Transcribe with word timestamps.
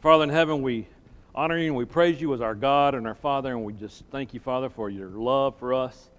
Father 0.00 0.24
in 0.24 0.28
heaven, 0.30 0.60
we 0.60 0.86
honor 1.34 1.56
you 1.56 1.68
and 1.68 1.76
we 1.76 1.86
praise 1.86 2.20
you 2.20 2.34
as 2.34 2.42
our 2.42 2.54
God 2.54 2.94
and 2.94 3.06
our 3.06 3.14
Father, 3.14 3.52
and 3.52 3.64
we 3.64 3.72
just 3.72 4.04
thank 4.10 4.34
you, 4.34 4.40
Father, 4.40 4.68
for 4.68 4.90
your 4.90 5.08
love 5.08 5.58
for 5.58 5.72
us, 5.72 6.10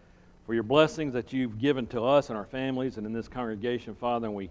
for 0.47 0.55
your 0.55 0.63
blessings 0.63 1.13
that 1.13 1.32
you've 1.32 1.59
given 1.59 1.85
to 1.87 2.03
us 2.03 2.29
and 2.29 2.37
our 2.37 2.45
families 2.45 2.98
and 2.98 3.05
in 3.05 3.13
this 3.13 3.27
congregation, 3.27 3.93
Father, 3.93 4.25
and 4.25 4.35
we 4.35 4.50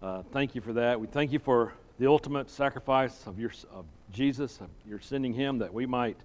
uh, 0.00 0.22
thank 0.32 0.54
you 0.54 0.60
for 0.60 0.72
that. 0.74 1.00
We 1.00 1.08
thank 1.08 1.32
you 1.32 1.40
for 1.40 1.72
the 1.98 2.06
ultimate 2.06 2.48
sacrifice 2.48 3.26
of, 3.26 3.36
your, 3.36 3.50
of 3.72 3.84
Jesus, 4.12 4.60
of 4.60 4.68
your 4.88 5.00
sending 5.00 5.34
him 5.34 5.58
that 5.58 5.74
we 5.74 5.84
might 5.84 6.18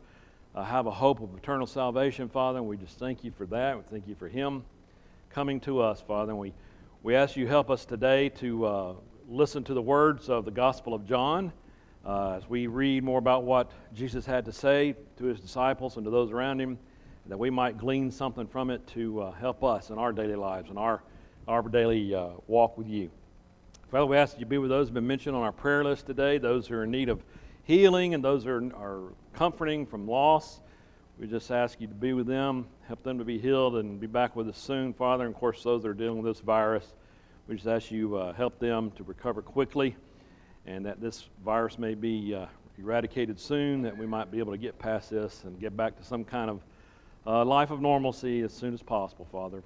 uh, 0.53 0.63
have 0.63 0.85
a 0.85 0.91
hope 0.91 1.21
of 1.21 1.35
eternal 1.35 1.65
salvation, 1.65 2.29
Father, 2.29 2.59
and 2.59 2.67
we 2.67 2.77
just 2.77 2.99
thank 2.99 3.23
you 3.23 3.31
for 3.31 3.47
that. 3.47 3.77
We 3.77 3.83
thank 3.89 4.07
you 4.07 4.13
for 4.13 4.27
him 4.27 4.63
coming 5.31 5.59
to 5.61 5.81
us, 5.81 6.01
Father, 6.01 6.33
and 6.33 6.39
we, 6.39 6.53
we 7.01 7.15
ask 7.15 7.35
you 7.35 7.47
help 7.47 7.71
us 7.71 7.83
today 7.83 8.29
to 8.29 8.65
uh, 8.65 8.93
listen 9.27 9.63
to 9.63 9.73
the 9.73 9.81
words 9.81 10.29
of 10.29 10.45
the 10.45 10.51
Gospel 10.51 10.93
of 10.93 11.03
John 11.07 11.51
uh, 12.07 12.35
as 12.37 12.49
we 12.49 12.67
read 12.67 13.03
more 13.03 13.19
about 13.19 13.43
what 13.43 13.69
Jesus 13.93 14.25
had 14.25 14.45
to 14.45 14.53
say 14.53 14.95
to 15.17 15.25
his 15.25 15.41
disciples 15.41 15.97
and 15.97 16.05
to 16.05 16.09
those 16.09 16.31
around 16.31 16.61
him, 16.61 16.79
that 17.25 17.37
we 17.37 17.49
might 17.49 17.77
glean 17.77 18.09
something 18.09 18.47
from 18.47 18.69
it 18.69 18.87
to 18.87 19.21
uh, 19.21 19.31
help 19.33 19.61
us 19.61 19.89
in 19.89 19.97
our 19.97 20.13
daily 20.13 20.35
lives 20.35 20.69
and 20.69 20.79
our, 20.79 21.03
our 21.49 21.61
daily 21.63 22.15
uh, 22.15 22.29
walk 22.47 22.77
with 22.77 22.87
you. 22.87 23.11
Father, 23.91 24.05
we 24.05 24.15
ask 24.15 24.33
that 24.33 24.39
you 24.39 24.45
be 24.45 24.57
with 24.57 24.69
those 24.69 24.85
who 24.85 24.91
have 24.91 24.93
been 24.93 25.07
mentioned 25.07 25.35
on 25.35 25.43
our 25.43 25.51
prayer 25.51 25.83
list 25.83 26.05
today, 26.05 26.37
those 26.37 26.65
who 26.65 26.75
are 26.75 26.85
in 26.85 26.91
need 26.91 27.09
of 27.09 27.21
healing 27.65 28.13
and 28.13 28.23
those 28.23 28.45
who 28.45 28.51
are, 28.51 28.63
are 28.81 29.13
comforting 29.33 29.85
from 29.85 30.07
loss. 30.07 30.61
We 31.19 31.27
just 31.27 31.51
ask 31.51 31.81
you 31.81 31.87
to 31.87 31.93
be 31.93 32.13
with 32.13 32.27
them, 32.27 32.67
help 32.87 33.03
them 33.03 33.17
to 33.17 33.25
be 33.25 33.37
healed, 33.37 33.75
and 33.75 33.99
be 33.99 34.07
back 34.07 34.33
with 34.33 34.47
us 34.47 34.57
soon, 34.57 34.93
Father. 34.93 35.25
And 35.25 35.33
of 35.33 35.39
course, 35.39 35.61
those 35.61 35.83
that 35.83 35.89
are 35.89 35.93
dealing 35.93 36.21
with 36.21 36.35
this 36.35 36.41
virus, 36.41 36.85
we 37.49 37.55
just 37.55 37.67
ask 37.67 37.91
you 37.91 38.15
uh, 38.15 38.31
help 38.31 38.59
them 38.59 38.91
to 38.91 39.03
recover 39.03 39.41
quickly 39.41 39.97
and 40.67 40.85
that 40.85 40.99
this 40.99 41.29
virus 41.43 41.79
may 41.79 41.95
be 41.95 42.35
uh, 42.35 42.45
eradicated 42.77 43.39
soon, 43.39 43.81
that 43.81 43.97
we 43.97 44.05
might 44.05 44.29
be 44.29 44.39
able 44.39 44.51
to 44.51 44.57
get 44.57 44.77
past 44.77 45.09
this 45.09 45.43
and 45.45 45.59
get 45.59 45.75
back 45.75 45.97
to 45.97 46.03
some 46.03 46.23
kind 46.25 46.49
of 46.49 46.61
uh, 47.25 47.43
life 47.45 47.71
of 47.71 47.81
normalcy 47.81 48.41
as 48.41 48.53
soon 48.53 48.73
as 48.73 48.83
possible, 48.83 49.25
Father. 49.31 49.63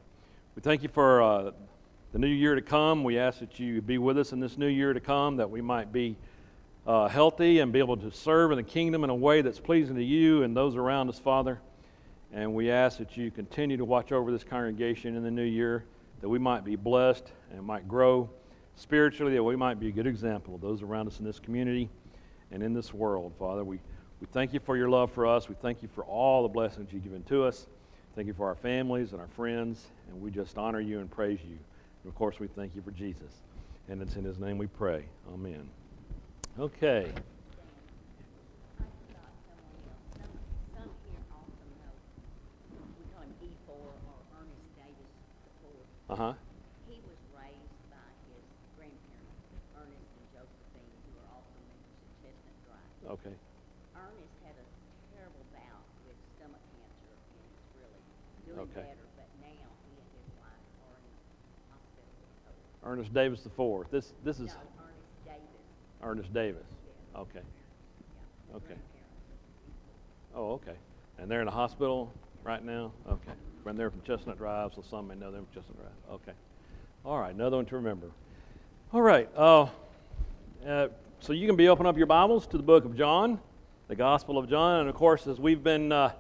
We 0.56 0.61
thank 0.61 0.84
you 0.84 0.89
for 0.89 1.22
uh, 1.22 1.52
the 2.14 2.20
new 2.20 2.28
year 2.28 2.53
to 2.53 2.61
come. 2.61 3.03
We 3.03 3.17
ask 3.17 3.39
that 3.39 3.59
you 3.59 3.81
be 3.81 3.98
with 3.98 4.17
us 4.17 4.31
in 4.31 4.39
this 4.39 4.58
new 4.58 4.67
year 4.67 4.94
to 4.94 5.00
come, 5.00 5.38
that 5.38 5.50
we 5.50 5.59
might 5.59 5.92
be 5.92 6.16
uh, 6.86 7.08
healthy 7.08 7.59
and 7.59 7.73
be 7.73 7.80
able 7.80 7.98
to 7.98 8.11
serve 8.11 8.52
in 8.52 8.58
the 8.58 8.64
kingdom 8.64 9.04
in 9.04 9.09
a 9.09 9.16
way 9.16 9.42
that's 9.42 9.59
pleasing 9.59 9.95
to 9.95 10.04
you 10.04 10.44
and 10.44 10.56
those 10.56 10.76
around 10.76 11.09
us, 11.09 11.17
Father. 11.17 11.59
And 12.31 12.54
we 12.54 12.70
ask 12.70 13.00
that 13.00 13.17
you 13.17 13.31
continue 13.31 13.78
to 13.78 13.86
watch 13.86 14.11
over 14.11 14.31
this 14.31 14.44
congregation 14.44 15.16
in 15.16 15.23
the 15.23 15.31
new 15.31 15.44
year, 15.44 15.83
that 16.22 16.30
we 16.30 16.38
might 16.39 16.64
be 16.64 16.76
blessed 16.76 17.31
and 17.52 17.64
might 17.64 17.88
grow 17.88 18.30
spiritually, 18.82 19.34
that 19.34 19.44
we 19.44 19.56
might 19.56 19.80
be 19.80 19.88
a 19.90 19.92
good 19.92 20.08
example 20.08 20.56
of 20.56 20.62
those 20.62 20.82
around 20.82 21.08
us 21.08 21.20
in 21.20 21.26
this 21.26 21.40
community 21.40 21.88
and 22.52 22.64
in 22.64 22.74
this 22.74 22.94
world. 22.94 23.32
Father, 23.38 23.64
we, 23.64 23.80
we 24.20 24.28
thank 24.32 24.54
you 24.54 24.60
for 24.60 24.76
your 24.76 24.90
love 24.90 25.12
for 25.12 25.28
us. 25.28 25.48
We 25.48 25.56
thank 25.56 25.84
you 25.84 25.90
for 25.94 26.04
all 26.04 26.42
the 26.42 26.50
blessings 26.50 26.92
you've 26.92 27.04
given 27.04 27.23
to 27.23 27.44
us. 27.44 27.68
Thank 28.16 28.28
you 28.28 28.34
for 28.34 28.48
our 28.48 28.56
families 28.56 29.12
and 29.12 29.22
our 29.22 29.28
friends, 29.28 29.86
and 30.10 30.20
we 30.20 30.32
just 30.32 30.58
honor 30.58 30.82
you 30.82 31.00
and 31.00 31.10
praise 31.10 31.40
you. 31.44 31.58
And 32.04 32.12
of 32.12 32.16
course, 32.16 32.40
we 32.40 32.48
thank 32.48 32.76
you 32.76 32.82
for 32.82 32.92
Jesus. 32.92 33.32
And 33.88 34.02
it's 34.02 34.16
in 34.16 34.23
his 34.23 34.40
name 34.40 34.58
we 34.58 34.68
pray. 34.68 35.06
Amen. 35.34 35.70
Okay. 36.60 37.12
Uh 46.12 46.16
huh. 46.16 46.34
He 46.90 47.00
was 47.08 47.16
raised 47.32 47.80
by 47.88 48.04
his 48.28 48.44
grandparents, 48.76 49.48
Ernest 49.80 50.12
and 50.20 50.28
Josephine, 50.36 50.92
who 51.08 51.16
are 51.23 51.32
also 51.32 51.56
members 51.72 52.04
at 52.04 52.12
Chestnut 52.20 52.58
Drive. 52.67 53.01
Okay. 53.12 53.36
Ernest 53.92 54.36
had 54.48 54.56
a 54.56 54.66
terrible 55.12 55.44
bout 55.52 55.84
with 56.08 56.16
stomach 56.40 56.64
cancer 56.72 57.12
and 57.12 57.44
is 57.44 57.59
really 57.76 58.02
doing 58.48 58.59
Okay. 58.72 58.88
better, 58.88 59.08
but 59.20 59.28
now 59.44 59.67
he 59.84 59.92
and 60.00 60.08
his 60.16 60.27
wife 60.39 60.64
are 60.88 60.95
in 60.95 61.11
hospital 61.76 62.08
with 62.23 62.32
COVID. 62.48 62.88
Ernest 62.88 63.14
Davis 63.14 63.44
the 63.44 63.49
fourth. 63.49 63.92
This 63.92 64.14
this 64.23 64.39
is 64.39 64.48
No, 64.55 64.64
Ernest 64.80 65.11
Davis, 65.27 65.61
Ernest 66.02 66.33
Davis. 66.33 66.67
Okay. 67.16 67.44
Yeah. 67.44 68.55
Okay. 68.55 68.80
grandparents. 68.80 69.28
Oh, 70.33 70.52
okay. 70.54 70.78
And 71.20 71.30
they're 71.30 71.42
in 71.42 71.48
the 71.48 71.52
hospital 71.52 72.14
right 72.43 72.64
now? 72.64 72.93
Okay. 73.10 73.33
When 73.64 73.76
they're 73.76 73.92
from 73.92 74.02
Chestnut 74.02 74.38
Drive, 74.38 74.73
so 74.73 74.82
some 74.82 75.08
may 75.10 75.16
know 75.16 75.32
them 75.32 75.45
from 75.52 75.61
Chestnut 75.61 75.78
Drive. 75.78 76.16
Okay. 76.16 76.33
All 77.04 77.20
right, 77.20 77.33
another 77.36 77.58
one 77.58 77.66
to 77.66 77.76
remember. 77.76 78.08
All 78.93 79.02
right. 79.02 79.30
Uh, 79.36 79.67
uh, 80.66 80.88
so 81.21 81.33
you 81.33 81.45
can 81.45 81.55
be 81.55 81.70
open 81.70 81.86
up 81.86 81.98
your 81.98 82.08
Bibles 82.08 82.48
to 82.48 82.58
the 82.58 82.64
book 82.64 82.83
of 82.83 82.98
John, 82.98 83.39
the 83.87 83.95
Gospel 83.95 84.39
of 84.39 84.49
John. 84.49 84.80
And 84.80 84.89
of 84.89 84.95
course, 84.95 85.27
as 85.27 85.39
we've 85.39 85.64
been 85.64 85.92
uh, 85.92 86.14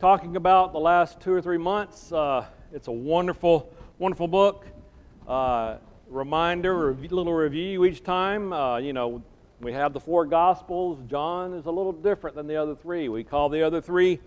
talking 0.00 0.36
about 0.36 0.72
the 0.72 0.78
last 0.78 1.20
two 1.20 1.34
or 1.34 1.42
three 1.42 1.58
months, 1.58 2.10
uh, 2.12 2.46
it's 2.72 2.88
a 2.88 2.92
wonderful, 2.92 3.70
wonderful 3.98 4.26
book. 4.26 4.64
Uh, 5.26 5.76
reminder, 6.08 6.88
a 6.92 6.94
little 6.94 7.34
review 7.34 7.84
each 7.84 8.02
time. 8.02 8.50
Uh, 8.54 8.78
you 8.78 8.94
know, 8.94 9.22
we 9.60 9.74
have 9.74 9.92
the 9.92 10.00
four 10.00 10.24
Gospels. 10.24 10.98
John 11.10 11.52
is 11.52 11.66
a 11.66 11.70
little 11.70 11.92
different 11.92 12.34
than 12.34 12.46
the 12.46 12.56
other 12.56 12.74
three. 12.74 13.10
We 13.10 13.24
call 13.24 13.50
the 13.50 13.62
other 13.62 13.82
three 13.82 14.18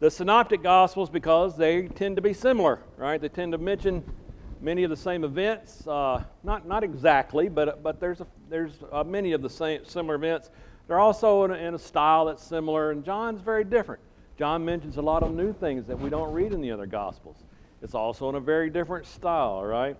the 0.00 0.10
Synoptic 0.10 0.62
Gospels 0.62 1.10
because 1.10 1.58
they 1.58 1.88
tend 1.88 2.16
to 2.16 2.22
be 2.22 2.32
similar, 2.32 2.80
right? 2.96 3.20
They 3.20 3.28
tend 3.28 3.52
to 3.52 3.58
mention 3.58 4.02
many 4.60 4.84
of 4.84 4.90
the 4.90 4.96
same 4.96 5.24
events. 5.24 5.86
Uh, 5.86 6.22
not, 6.42 6.66
not 6.66 6.84
exactly, 6.84 7.48
but, 7.48 7.82
but 7.82 8.00
there's, 8.00 8.20
a, 8.20 8.26
there's 8.48 8.72
uh, 8.92 9.04
many 9.04 9.32
of 9.32 9.42
the 9.42 9.50
same 9.50 9.84
similar 9.84 10.14
events. 10.14 10.50
They're 10.86 11.00
also 11.00 11.44
in 11.44 11.50
a, 11.50 11.54
in 11.54 11.74
a 11.74 11.78
style 11.78 12.26
that's 12.26 12.42
similar, 12.42 12.90
and 12.90 13.04
John's 13.04 13.40
very 13.40 13.64
different. 13.64 14.00
John 14.38 14.64
mentions 14.64 14.96
a 14.96 15.02
lot 15.02 15.22
of 15.22 15.34
new 15.34 15.52
things 15.52 15.86
that 15.86 15.98
we 15.98 16.10
don't 16.10 16.32
read 16.32 16.52
in 16.52 16.60
the 16.60 16.70
other 16.70 16.86
Gospels. 16.86 17.36
It's 17.82 17.94
also 17.94 18.28
in 18.28 18.34
a 18.34 18.40
very 18.40 18.70
different 18.70 19.06
style, 19.06 19.64
right? 19.64 19.96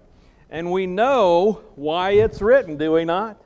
And 0.50 0.72
we 0.72 0.86
know 0.86 1.62
why 1.75 2.12
it's 2.12 2.40
written, 2.40 2.76
do 2.76 2.92
we 2.92 3.04
not? 3.04 3.40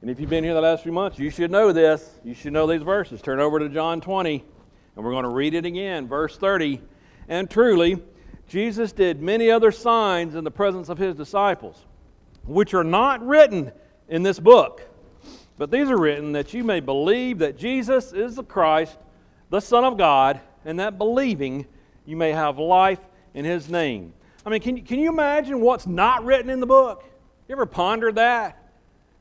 And 0.00 0.10
if 0.10 0.18
you've 0.18 0.28
been 0.28 0.44
here 0.44 0.54
the 0.54 0.60
last 0.60 0.82
few 0.82 0.92
months, 0.92 1.18
you 1.18 1.30
should 1.30 1.50
know 1.50 1.72
this. 1.72 2.18
You 2.24 2.34
should 2.34 2.52
know 2.52 2.66
these 2.66 2.82
verses. 2.82 3.22
Turn 3.22 3.38
over 3.38 3.60
to 3.60 3.68
John 3.68 4.00
20, 4.00 4.44
and 4.96 5.04
we're 5.04 5.12
going 5.12 5.22
to 5.22 5.30
read 5.30 5.54
it 5.54 5.64
again. 5.64 6.08
Verse 6.08 6.36
30. 6.36 6.80
And 7.28 7.48
truly, 7.48 8.02
Jesus 8.52 8.92
did 8.92 9.22
many 9.22 9.50
other 9.50 9.72
signs 9.72 10.34
in 10.34 10.44
the 10.44 10.50
presence 10.50 10.90
of 10.90 10.98
his 10.98 11.14
disciples, 11.14 11.86
which 12.44 12.74
are 12.74 12.84
not 12.84 13.26
written 13.26 13.72
in 14.10 14.22
this 14.22 14.38
book. 14.38 14.82
But 15.56 15.70
these 15.70 15.88
are 15.88 15.96
written 15.96 16.32
that 16.32 16.52
you 16.52 16.62
may 16.62 16.80
believe 16.80 17.38
that 17.38 17.56
Jesus 17.56 18.12
is 18.12 18.36
the 18.36 18.44
Christ, 18.44 18.98
the 19.48 19.60
Son 19.60 19.84
of 19.84 19.96
God, 19.96 20.38
and 20.66 20.78
that 20.80 20.98
believing 20.98 21.64
you 22.04 22.14
may 22.14 22.32
have 22.32 22.58
life 22.58 22.98
in 23.32 23.46
his 23.46 23.70
name. 23.70 24.12
I 24.44 24.50
mean, 24.50 24.60
can, 24.60 24.82
can 24.82 24.98
you 24.98 25.08
imagine 25.08 25.62
what's 25.62 25.86
not 25.86 26.22
written 26.22 26.50
in 26.50 26.60
the 26.60 26.66
book? 26.66 27.04
You 27.48 27.54
ever 27.54 27.64
pondered 27.64 28.16
that? 28.16 28.70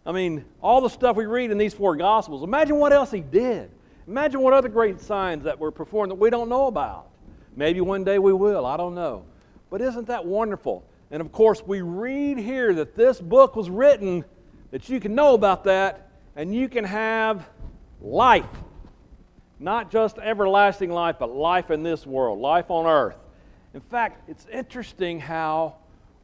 I 0.05 0.11
mean, 0.11 0.43
all 0.61 0.81
the 0.81 0.89
stuff 0.89 1.15
we 1.15 1.25
read 1.25 1.51
in 1.51 1.57
these 1.57 1.73
four 1.73 1.95
Gospels. 1.95 2.43
Imagine 2.43 2.75
what 2.75 2.91
else 2.91 3.11
he 3.11 3.21
did. 3.21 3.71
Imagine 4.09 4.41
what 4.41 4.51
other 4.51 4.67
great 4.67 4.99
signs 4.99 5.45
that 5.45 5.57
were 5.57 5.71
performed 5.71 6.11
that 6.11 6.15
we 6.15 6.29
don't 6.29 6.49
know 6.49 6.67
about. 6.67 7.10
Maybe 7.55 7.81
one 7.81 8.03
day 8.03 8.19
we 8.19 8.33
will. 8.33 8.65
I 8.65 8.77
don't 8.77 8.95
know. 8.95 9.25
But 9.69 9.81
isn't 9.81 10.07
that 10.07 10.25
wonderful? 10.25 10.85
And 11.11 11.21
of 11.21 11.31
course, 11.31 11.61
we 11.65 11.81
read 11.81 12.37
here 12.37 12.73
that 12.75 12.95
this 12.95 13.19
book 13.19 13.55
was 13.55 13.69
written 13.69 14.23
that 14.71 14.87
you 14.89 14.99
can 14.99 15.13
know 15.13 15.33
about 15.33 15.65
that 15.65 16.09
and 16.35 16.55
you 16.55 16.69
can 16.69 16.85
have 16.85 17.47
life. 18.01 18.47
Not 19.59 19.91
just 19.91 20.17
everlasting 20.17 20.89
life, 20.89 21.17
but 21.19 21.29
life 21.29 21.69
in 21.69 21.83
this 21.83 22.05
world, 22.05 22.39
life 22.39 22.71
on 22.71 22.87
earth. 22.87 23.17
In 23.73 23.81
fact, 23.81 24.29
it's 24.29 24.47
interesting 24.51 25.19
how 25.19 25.75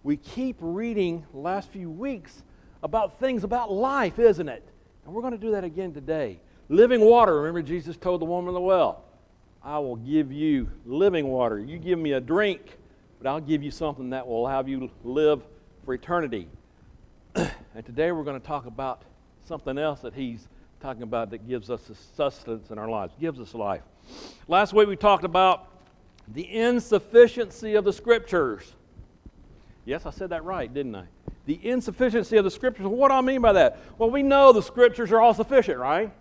we 0.03 0.17
keep 0.17 0.57
reading 0.59 1.25
last 1.33 1.69
few 1.69 1.89
weeks 1.89 2.43
about 2.81 3.19
things 3.19 3.43
about 3.43 3.71
life, 3.71 4.19
isn't 4.19 4.47
it? 4.47 4.63
And 5.05 5.13
we're 5.13 5.21
going 5.21 5.33
to 5.33 5.39
do 5.39 5.51
that 5.51 5.63
again 5.63 5.93
today. 5.93 6.39
Living 6.69 7.01
water. 7.01 7.35
Remember, 7.35 7.61
Jesus 7.61 7.97
told 7.97 8.22
the 8.22 8.25
woman 8.25 8.49
of 8.49 8.53
the 8.53 8.61
well, 8.61 9.03
I 9.67 9.79
will 9.79 9.97
give 9.97 10.31
you 10.31 10.72
living 10.85 11.28
water. 11.28 11.59
You 11.59 11.78
give 11.78 11.99
me 11.99 12.14
a 12.14 12.22
drink, 12.22 12.78
but 13.19 13.28
I'll 13.28 13.41
give 13.41 13.61
you 13.61 13.69
something 13.69 14.11
that 14.11 14.25
will 14.25 14.47
have 14.47 14.69
you 14.69 14.90
live 15.03 15.43
for 15.84 15.93
eternity. 15.93 16.47
and 17.35 17.85
today 17.85 18.14
we're 18.14 18.23
going 18.23 18.40
to 18.40 18.47
talk 18.47 18.66
about 18.66 19.02
something 19.43 19.78
else 19.78 19.99
that 19.99 20.14
he's 20.14 20.47
talking 20.79 21.03
about 21.03 21.31
that 21.31 21.49
gives 21.49 21.69
us 21.69 21.91
sustenance 22.16 22.72
in 22.72 22.78
our 22.78 22.87
lives, 22.87 23.14
gives 23.19 23.41
us 23.41 23.53
life. 23.53 23.81
Last 24.47 24.72
week 24.72 24.87
we 24.87 24.96
talked 24.96 25.25
about 25.25 25.67
the 26.29 26.49
insufficiency 26.49 27.75
of 27.75 27.84
the 27.84 27.91
scriptures. 27.91 28.73
Yes, 29.84 30.05
I 30.05 30.11
said 30.11 30.29
that 30.29 30.46
right, 30.46 30.73
didn't 30.73 30.96
I? 30.96 31.08
The 31.46 31.59
insufficiency 31.61 32.37
of 32.37 32.46
the 32.46 32.52
scriptures. 32.52 32.85
What 32.85 33.09
do 33.09 33.16
I 33.16 33.22
mean 33.22 33.41
by 33.41 33.52
that? 33.52 33.79
Well, 33.97 34.11
we 34.11 34.23
know 34.23 34.53
the 34.53 34.64
scriptures 34.64 35.11
are 35.11 35.19
all 35.19 35.34
sufficient, 35.34 35.78
right? 35.78 36.14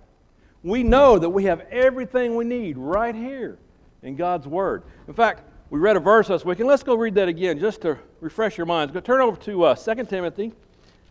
We 0.66 0.82
know 0.82 1.16
that 1.16 1.30
we 1.30 1.44
have 1.44 1.60
everything 1.70 2.34
we 2.34 2.44
need 2.44 2.76
right 2.76 3.14
here 3.14 3.56
in 4.02 4.16
God's 4.16 4.48
Word. 4.48 4.82
In 5.06 5.14
fact, 5.14 5.44
we 5.70 5.78
read 5.78 5.94
a 5.94 6.00
verse 6.00 6.28
last 6.28 6.44
week, 6.44 6.58
and 6.58 6.66
let's 6.68 6.82
go 6.82 6.96
read 6.96 7.14
that 7.14 7.28
again 7.28 7.60
just 7.60 7.82
to 7.82 7.96
refresh 8.20 8.58
your 8.58 8.66
minds. 8.66 8.92
Go 8.92 8.98
turn 8.98 9.20
over 9.20 9.36
to 9.42 9.62
uh, 9.62 9.74
2 9.76 10.06
Timothy, 10.06 10.52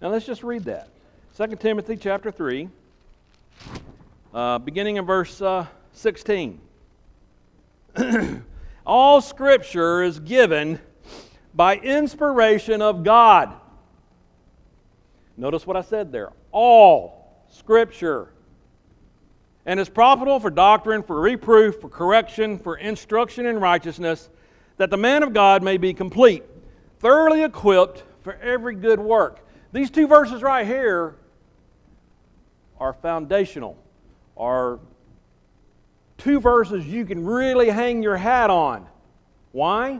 and 0.01 0.11
let's 0.11 0.25
just 0.25 0.43
read 0.43 0.65
that. 0.65 0.89
2 1.37 1.55
Timothy 1.55 1.95
chapter 1.95 2.31
3. 2.31 2.67
uh, 4.33 4.57
beginning 4.57 4.97
in 4.97 5.05
verse 5.05 5.41
uh, 5.41 5.65
16. 5.93 6.59
All 8.85 9.21
scripture 9.21 10.03
is 10.03 10.19
given 10.19 10.81
by 11.53 11.77
inspiration 11.77 12.81
of 12.81 13.05
God. 13.05 13.53
Notice 15.37 15.65
what 15.65 15.77
I 15.77 15.81
said 15.81 16.11
there. 16.11 16.33
All 16.51 17.45
scripture. 17.47 18.31
And 19.65 19.79
is 19.79 19.89
profitable 19.89 20.39
for 20.39 20.49
doctrine, 20.51 21.01
for 21.01 21.19
reproof, 21.19 21.81
for 21.81 21.89
correction, 21.89 22.59
for 22.59 22.77
instruction 22.77 23.45
in 23.45 23.59
righteousness, 23.59 24.29
that 24.77 24.91
the 24.91 24.97
man 24.97 25.23
of 25.23 25.33
God 25.33 25.63
may 25.63 25.77
be 25.77 25.93
complete, 25.93 26.43
thoroughly 26.99 27.43
equipped 27.43 28.03
for 28.21 28.33
every 28.35 28.75
good 28.75 28.99
work. 28.99 29.45
These 29.71 29.89
two 29.89 30.07
verses 30.07 30.41
right 30.41 30.65
here 30.65 31.15
are 32.79 32.93
foundational, 32.93 33.77
are 34.37 34.79
two 36.17 36.39
verses 36.39 36.85
you 36.85 37.05
can 37.05 37.25
really 37.25 37.69
hang 37.69 38.03
your 38.03 38.17
hat 38.17 38.49
on. 38.49 38.87
Why? 39.51 39.99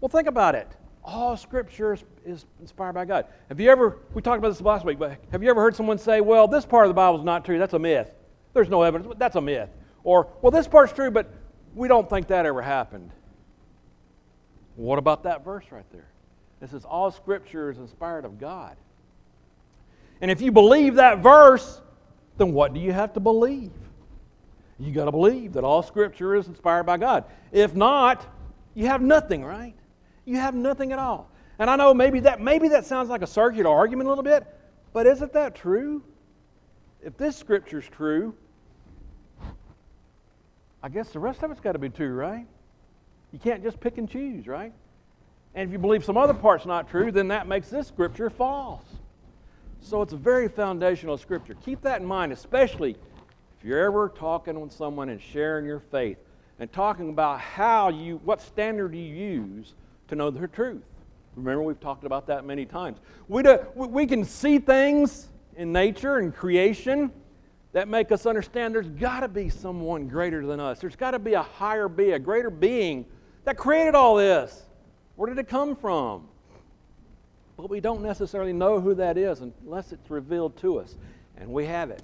Well, 0.00 0.08
think 0.08 0.28
about 0.28 0.54
it. 0.54 0.68
All 1.02 1.36
Scripture 1.36 1.94
is, 1.94 2.04
is, 2.24 2.46
inspired 2.60 2.92
by 2.92 3.06
God. 3.06 3.26
Have 3.48 3.58
you 3.58 3.70
ever, 3.70 3.98
we 4.12 4.20
talked 4.20 4.38
about 4.38 4.50
this 4.50 4.60
last 4.60 4.84
week, 4.84 4.98
but 4.98 5.18
have 5.32 5.42
you 5.42 5.48
ever 5.48 5.60
heard 5.60 5.74
someone 5.74 5.98
say, 5.98 6.20
well, 6.20 6.46
this 6.46 6.66
part 6.66 6.84
of 6.84 6.90
the 6.90 6.94
Bible 6.94 7.18
is 7.18 7.24
not 7.24 7.44
true? 7.44 7.58
That's 7.58 7.72
a 7.72 7.78
myth. 7.78 8.10
There's 8.54 8.68
no 8.68 8.82
evidence. 8.82 9.14
That's 9.18 9.36
a 9.36 9.40
myth. 9.40 9.70
Or, 10.04 10.28
well, 10.42 10.50
this 10.50 10.68
part's 10.68 10.92
true, 10.92 11.10
but 11.10 11.32
we 11.74 11.88
don't 11.88 12.08
think 12.08 12.28
that 12.28 12.46
ever 12.46 12.62
happened. 12.62 13.10
What 14.76 14.98
about 14.98 15.24
that 15.24 15.44
verse 15.44 15.64
right 15.70 15.90
there? 15.92 16.08
It 16.60 16.70
says, 16.70 16.84
all 16.84 17.10
Scripture 17.10 17.70
is 17.70 17.78
inspired 17.78 18.24
of 18.24 18.38
God. 18.38 18.76
And 20.20 20.30
if 20.30 20.40
you 20.40 20.50
believe 20.50 20.96
that 20.96 21.18
verse, 21.18 21.80
then 22.36 22.52
what 22.52 22.74
do 22.74 22.80
you 22.80 22.92
have 22.92 23.12
to 23.14 23.20
believe? 23.20 23.72
You 24.78 24.92
got 24.92 25.06
to 25.06 25.12
believe 25.12 25.54
that 25.54 25.64
all 25.64 25.82
Scripture 25.82 26.34
is 26.36 26.46
inspired 26.46 26.84
by 26.84 26.96
God. 26.96 27.24
If 27.52 27.74
not, 27.74 28.26
you 28.74 28.86
have 28.86 29.02
nothing, 29.02 29.44
right? 29.44 29.74
You 30.24 30.36
have 30.36 30.54
nothing 30.54 30.92
at 30.92 30.98
all. 30.98 31.30
And 31.58 31.68
I 31.68 31.76
know 31.76 31.92
maybe 31.92 32.20
that 32.20 32.40
maybe 32.40 32.68
that 32.68 32.86
sounds 32.86 33.08
like 33.08 33.22
a 33.22 33.26
circular 33.26 33.70
argument 33.70 34.06
a 34.06 34.10
little 34.10 34.24
bit, 34.24 34.46
but 34.92 35.06
isn't 35.06 35.32
that 35.32 35.56
true? 35.56 36.04
If 37.08 37.16
this 37.16 37.38
Scripture's 37.38 37.88
true, 37.88 38.34
I 40.82 40.90
guess 40.90 41.08
the 41.08 41.18
rest 41.18 41.42
of 41.42 41.50
it's 41.50 41.58
got 41.58 41.72
to 41.72 41.78
be 41.78 41.88
true, 41.88 42.12
right? 42.12 42.46
You 43.32 43.38
can't 43.38 43.62
just 43.62 43.80
pick 43.80 43.96
and 43.96 44.06
choose, 44.06 44.46
right? 44.46 44.74
And 45.54 45.66
if 45.66 45.72
you 45.72 45.78
believe 45.78 46.04
some 46.04 46.18
other 46.18 46.34
part's 46.34 46.66
not 46.66 46.90
true, 46.90 47.10
then 47.10 47.28
that 47.28 47.48
makes 47.48 47.70
this 47.70 47.86
Scripture 47.86 48.28
false. 48.28 48.84
So 49.80 50.02
it's 50.02 50.12
a 50.12 50.18
very 50.18 50.48
foundational 50.48 51.16
Scripture. 51.16 51.54
Keep 51.64 51.80
that 51.80 52.02
in 52.02 52.06
mind, 52.06 52.30
especially 52.30 52.90
if 52.90 53.64
you're 53.64 53.82
ever 53.86 54.10
talking 54.10 54.60
with 54.60 54.72
someone 54.72 55.08
and 55.08 55.18
sharing 55.18 55.64
your 55.64 55.80
faith 55.80 56.18
and 56.58 56.70
talking 56.70 57.08
about 57.08 57.40
how 57.40 57.88
you, 57.88 58.20
what 58.22 58.42
standard 58.42 58.94
you 58.94 59.00
use 59.00 59.72
to 60.08 60.14
know 60.14 60.28
the 60.30 60.46
truth. 60.46 60.84
Remember, 61.36 61.62
we've 61.62 61.80
talked 61.80 62.04
about 62.04 62.26
that 62.26 62.44
many 62.44 62.66
times. 62.66 62.98
We, 63.28 63.42
do, 63.44 63.60
we 63.74 64.06
can 64.06 64.26
see 64.26 64.58
things 64.58 65.28
in 65.58 65.72
nature 65.72 66.18
and 66.18 66.34
creation 66.34 67.10
that 67.72 67.88
make 67.88 68.12
us 68.12 68.24
understand 68.24 68.74
there's 68.74 68.88
got 68.88 69.20
to 69.20 69.28
be 69.28 69.48
someone 69.48 70.06
greater 70.06 70.46
than 70.46 70.60
us. 70.60 70.78
There's 70.78 70.96
got 70.96 71.10
to 71.10 71.18
be 71.18 71.34
a 71.34 71.42
higher 71.42 71.88
being, 71.88 72.12
a 72.12 72.18
greater 72.18 72.48
being 72.48 73.04
that 73.44 73.58
created 73.58 73.96
all 73.96 74.14
this. 74.14 74.62
Where 75.16 75.28
did 75.28 75.38
it 75.38 75.48
come 75.48 75.74
from? 75.74 76.28
But 77.56 77.68
we 77.68 77.80
don't 77.80 78.02
necessarily 78.02 78.52
know 78.52 78.80
who 78.80 78.94
that 78.94 79.18
is 79.18 79.40
unless 79.40 79.90
it's 79.90 80.08
revealed 80.08 80.56
to 80.58 80.78
us. 80.78 80.94
And 81.36 81.50
we 81.50 81.66
have 81.66 81.90
it. 81.90 82.02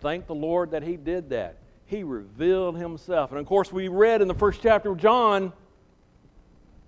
Thank 0.00 0.26
the 0.26 0.34
Lord 0.34 0.72
that 0.72 0.82
He 0.82 0.98
did 0.98 1.30
that. 1.30 1.56
He 1.86 2.02
revealed 2.02 2.76
Himself. 2.76 3.30
And 3.30 3.40
of 3.40 3.46
course, 3.46 3.72
we 3.72 3.88
read 3.88 4.20
in 4.20 4.28
the 4.28 4.34
first 4.34 4.60
chapter 4.62 4.90
of 4.90 4.98
John 4.98 5.54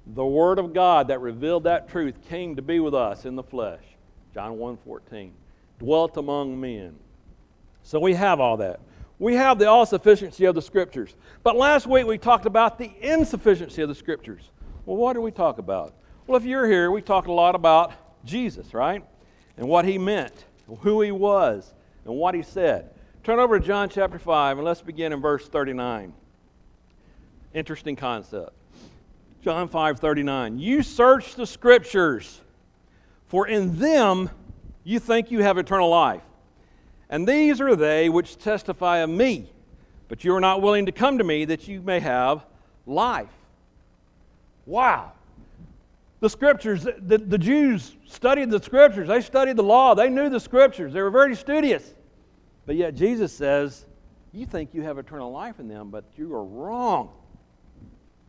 the 0.07 0.27
Word 0.27 0.59
of 0.59 0.75
God 0.75 1.09
that 1.09 1.23
revealed 1.23 1.65
that 1.65 1.89
truth 1.89 2.17
came 2.29 2.57
to 2.57 2.63
be 2.63 2.81
with 2.81 2.95
us 2.95 3.25
in 3.25 3.35
the 3.35 3.43
flesh. 3.43 3.81
John 4.39 4.57
1:14, 4.57 5.33
Dwelt 5.81 6.17
among 6.17 6.61
men. 6.61 6.95
So 7.83 7.99
we 7.99 8.15
have 8.15 8.39
all 8.39 8.57
that. 8.59 8.79
We 9.19 9.35
have 9.35 9.59
the 9.59 9.67
all 9.67 9.85
sufficiency 9.85 10.45
of 10.45 10.55
the 10.55 10.63
Scriptures. 10.63 11.17
But 11.43 11.57
last 11.57 11.89
week 11.89 12.07
we 12.07 12.19
talked 12.19 12.47
about 12.47 12.79
the 12.79 12.93
insufficiency 13.01 13.83
of 13.83 13.89
the 13.89 13.97
Scriptures. 13.97 14.53
Well, 14.87 14.97
what 14.97 15.15
did 15.15 15.23
we 15.23 15.33
talk 15.33 15.59
about? 15.59 15.93
Well, 16.29 16.37
if 16.37 16.45
you're 16.45 16.69
here, 16.69 16.93
we 16.93 17.03
talked 17.03 17.27
a 17.27 17.33
lot 17.33 17.57
about 17.57 17.93
Jesus, 18.25 18.73
right? 18.73 19.05
And 19.57 19.69
what 19.69 19.85
he 19.85 19.99
meant, 19.99 20.45
who 20.83 21.01
he 21.01 21.11
was, 21.11 21.75
and 22.05 22.15
what 22.15 22.37
he 22.37 22.43
said. 22.43 22.95
Turn 23.25 23.41
over 23.41 23.59
to 23.59 23.67
John 23.67 23.89
chapter 23.89 24.21
5, 24.21 24.59
and 24.59 24.65
let's 24.65 24.83
begin 24.83 25.13
in 25.13 25.21
verse 25.21 25.49
39. 25.49 26.13
Interesting 27.55 27.97
concept. 27.97 28.53
John 29.43 29.69
5:39. 29.69 30.61
You 30.61 30.85
search 30.85 31.35
the 31.35 31.45
scriptures, 31.45 32.41
for 33.29 33.47
in 33.47 33.79
them 33.79 34.31
you 34.85 34.99
think 34.99 35.31
you 35.31 35.43
have 35.43 35.59
eternal 35.59 35.89
life. 35.89 36.23
And 37.11 37.27
these 37.27 37.61
are 37.61 37.77
they 37.77 38.09
which 38.09 38.39
testify 38.39 38.99
of 38.99 39.11
me. 39.11 39.51
But 40.09 40.25
you 40.25 40.35
are 40.35 40.41
not 40.41 40.63
willing 40.63 40.87
to 40.87 40.93
come 40.93 41.19
to 41.19 41.25
me 41.25 41.45
that 41.45 41.69
you 41.69 41.83
may 41.83 42.01
have 42.01 42.45
life. 42.87 43.29
Wow. 44.67 45.13
The 46.21 46.31
scriptures, 46.31 46.85
the, 46.85 47.19
the 47.19 47.39
Jews 47.39 47.95
studied 48.07 48.51
the 48.51 48.63
scriptures. 48.63 49.09
They 49.09 49.21
studied 49.21 49.57
the 49.57 49.63
law. 49.63 49.95
They 49.95 50.09
knew 50.09 50.29
the 50.29 50.41
scriptures. 50.41 50.93
They 50.93 51.03
were 51.03 51.11
very 51.11 51.37
studious. 51.37 51.95
But 52.67 52.77
yet 52.77 52.95
Jesus 52.95 53.33
says, 53.33 53.87
You 54.33 54.47
think 54.47 54.75
you 54.75 54.83
have 54.83 54.99
eternal 54.99 55.31
life 55.31 55.61
in 55.61 55.69
them, 55.69 55.91
but 55.91 56.05
you 56.17 56.35
are 56.35 56.45
wrong. 56.45 57.11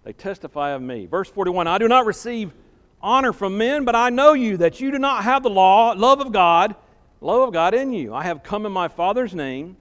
They 0.03 0.13
testify 0.13 0.71
of 0.71 0.81
me. 0.81 1.05
Verse 1.07 1.29
41 1.29 1.67
I 1.67 1.77
do 1.77 1.87
not 1.87 2.05
receive 2.05 2.51
honor 3.01 3.33
from 3.33 3.57
men, 3.57 3.85
but 3.85 3.95
I 3.95 4.09
know 4.09 4.33
you, 4.33 4.57
that 4.57 4.79
you 4.79 4.91
do 4.91 4.99
not 4.99 5.23
have 5.23 5.43
the 5.43 5.49
law, 5.49 5.91
love 5.91 6.19
of 6.19 6.31
God, 6.31 6.75
love 7.21 7.47
of 7.47 7.53
God 7.53 7.73
in 7.73 7.93
you. 7.93 8.13
I 8.13 8.23
have 8.23 8.43
come 8.43 8.65
in 8.65 8.71
my 8.71 8.87
Father's 8.87 9.33
name, 9.33 9.77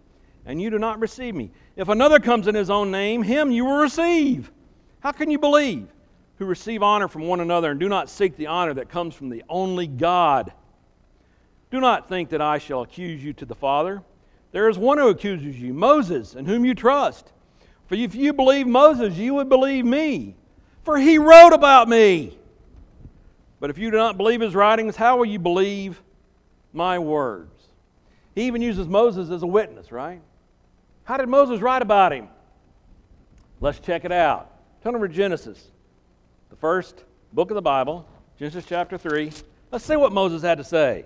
and 0.46 0.60
you 0.60 0.70
do 0.70 0.78
not 0.78 1.00
receive 1.00 1.34
me. 1.34 1.50
If 1.76 1.88
another 1.88 2.18
comes 2.20 2.48
in 2.48 2.54
his 2.54 2.70
own 2.70 2.90
name, 2.90 3.22
him 3.22 3.50
you 3.50 3.64
will 3.64 3.78
receive. 3.78 4.50
How 5.00 5.12
can 5.12 5.30
you 5.30 5.38
believe? 5.38 5.88
Who 6.38 6.44
receive 6.44 6.82
honor 6.82 7.08
from 7.08 7.22
one 7.22 7.40
another 7.40 7.70
and 7.70 7.80
do 7.80 7.88
not 7.88 8.08
seek 8.08 8.36
the 8.36 8.46
honor 8.46 8.74
that 8.74 8.88
comes 8.88 9.14
from 9.14 9.28
the 9.28 9.42
only 9.48 9.86
God. 9.86 10.52
Do 11.70 11.80
not 11.80 12.08
think 12.08 12.30
that 12.30 12.40
I 12.40 12.58
shall 12.58 12.82
accuse 12.82 13.22
you 13.22 13.32
to 13.34 13.44
the 13.44 13.54
Father. 13.54 14.02
There 14.52 14.68
is 14.68 14.78
one 14.78 14.98
who 14.98 15.08
accuses 15.08 15.60
you, 15.60 15.74
Moses, 15.74 16.34
in 16.34 16.46
whom 16.46 16.64
you 16.64 16.74
trust. 16.74 17.32
For 17.86 17.94
if 17.96 18.14
you 18.14 18.32
believe 18.32 18.66
Moses, 18.66 19.16
you 19.16 19.34
would 19.34 19.48
believe 19.48 19.84
me, 19.84 20.36
for 20.82 20.98
he 20.98 21.18
wrote 21.18 21.52
about 21.52 21.88
me. 21.88 22.38
But 23.60 23.70
if 23.70 23.78
you 23.78 23.90
do 23.90 23.96
not 23.96 24.16
believe 24.16 24.40
his 24.40 24.54
writings, 24.54 24.96
how 24.96 25.16
will 25.16 25.26
you 25.26 25.38
believe 25.38 26.00
my 26.72 26.98
words? 26.98 27.52
He 28.34 28.42
even 28.42 28.62
uses 28.62 28.86
Moses 28.86 29.30
as 29.30 29.42
a 29.42 29.46
witness, 29.46 29.90
right? 29.90 30.20
How 31.04 31.16
did 31.16 31.28
Moses 31.28 31.60
write 31.60 31.82
about 31.82 32.12
him? 32.12 32.28
Let's 33.60 33.80
check 33.80 34.04
it 34.04 34.12
out. 34.12 34.52
Turn 34.84 34.94
over 34.94 35.08
to 35.08 35.14
Genesis, 35.14 35.70
the 36.50 36.56
first 36.56 37.04
book 37.32 37.50
of 37.50 37.56
the 37.56 37.62
Bible, 37.62 38.06
Genesis 38.38 38.64
chapter 38.64 38.96
3. 38.96 39.32
Let's 39.72 39.84
see 39.84 39.96
what 39.96 40.12
Moses 40.12 40.42
had 40.42 40.58
to 40.58 40.64
say. 40.64 41.04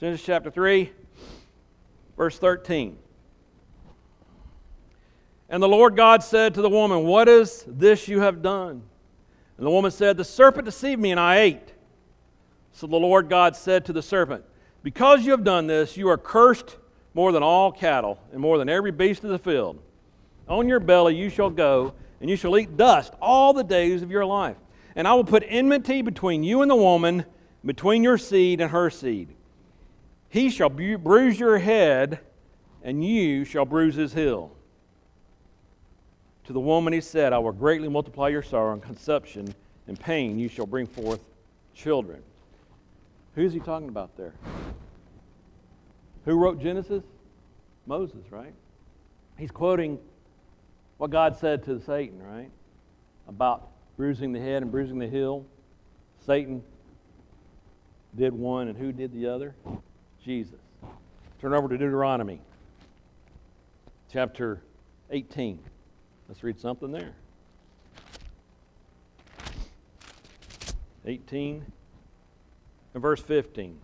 Genesis 0.00 0.26
chapter 0.26 0.50
3, 0.50 0.90
verse 2.16 2.38
13. 2.38 2.98
And 5.48 5.62
the 5.62 5.68
Lord 5.68 5.96
God 5.96 6.24
said 6.24 6.54
to 6.54 6.62
the 6.62 6.68
woman, 6.68 7.04
What 7.04 7.28
is 7.28 7.64
this 7.68 8.08
you 8.08 8.20
have 8.20 8.42
done? 8.42 8.82
And 9.56 9.66
the 9.66 9.70
woman 9.70 9.90
said, 9.90 10.16
The 10.16 10.24
serpent 10.24 10.64
deceived 10.64 11.00
me, 11.00 11.10
and 11.10 11.20
I 11.20 11.38
ate. 11.38 11.72
So 12.72 12.86
the 12.86 12.96
Lord 12.96 13.28
God 13.28 13.56
said 13.56 13.84
to 13.86 13.92
the 13.92 14.02
serpent, 14.02 14.44
Because 14.82 15.24
you 15.24 15.30
have 15.30 15.44
done 15.44 15.66
this, 15.66 15.96
you 15.96 16.08
are 16.08 16.18
cursed 16.18 16.76
more 17.14 17.32
than 17.32 17.42
all 17.42 17.72
cattle, 17.72 18.20
and 18.32 18.40
more 18.40 18.58
than 18.58 18.68
every 18.68 18.92
beast 18.92 19.24
of 19.24 19.30
the 19.30 19.38
field. 19.38 19.80
On 20.48 20.68
your 20.68 20.80
belly 20.80 21.16
you 21.16 21.30
shall 21.30 21.48
go, 21.48 21.94
and 22.20 22.28
you 22.28 22.36
shall 22.36 22.58
eat 22.58 22.76
dust 22.76 23.14
all 23.20 23.54
the 23.54 23.64
days 23.64 24.02
of 24.02 24.10
your 24.10 24.26
life. 24.26 24.56
And 24.94 25.08
I 25.08 25.14
will 25.14 25.24
put 25.24 25.42
enmity 25.46 26.02
between 26.02 26.44
you 26.44 26.62
and 26.62 26.70
the 26.70 26.76
woman, 26.76 27.24
between 27.64 28.02
your 28.02 28.18
seed 28.18 28.60
and 28.60 28.70
her 28.70 28.90
seed. 28.90 29.34
He 30.28 30.50
shall 30.50 30.68
bruise 30.68 31.40
your 31.40 31.58
head, 31.58 32.20
and 32.82 33.02
you 33.04 33.44
shall 33.44 33.64
bruise 33.64 33.94
his 33.94 34.12
heel. 34.12 34.52
To 36.46 36.52
the 36.52 36.60
woman 36.60 36.92
he 36.92 37.00
said, 37.00 37.32
I 37.32 37.38
will 37.38 37.52
greatly 37.52 37.88
multiply 37.88 38.28
your 38.28 38.42
sorrow 38.42 38.72
and 38.72 38.82
conception 38.82 39.52
and 39.88 39.98
pain. 39.98 40.38
You 40.38 40.48
shall 40.48 40.66
bring 40.66 40.86
forth 40.86 41.20
children. 41.74 42.22
Who's 43.34 43.52
he 43.52 43.58
talking 43.58 43.88
about 43.88 44.16
there? 44.16 44.32
Who 46.24 46.36
wrote 46.36 46.60
Genesis? 46.60 47.02
Moses, 47.86 48.30
right? 48.30 48.54
He's 49.38 49.50
quoting 49.50 49.98
what 50.98 51.10
God 51.10 51.36
said 51.36 51.64
to 51.64 51.80
Satan, 51.80 52.22
right? 52.22 52.50
About 53.28 53.68
bruising 53.96 54.32
the 54.32 54.40
head 54.40 54.62
and 54.62 54.70
bruising 54.70 54.98
the 54.98 55.08
heel. 55.08 55.44
Satan 56.24 56.62
did 58.16 58.32
one, 58.32 58.68
and 58.68 58.78
who 58.78 58.92
did 58.92 59.12
the 59.12 59.26
other? 59.26 59.54
Jesus. 60.24 60.58
Turn 61.40 61.54
over 61.54 61.68
to 61.68 61.76
Deuteronomy 61.76 62.40
chapter 64.10 64.62
18. 65.10 65.58
Let's 66.28 66.42
read 66.42 66.58
something 66.58 66.90
there. 66.90 67.12
18 71.06 71.64
and 72.94 73.02
verse 73.02 73.20
15. 73.20 73.78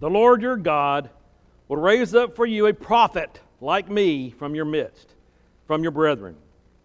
The 0.00 0.10
Lord 0.10 0.42
your 0.42 0.56
God 0.56 1.10
will 1.68 1.76
raise 1.76 2.14
up 2.14 2.34
for 2.34 2.46
you 2.46 2.66
a 2.66 2.74
prophet 2.74 3.40
like 3.60 3.88
me 3.88 4.30
from 4.30 4.54
your 4.54 4.64
midst, 4.64 5.14
from 5.66 5.82
your 5.82 5.92
brethren. 5.92 6.36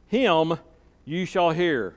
Him 0.07 0.59
you 1.05 1.25
shall 1.25 1.51
hear, 1.51 1.95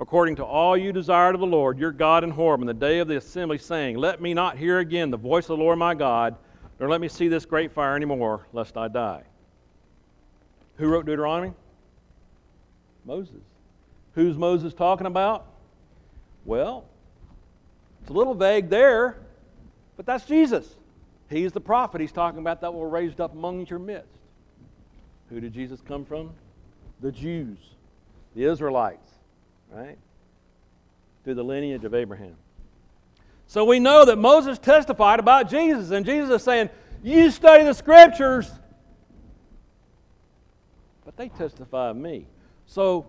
according 0.00 0.36
to 0.36 0.44
all 0.44 0.76
you 0.76 0.92
desired 0.92 1.34
of 1.34 1.40
the 1.40 1.46
Lord 1.46 1.78
your 1.78 1.92
God 1.92 2.24
in 2.24 2.30
Horeb 2.30 2.60
in 2.60 2.66
the 2.66 2.74
day 2.74 2.98
of 2.98 3.08
the 3.08 3.16
assembly, 3.16 3.58
saying, 3.58 3.96
Let 3.96 4.20
me 4.20 4.34
not 4.34 4.58
hear 4.58 4.78
again 4.80 5.10
the 5.10 5.16
voice 5.16 5.44
of 5.44 5.58
the 5.58 5.64
Lord 5.64 5.78
my 5.78 5.94
God, 5.94 6.36
nor 6.78 6.88
let 6.88 7.00
me 7.00 7.08
see 7.08 7.28
this 7.28 7.46
great 7.46 7.72
fire 7.72 7.94
any 7.94 8.06
more, 8.06 8.46
lest 8.52 8.76
I 8.76 8.88
die. 8.88 9.22
Who 10.76 10.88
wrote 10.88 11.06
Deuteronomy? 11.06 11.52
Moses. 13.04 13.42
Who's 14.14 14.36
Moses 14.36 14.74
talking 14.74 15.06
about? 15.06 15.46
Well, 16.44 16.84
it's 18.00 18.10
a 18.10 18.12
little 18.12 18.34
vague 18.34 18.68
there, 18.68 19.18
but 19.96 20.06
that's 20.06 20.24
Jesus. 20.24 20.76
He's 21.28 21.52
the 21.52 21.60
prophet 21.60 22.00
he's 22.00 22.12
talking 22.12 22.40
about 22.40 22.60
that 22.62 22.74
will 22.74 22.86
raised 22.86 23.20
up 23.20 23.32
among 23.32 23.66
your 23.66 23.78
midst. 23.78 24.08
Who 25.28 25.40
did 25.40 25.52
Jesus 25.52 25.80
come 25.86 26.04
from? 26.04 26.30
The 27.00 27.12
Jews, 27.12 27.58
the 28.34 28.44
Israelites, 28.44 29.08
right? 29.70 29.96
Through 31.24 31.34
the 31.34 31.44
lineage 31.44 31.84
of 31.84 31.94
Abraham. 31.94 32.34
So 33.46 33.64
we 33.64 33.78
know 33.78 34.04
that 34.04 34.16
Moses 34.16 34.58
testified 34.58 35.20
about 35.20 35.48
Jesus, 35.48 35.90
and 35.90 36.04
Jesus 36.04 36.30
is 36.30 36.42
saying, 36.42 36.70
You 37.02 37.30
study 37.30 37.64
the 37.64 37.74
scriptures, 37.74 38.50
but 41.04 41.16
they 41.16 41.28
testify 41.28 41.90
of 41.90 41.96
me. 41.96 42.26
So 42.70 43.04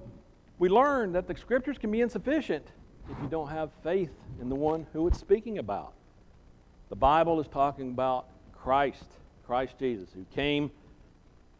we 0.57 0.69
learn 0.69 1.11
that 1.11 1.27
the 1.27 1.37
scriptures 1.37 1.77
can 1.77 1.91
be 1.91 2.01
insufficient 2.01 2.65
if 3.11 3.15
you 3.21 3.29
don't 3.29 3.49
have 3.49 3.69
faith 3.83 4.09
in 4.41 4.49
the 4.49 4.55
one 4.55 4.87
who 4.91 5.07
it's 5.07 5.19
speaking 5.19 5.59
about. 5.59 5.93
The 6.89 6.95
Bible 6.95 7.39
is 7.39 7.47
talking 7.47 7.89
about 7.89 8.25
Christ, 8.53 9.05
Christ 9.45 9.75
Jesus, 9.77 10.09
who 10.15 10.25
came 10.33 10.71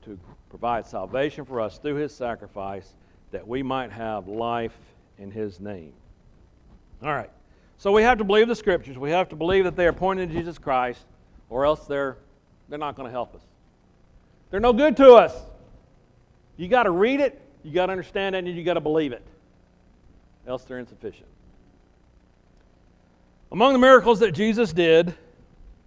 to 0.06 0.20
provide 0.50 0.88
salvation 0.88 1.46
for 1.46 1.62
us 1.62 1.78
through 1.78 1.98
his 1.98 2.12
sacrifice 2.12 2.92
that 3.30 3.48
we 3.48 3.62
might 3.62 3.92
have 3.92 4.28
life 4.28 4.76
in 5.20 5.30
his 5.30 5.60
name. 5.60 5.94
All 7.04 7.14
right. 7.14 7.30
So 7.78 7.92
we 7.92 8.02
have 8.02 8.18
to 8.18 8.24
believe 8.24 8.48
the 8.48 8.56
scriptures. 8.56 8.98
We 8.98 9.12
have 9.12 9.30
to 9.30 9.36
believe 9.36 9.66
that 9.66 9.76
they 9.76 9.86
are 9.86 9.94
pointing 9.94 10.28
to 10.28 10.34
Jesus 10.34 10.58
Christ, 10.58 11.06
or 11.52 11.68
else 11.68 11.86
they're, 11.86 12.18
they're 12.68 12.80
not 12.80 12.96
going 12.96 13.06
to 13.06 13.12
help 13.12 13.36
us. 13.36 13.44
They're 14.50 14.60
no 14.60 14.74
good 14.74 14.98
to 14.98 15.14
us. 15.14 15.36
You 16.58 16.68
got 16.68 16.84
to 16.84 16.92
read 16.92 17.20
it, 17.20 17.41
you 17.64 17.72
got 17.72 17.88
to 17.88 17.92
understand 17.92 18.36
it, 18.36 18.40
and 18.40 18.48
you 18.56 18.64
got 18.64 18.76
to 18.76 18.82
believe 18.82 19.12
it. 19.12 19.24
Else 20.48 20.64
they're 20.64 20.80
insufficient. 20.80 21.28
Among 23.52 23.74
the 23.74 23.80
miracles 23.80 24.20
that 24.20 24.32
Jesus 24.32 24.74
did 24.74 25.14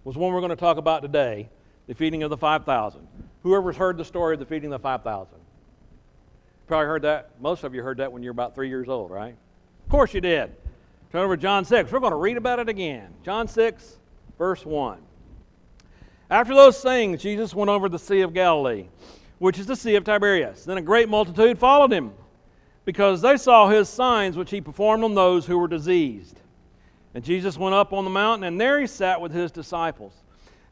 was 0.03 0.15
one 0.15 0.31
we're 0.33 0.39
going 0.39 0.49
to 0.51 0.55
talk 0.55 0.77
about 0.77 1.01
today 1.01 1.49
the 1.87 1.95
feeding 1.95 2.23
of 2.23 2.29
the 2.29 2.37
5,000. 2.37 3.07
Whoever's 3.43 3.75
heard 3.75 3.97
the 3.97 4.05
story 4.05 4.33
of 4.33 4.39
the 4.39 4.45
feeding 4.45 4.73
of 4.73 4.81
the 4.81 4.83
5,000? 4.83 5.37
Probably 6.67 6.87
heard 6.87 7.03
that. 7.03 7.31
Most 7.39 7.63
of 7.63 7.75
you 7.75 7.83
heard 7.83 7.97
that 7.97 8.11
when 8.11 8.23
you 8.23 8.29
were 8.29 8.31
about 8.31 8.55
three 8.55 8.69
years 8.69 8.89
old, 8.89 9.11
right? 9.11 9.35
Of 9.85 9.89
course 9.89 10.13
you 10.13 10.21
did. 10.21 10.55
Turn 11.11 11.23
over 11.23 11.35
to 11.35 11.41
John 11.41 11.63
6. 11.63 11.91
We're 11.91 11.99
going 11.99 12.11
to 12.11 12.17
read 12.17 12.37
about 12.37 12.59
it 12.59 12.69
again. 12.69 13.13
John 13.23 13.47
6, 13.47 13.97
verse 14.37 14.65
1. 14.65 14.97
After 16.29 16.55
those 16.55 16.81
things, 16.81 17.21
Jesus 17.21 17.53
went 17.53 17.69
over 17.69 17.87
the 17.87 17.99
Sea 17.99 18.21
of 18.21 18.33
Galilee, 18.33 18.87
which 19.39 19.59
is 19.59 19.65
the 19.65 19.75
Sea 19.75 19.95
of 19.95 20.03
Tiberias. 20.03 20.65
Then 20.65 20.77
a 20.77 20.81
great 20.81 21.09
multitude 21.09 21.57
followed 21.57 21.91
him, 21.91 22.13
because 22.85 23.21
they 23.21 23.37
saw 23.37 23.67
his 23.67 23.89
signs 23.89 24.37
which 24.37 24.51
he 24.51 24.61
performed 24.61 25.03
on 25.03 25.15
those 25.15 25.45
who 25.45 25.57
were 25.57 25.67
diseased. 25.67 26.39
And 27.13 27.23
Jesus 27.23 27.57
went 27.57 27.75
up 27.75 27.93
on 27.93 28.03
the 28.03 28.09
mountain, 28.09 28.43
and 28.43 28.59
there 28.59 28.79
he 28.79 28.87
sat 28.87 29.21
with 29.21 29.31
his 29.31 29.51
disciples. 29.51 30.13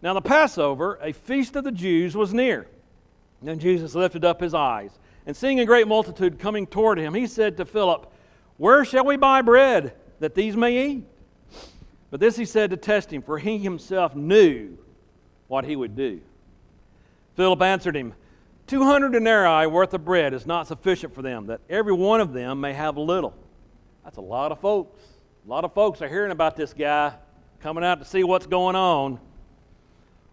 Now, 0.01 0.13
the 0.13 0.21
Passover, 0.21 0.99
a 1.01 1.13
feast 1.13 1.55
of 1.55 1.63
the 1.63 1.71
Jews, 1.71 2.15
was 2.15 2.33
near. 2.33 2.67
Then 3.41 3.59
Jesus 3.59 3.95
lifted 3.95 4.23
up 4.23 4.41
his 4.41 4.53
eyes, 4.53 4.91
and 5.25 5.35
seeing 5.35 5.59
a 5.59 5.65
great 5.65 5.87
multitude 5.87 6.39
coming 6.39 6.67
toward 6.67 6.97
him, 6.97 7.13
he 7.13 7.27
said 7.27 7.57
to 7.57 7.65
Philip, 7.65 8.11
Where 8.57 8.85
shall 8.85 9.05
we 9.05 9.17
buy 9.17 9.41
bread 9.41 9.93
that 10.19 10.35
these 10.35 10.55
may 10.55 10.85
eat? 10.85 11.05
But 12.11 12.19
this 12.19 12.35
he 12.35 12.45
said 12.45 12.69
to 12.69 12.77
test 12.77 13.11
him, 13.11 13.21
for 13.21 13.39
he 13.39 13.57
himself 13.57 14.15
knew 14.15 14.77
what 15.47 15.65
he 15.65 15.75
would 15.75 15.95
do. 15.95 16.21
Philip 17.35 17.61
answered 17.61 17.95
him, 17.95 18.13
Two 18.67 18.83
hundred 18.83 19.11
denarii 19.11 19.67
worth 19.67 19.93
of 19.93 20.05
bread 20.05 20.33
is 20.33 20.45
not 20.45 20.67
sufficient 20.67 21.13
for 21.13 21.21
them, 21.21 21.47
that 21.47 21.61
every 21.69 21.93
one 21.93 22.21
of 22.21 22.33
them 22.33 22.61
may 22.61 22.73
have 22.73 22.95
a 22.95 23.01
little. 23.01 23.33
That's 24.03 24.17
a 24.17 24.21
lot 24.21 24.51
of 24.51 24.59
folks. 24.59 25.01
A 25.45 25.49
lot 25.49 25.65
of 25.65 25.73
folks 25.73 26.01
are 26.01 26.07
hearing 26.07 26.31
about 26.31 26.55
this 26.55 26.73
guy 26.73 27.13
coming 27.59 27.83
out 27.83 27.99
to 27.99 28.05
see 28.05 28.23
what's 28.23 28.47
going 28.47 28.75
on. 28.75 29.19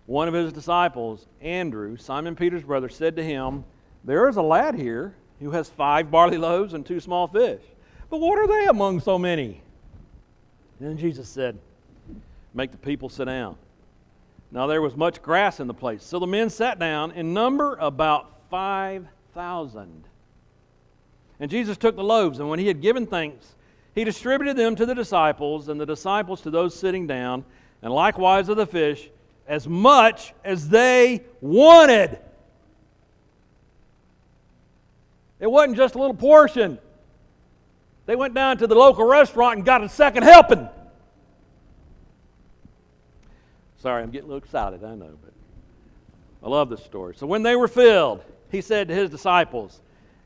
One 0.06 0.28
of 0.28 0.34
his 0.34 0.52
disciples, 0.52 1.26
Andrew, 1.40 1.96
Simon 1.96 2.36
Peter's 2.36 2.64
brother, 2.64 2.88
said 2.88 3.16
to 3.16 3.22
him, 3.22 3.64
There 4.04 4.28
is 4.28 4.36
a 4.36 4.42
lad 4.42 4.74
here 4.74 5.14
who 5.40 5.50
has 5.52 5.68
five 5.68 6.10
barley 6.10 6.36
loaves 6.36 6.74
and 6.74 6.84
two 6.84 7.00
small 7.00 7.26
fish. 7.26 7.62
But 8.08 8.20
what 8.20 8.38
are 8.38 8.46
they 8.46 8.66
among 8.66 9.00
so 9.00 9.18
many? 9.18 9.62
then 10.80 10.96
Jesus 10.96 11.28
said, 11.28 11.58
Make 12.54 12.72
the 12.72 12.78
people 12.78 13.08
sit 13.08 13.26
down. 13.26 13.56
Now 14.52 14.66
there 14.66 14.82
was 14.82 14.96
much 14.96 15.22
grass 15.22 15.60
in 15.60 15.66
the 15.66 15.74
place. 15.74 16.02
So 16.04 16.18
the 16.18 16.26
men 16.26 16.50
sat 16.50 16.78
down, 16.78 17.12
in 17.12 17.32
number 17.32 17.76
about 17.76 18.48
5,000. 18.50 20.04
And 21.38 21.50
Jesus 21.50 21.76
took 21.76 21.96
the 21.96 22.04
loaves, 22.04 22.40
and 22.40 22.48
when 22.48 22.58
he 22.58 22.66
had 22.66 22.80
given 22.80 23.06
thanks, 23.06 23.54
he 23.94 24.04
distributed 24.04 24.56
them 24.56 24.76
to 24.76 24.86
the 24.86 24.94
disciples, 24.94 25.68
and 25.68 25.80
the 25.80 25.86
disciples 25.86 26.40
to 26.42 26.50
those 26.50 26.74
sitting 26.74 27.06
down, 27.06 27.44
and 27.82 27.92
likewise 27.92 28.48
of 28.48 28.56
the 28.56 28.66
fish, 28.66 29.08
as 29.46 29.66
much 29.66 30.34
as 30.44 30.68
they 30.68 31.24
wanted. 31.40 32.18
It 35.38 35.50
wasn't 35.50 35.76
just 35.76 35.94
a 35.94 35.98
little 35.98 36.14
portion. 36.14 36.78
They 38.06 38.16
went 38.16 38.34
down 38.34 38.58
to 38.58 38.66
the 38.66 38.74
local 38.74 39.06
restaurant 39.06 39.56
and 39.56 39.64
got 39.64 39.82
a 39.82 39.88
second 39.88 40.24
helping. 40.24 40.68
Sorry, 43.80 44.02
I'm 44.02 44.10
getting 44.10 44.26
a 44.28 44.32
little 44.34 44.44
excited, 44.44 44.84
I 44.84 44.94
know, 44.94 45.16
but 45.22 45.32
I 46.42 46.50
love 46.50 46.68
this 46.68 46.84
story. 46.84 47.14
So 47.16 47.26
when 47.26 47.42
they 47.42 47.56
were 47.56 47.68
filled, 47.68 48.22
he 48.50 48.60
said 48.60 48.88
to 48.88 48.94
his 48.94 49.08
disciples, 49.08 49.80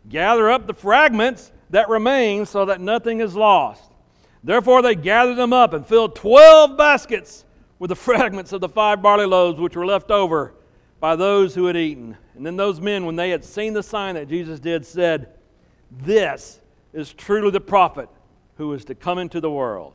Gather 0.08 0.50
up 0.50 0.66
the 0.66 0.74
fragments 0.74 1.52
that 1.70 1.88
remain 1.88 2.46
so 2.46 2.64
that 2.64 2.80
nothing 2.80 3.20
is 3.20 3.36
lost. 3.36 3.92
Therefore 4.42 4.82
they 4.82 4.96
gathered 4.96 5.36
them 5.36 5.52
up 5.52 5.72
and 5.72 5.86
filled 5.86 6.16
twelve 6.16 6.76
baskets 6.76 7.44
with 7.78 7.90
the 7.90 7.96
fragments 7.96 8.52
of 8.52 8.60
the 8.60 8.68
five 8.68 9.00
barley 9.00 9.24
loaves 9.24 9.60
which 9.60 9.76
were 9.76 9.86
left 9.86 10.10
over 10.10 10.54
by 10.98 11.14
those 11.14 11.54
who 11.54 11.66
had 11.66 11.76
eaten. 11.76 12.16
And 12.34 12.44
then 12.44 12.56
those 12.56 12.80
men, 12.80 13.06
when 13.06 13.16
they 13.16 13.30
had 13.30 13.44
seen 13.44 13.72
the 13.72 13.82
sign 13.82 14.16
that 14.16 14.28
Jesus 14.28 14.58
did, 14.58 14.84
said, 14.84 15.28
This 15.90 16.60
is 16.92 17.12
truly 17.12 17.50
the 17.50 17.60
prophet 17.60 18.08
who 18.56 18.72
is 18.72 18.84
to 18.86 18.94
come 18.96 19.18
into 19.18 19.40
the 19.40 19.50
world. 19.50 19.94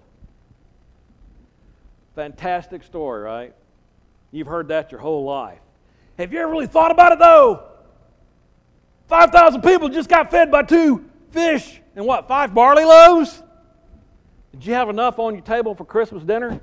Fantastic 2.20 2.84
story, 2.84 3.22
right? 3.22 3.56
You've 4.32 4.48
heard 4.48 4.68
that 4.68 4.92
your 4.92 5.00
whole 5.00 5.24
life. 5.24 5.62
Have 6.18 6.34
you 6.34 6.40
ever 6.40 6.52
really 6.52 6.68
thought 6.68 6.92
about 6.92 7.14
it, 7.14 7.20
though? 7.20 7.64
5,000 9.08 9.62
people 9.62 9.88
just 9.88 10.10
got 10.10 10.30
fed 10.30 10.52
by 10.52 10.64
two 10.64 11.06
fish 11.32 11.80
and 11.96 12.06
what, 12.06 12.28
five 12.28 12.54
barley 12.54 12.84
loaves? 12.84 13.42
Did 14.52 14.66
you 14.66 14.74
have 14.74 14.90
enough 14.90 15.18
on 15.18 15.34
your 15.34 15.46
table 15.46 15.74
for 15.74 15.86
Christmas 15.86 16.22
dinner? 16.22 16.60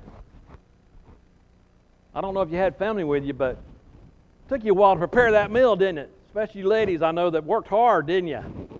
I 2.13 2.21
don't 2.21 2.35
know 2.35 2.41
if 2.41 2.51
you 2.51 2.57
had 2.57 2.77
family 2.77 3.03
with 3.03 3.23
you, 3.25 3.33
but 3.33 3.53
it 3.53 4.49
took 4.49 4.63
you 4.63 4.73
a 4.73 4.75
while 4.75 4.93
to 4.93 4.99
prepare 4.99 5.31
that 5.31 5.49
meal, 5.49 5.75
didn't 5.75 5.97
it? 5.97 6.11
Especially 6.27 6.61
you 6.61 6.67
ladies, 6.67 7.01
I 7.01 7.09
know 7.09 7.31
that 7.31 7.43
worked 7.43 7.69
hard, 7.69 8.05
didn't 8.05 8.27
you? 8.27 8.79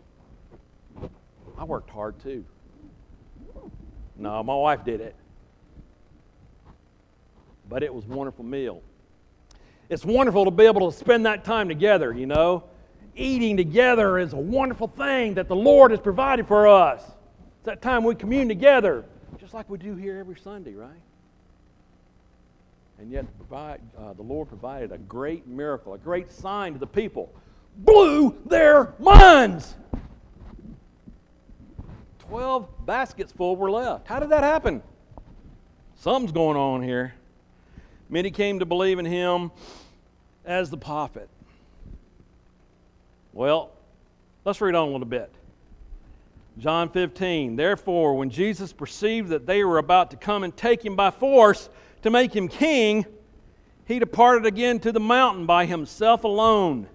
I 1.57 1.63
worked 1.63 1.89
hard 1.89 2.19
too. 2.19 2.45
No, 4.15 4.43
my 4.43 4.55
wife 4.55 4.85
did 4.85 5.01
it. 5.01 5.15
But 7.69 7.83
it 7.83 7.93
was 7.93 8.05
a 8.05 8.09
wonderful 8.09 8.45
meal. 8.45 8.81
It's 9.89 10.05
wonderful 10.05 10.45
to 10.45 10.51
be 10.51 10.65
able 10.65 10.91
to 10.91 10.97
spend 10.97 11.25
that 11.25 11.43
time 11.45 11.67
together, 11.67 12.13
you 12.13 12.25
know 12.25 12.63
eating 13.17 13.57
together 13.57 14.19
is 14.19 14.33
a 14.33 14.37
wonderful 14.37 14.87
thing 14.87 15.33
that 15.33 15.47
the 15.47 15.55
Lord 15.55 15.91
has 15.91 15.99
provided 15.99 16.47
for 16.47 16.67
us. 16.67 17.01
It's 17.01 17.65
that 17.65 17.81
time 17.81 18.03
we 18.03 18.15
commune 18.15 18.47
together, 18.47 19.03
just 19.39 19.53
like 19.53 19.69
we 19.69 19.77
do 19.77 19.95
here 19.95 20.19
every 20.19 20.37
Sunday, 20.37 20.73
right? 20.73 20.91
And 22.99 23.11
yet, 23.11 23.25
provide, 23.37 23.81
uh, 23.97 24.13
the 24.13 24.23
Lord 24.23 24.47
provided 24.47 24.91
a 24.91 24.97
great 24.97 25.47
miracle, 25.47 25.93
a 25.93 25.97
great 25.97 26.31
sign 26.31 26.73
to 26.73 26.79
the 26.79 26.87
people. 26.87 27.33
Blew 27.77 28.35
their 28.45 28.93
minds. 28.97 29.75
Twelve 32.19 32.67
baskets 32.85 33.31
full 33.31 33.55
were 33.55 33.69
left. 33.69 34.07
How 34.07 34.19
did 34.19 34.29
that 34.29 34.43
happen? 34.43 34.81
Something's 35.95 36.31
going 36.31 36.57
on 36.57 36.81
here. 36.81 37.13
Many 38.09 38.31
came 38.31 38.59
to 38.59 38.65
believe 38.65 38.99
in 38.99 39.05
him 39.05 39.51
as 40.45 40.69
the 40.69 40.77
prophet. 40.77 41.29
Well, 43.33 43.71
let's 44.45 44.61
read 44.61 44.75
on 44.75 44.87
a 44.87 44.91
little 44.91 45.05
bit. 45.05 45.31
John 46.57 46.89
15. 46.89 47.55
Therefore, 47.55 48.15
when 48.15 48.29
Jesus 48.29 48.73
perceived 48.73 49.29
that 49.29 49.45
they 49.45 49.63
were 49.63 49.77
about 49.77 50.09
to 50.11 50.17
come 50.17 50.43
and 50.43 50.55
take 50.55 50.83
him 50.83 50.95
by 50.95 51.11
force 51.11 51.69
to 52.01 52.09
make 52.09 52.35
him 52.35 52.47
king, 52.47 53.05
he 53.85 53.99
departed 53.99 54.45
again 54.45 54.79
to 54.79 54.91
the 54.91 54.99
mountain 54.99 55.45
by 55.45 55.65
himself 55.65 56.23
alone. 56.23 56.87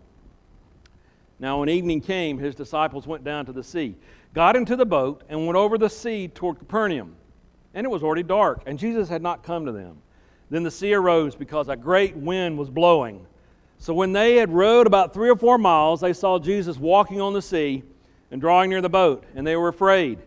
Now, 1.39 1.61
when 1.61 1.69
evening 1.69 2.01
came, 2.01 2.39
his 2.39 2.55
disciples 2.55 3.07
went 3.07 3.25
down 3.25 3.47
to 3.47 3.53
the 3.53 3.65
sea, 3.65 3.97
got 4.35 4.57
into 4.57 4.77
the 4.77 4.87
boat, 4.87 5.23
and 5.29 5.47
went 5.47 5.57
over 5.57 5.77
the 5.77 5.91
sea 5.91 6.29
toward 6.29 6.59
Capernaum. 6.59 7.17
And 7.75 7.85
it 7.85 7.91
was 7.91 8.03
already 8.03 8.23
dark, 8.23 8.63
and 8.67 8.79
Jesus 8.79 9.09
had 9.09 9.23
not 9.23 9.43
come 9.43 9.67
to 9.67 9.73
them. 9.73 9.99
Then 10.53 10.65
the 10.65 10.71
sea 10.71 10.93
arose 10.93 11.35
because 11.35 11.71
a 11.71 11.77
great 11.77 12.15
wind 12.15 12.59
was 12.59 12.69
blowing. 12.69 13.25
So 13.79 13.95
when 13.95 14.13
they 14.13 14.37
had 14.37 14.53
rowed 14.53 14.87
about 14.87 15.15
three 15.15 15.31
or 15.31 15.37
four 15.37 15.57
miles, 15.57 16.03
they 16.03 16.13
saw 16.13 16.39
Jesus 16.39 16.77
walking 16.77 17.23
on 17.23 17.33
the 17.33 17.41
sea 17.41 17.83
and 18.31 18.39
drawing 18.39 18.69
near 18.69 18.83
the 18.83 18.91
boat, 18.91 19.25
and 19.35 19.47
they 19.47 19.57
were 19.57 19.69
afraid. 19.69 20.19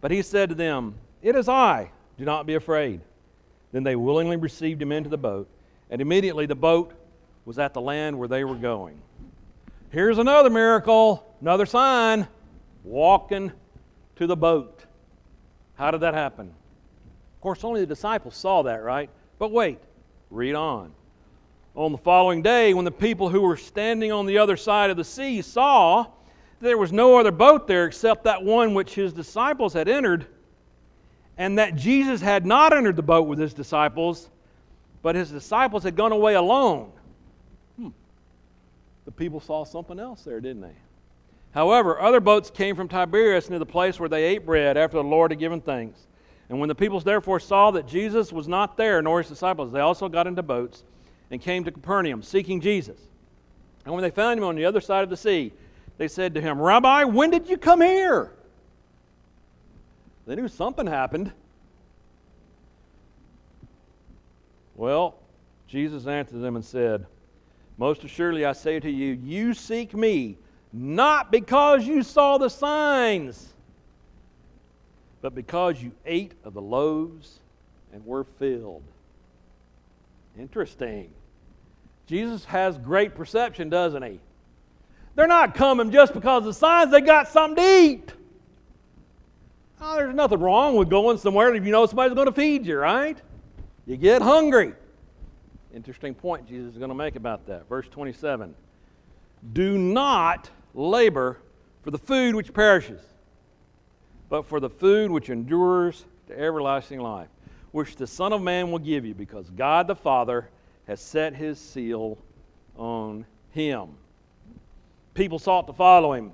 But 0.00 0.12
he 0.12 0.22
said 0.22 0.50
to 0.50 0.54
them, 0.54 0.94
It 1.22 1.34
is 1.34 1.48
I, 1.48 1.90
do 2.16 2.24
not 2.24 2.46
be 2.46 2.54
afraid. 2.54 3.00
Then 3.72 3.82
they 3.82 3.96
willingly 3.96 4.36
received 4.36 4.80
him 4.80 4.92
into 4.92 5.08
the 5.08 5.18
boat, 5.18 5.48
and 5.90 6.00
immediately 6.00 6.46
the 6.46 6.54
boat 6.54 6.92
was 7.44 7.58
at 7.58 7.74
the 7.74 7.80
land 7.80 8.16
where 8.16 8.28
they 8.28 8.44
were 8.44 8.54
going. 8.54 9.00
Here's 9.90 10.18
another 10.18 10.50
miracle, 10.50 11.26
another 11.40 11.66
sign 11.66 12.28
walking 12.84 13.50
to 14.14 14.26
the 14.28 14.36
boat. 14.36 14.84
How 15.74 15.90
did 15.90 16.02
that 16.02 16.14
happen? 16.14 16.46
Of 16.46 17.40
course, 17.40 17.64
only 17.64 17.80
the 17.80 17.88
disciples 17.88 18.36
saw 18.36 18.62
that, 18.62 18.84
right? 18.84 19.10
But 19.38 19.52
wait, 19.52 19.78
read 20.30 20.54
on. 20.54 20.92
On 21.74 21.92
the 21.92 21.98
following 21.98 22.42
day, 22.42 22.74
when 22.74 22.84
the 22.84 22.90
people 22.90 23.28
who 23.28 23.40
were 23.42 23.56
standing 23.56 24.10
on 24.10 24.26
the 24.26 24.38
other 24.38 24.56
side 24.56 24.90
of 24.90 24.96
the 24.96 25.04
sea 25.04 25.42
saw 25.42 26.06
there 26.60 26.76
was 26.76 26.92
no 26.92 27.18
other 27.18 27.30
boat 27.30 27.68
there 27.68 27.86
except 27.86 28.24
that 28.24 28.42
one 28.42 28.74
which 28.74 28.94
his 28.94 29.12
disciples 29.12 29.72
had 29.72 29.88
entered, 29.88 30.26
and 31.36 31.58
that 31.58 31.76
Jesus 31.76 32.20
had 32.20 32.44
not 32.44 32.72
entered 32.72 32.96
the 32.96 33.02
boat 33.02 33.28
with 33.28 33.38
his 33.38 33.54
disciples, 33.54 34.28
but 35.02 35.14
his 35.14 35.30
disciples 35.30 35.84
had 35.84 35.94
gone 35.94 36.10
away 36.10 36.34
alone. 36.34 36.90
Hmm. 37.76 37.88
The 39.04 39.12
people 39.12 39.38
saw 39.38 39.64
something 39.64 40.00
else 40.00 40.24
there, 40.24 40.40
didn't 40.40 40.62
they? 40.62 40.74
However, 41.52 42.00
other 42.00 42.20
boats 42.20 42.50
came 42.50 42.74
from 42.74 42.88
Tiberias 42.88 43.48
near 43.48 43.60
the 43.60 43.66
place 43.66 44.00
where 44.00 44.08
they 44.08 44.24
ate 44.24 44.44
bread 44.44 44.76
after 44.76 44.96
the 44.96 45.04
Lord 45.04 45.30
had 45.30 45.38
given 45.38 45.60
thanks. 45.60 46.08
And 46.48 46.58
when 46.58 46.68
the 46.68 46.74
people 46.74 46.98
therefore 47.00 47.40
saw 47.40 47.70
that 47.72 47.86
Jesus 47.86 48.32
was 48.32 48.48
not 48.48 48.76
there, 48.76 49.02
nor 49.02 49.18
his 49.18 49.28
disciples, 49.28 49.70
they 49.70 49.80
also 49.80 50.08
got 50.08 50.26
into 50.26 50.42
boats 50.42 50.82
and 51.30 51.40
came 51.40 51.64
to 51.64 51.70
Capernaum, 51.70 52.22
seeking 52.22 52.60
Jesus. 52.60 52.98
And 53.84 53.94
when 53.94 54.02
they 54.02 54.10
found 54.10 54.38
him 54.38 54.44
on 54.44 54.56
the 54.56 54.64
other 54.64 54.80
side 54.80 55.04
of 55.04 55.10
the 55.10 55.16
sea, 55.16 55.52
they 55.98 56.08
said 56.08 56.34
to 56.34 56.40
him, 56.40 56.60
Rabbi, 56.60 57.04
when 57.04 57.30
did 57.30 57.48
you 57.48 57.58
come 57.58 57.80
here? 57.80 58.32
They 60.26 60.36
knew 60.36 60.48
something 60.48 60.86
happened. 60.86 61.32
Well, 64.74 65.18
Jesus 65.66 66.06
answered 66.06 66.40
them 66.40 66.56
and 66.56 66.64
said, 66.64 67.06
Most 67.76 68.04
assuredly 68.04 68.44
I 68.44 68.52
say 68.52 68.78
to 68.78 68.90
you, 68.90 69.14
you 69.22 69.52
seek 69.54 69.94
me 69.94 70.38
not 70.72 71.32
because 71.32 71.86
you 71.86 72.02
saw 72.02 72.38
the 72.38 72.48
signs, 72.48 73.54
but 75.20 75.34
because 75.34 75.82
you 75.82 75.92
ate 76.06 76.32
of 76.44 76.54
the 76.54 76.62
loaves 76.62 77.40
and 77.92 78.04
were 78.06 78.24
filled. 78.24 78.82
Interesting. 80.38 81.10
Jesus 82.06 82.44
has 82.46 82.78
great 82.78 83.14
perception, 83.14 83.68
doesn't 83.68 84.02
he? 84.02 84.20
They're 85.14 85.26
not 85.26 85.54
coming 85.54 85.90
just 85.90 86.14
because 86.14 86.46
of 86.46 86.54
signs, 86.54 86.92
they 86.92 87.00
got 87.00 87.28
something 87.28 87.62
to 87.62 87.80
eat. 87.80 88.12
Oh, 89.80 89.96
there's 89.96 90.14
nothing 90.14 90.40
wrong 90.40 90.76
with 90.76 90.88
going 90.88 91.18
somewhere 91.18 91.54
if 91.54 91.64
you 91.64 91.70
know 91.70 91.86
somebody's 91.86 92.14
going 92.14 92.26
to 92.26 92.32
feed 92.32 92.66
you, 92.66 92.78
right? 92.78 93.18
You 93.86 93.96
get 93.96 94.22
hungry. 94.22 94.74
Interesting 95.74 96.14
point 96.14 96.48
Jesus 96.48 96.72
is 96.72 96.78
going 96.78 96.88
to 96.88 96.94
make 96.94 97.16
about 97.16 97.46
that. 97.46 97.68
Verse 97.68 97.86
27 97.88 98.54
Do 99.52 99.78
not 99.78 100.50
labor 100.74 101.38
for 101.82 101.90
the 101.90 101.98
food 101.98 102.34
which 102.34 102.52
perishes, 102.52 103.00
but 104.28 104.46
for 104.46 104.60
the 104.60 104.70
food 104.70 105.10
which 105.10 105.30
endures 105.30 106.04
to 106.26 106.38
everlasting 106.38 107.00
life, 107.00 107.28
which 107.72 107.96
the 107.96 108.06
Son 108.06 108.32
of 108.32 108.42
Man 108.42 108.70
will 108.70 108.78
give 108.78 109.04
you, 109.04 109.14
because 109.14 109.50
God 109.50 109.86
the 109.86 109.96
Father 109.96 110.48
has 110.86 111.00
set 111.00 111.34
his 111.34 111.58
seal 111.58 112.18
on 112.76 113.26
him 113.50 113.96
people 115.18 115.40
sought 115.40 115.66
to 115.66 115.72
follow 115.72 116.12
him 116.12 116.30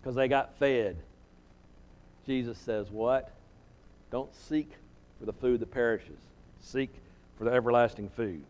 because 0.00 0.16
they 0.16 0.26
got 0.26 0.58
fed. 0.58 0.96
Jesus 2.26 2.58
says, 2.58 2.90
What? 2.90 3.30
Don't 4.10 4.34
seek 4.34 4.70
for 5.18 5.26
the 5.26 5.32
food 5.34 5.60
that 5.60 5.70
perishes, 5.70 6.18
seek 6.60 6.90
for 7.36 7.44
the 7.44 7.52
everlasting 7.52 8.08
food. 8.08 8.42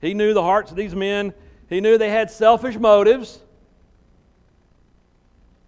He 0.00 0.14
knew 0.14 0.34
the 0.34 0.42
hearts 0.42 0.72
of 0.72 0.76
these 0.76 0.96
men, 0.96 1.32
he 1.68 1.80
knew 1.80 1.96
they 1.96 2.10
had 2.10 2.30
selfish 2.30 2.76
motives, 2.76 3.38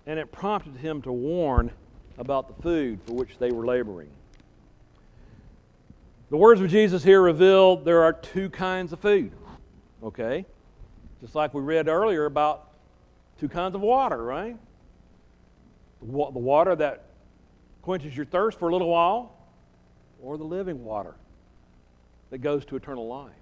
and 0.07 0.19
it 0.19 0.33
prompted 0.33 0.77
him 0.77 1.01
to 1.03 1.13
warn 1.13 1.71
about 2.19 2.55
the 2.55 2.63
food 2.63 3.01
for 3.07 3.15
which 3.15 3.39
they 3.39 3.51
were 3.51 3.67
laboring. 3.67 4.09
The 6.31 6.37
words 6.37 6.61
of 6.61 6.69
Jesus 6.69 7.05
here 7.05 7.21
reveal 7.21 7.77
there 7.77 8.03
are 8.03 8.13
two 8.13 8.51
kinds 8.51 8.93
of 8.93 9.01
food, 9.01 9.33
okay? 10.03 10.47
Just 11.21 11.35
like 11.35 11.55
we 11.55 11.61
read 11.61 11.89
earlier 11.89 12.25
about 12.25 12.69
two 13.39 13.49
kinds 13.49 13.75
of 13.75 13.81
water, 13.81 14.23
right? 14.23 14.57
The 16.01 16.07
water 16.07 16.75
that 16.77 17.05
quenches 17.83 18.17
your 18.17 18.27
thirst 18.27 18.59
for 18.59 18.69
a 18.69 18.73
little 18.73 18.89
while, 18.89 19.33
or 20.23 20.39
the 20.39 20.45
living 20.45 20.85
water 20.85 21.15
that 22.31 22.39
goes 22.39 22.65
to 22.67 22.77
eternal 22.77 23.07
life. 23.07 23.33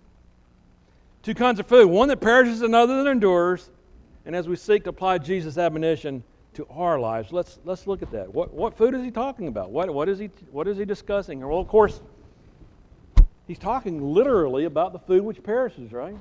Two 1.23 1.35
kinds 1.35 1.61
of 1.61 1.67
food 1.67 1.87
one 1.87 2.09
that 2.09 2.21
perishes, 2.21 2.63
another 2.63 3.03
that 3.03 3.11
endures. 3.11 3.71
And 4.27 4.37
as 4.37 4.49
we 4.49 4.57
seek 4.57 4.85
to 4.85 4.91
apply 4.91 5.19
Jesus' 5.19 5.57
admonition 5.57 6.25
to 6.55 6.67
our 6.69 7.01
lives, 7.01 7.33
let's, 7.33 7.59
let's 7.65 7.87
look 7.87 8.03
at 8.03 8.11
that. 8.13 8.33
What, 8.33 8.53
what 8.53 8.77
food 8.77 8.95
is 8.95 9.03
he 9.03 9.11
talking 9.11 9.49
about? 9.49 9.71
What, 9.71 9.93
what, 9.93 10.09
is 10.09 10.19
he, 10.19 10.31
what 10.51 10.69
is 10.69 10.77
he 10.77 10.85
discussing? 10.85 11.41
Well, 11.41 11.59
of 11.59 11.69
course, 11.69 12.01
he's 13.47 13.59
talking 13.59 14.03
literally 14.03 14.65
about 14.65 14.93
the 14.93 14.99
food 14.99 15.23
which 15.23 15.43
perishes, 15.43 15.93
right? 15.93 16.17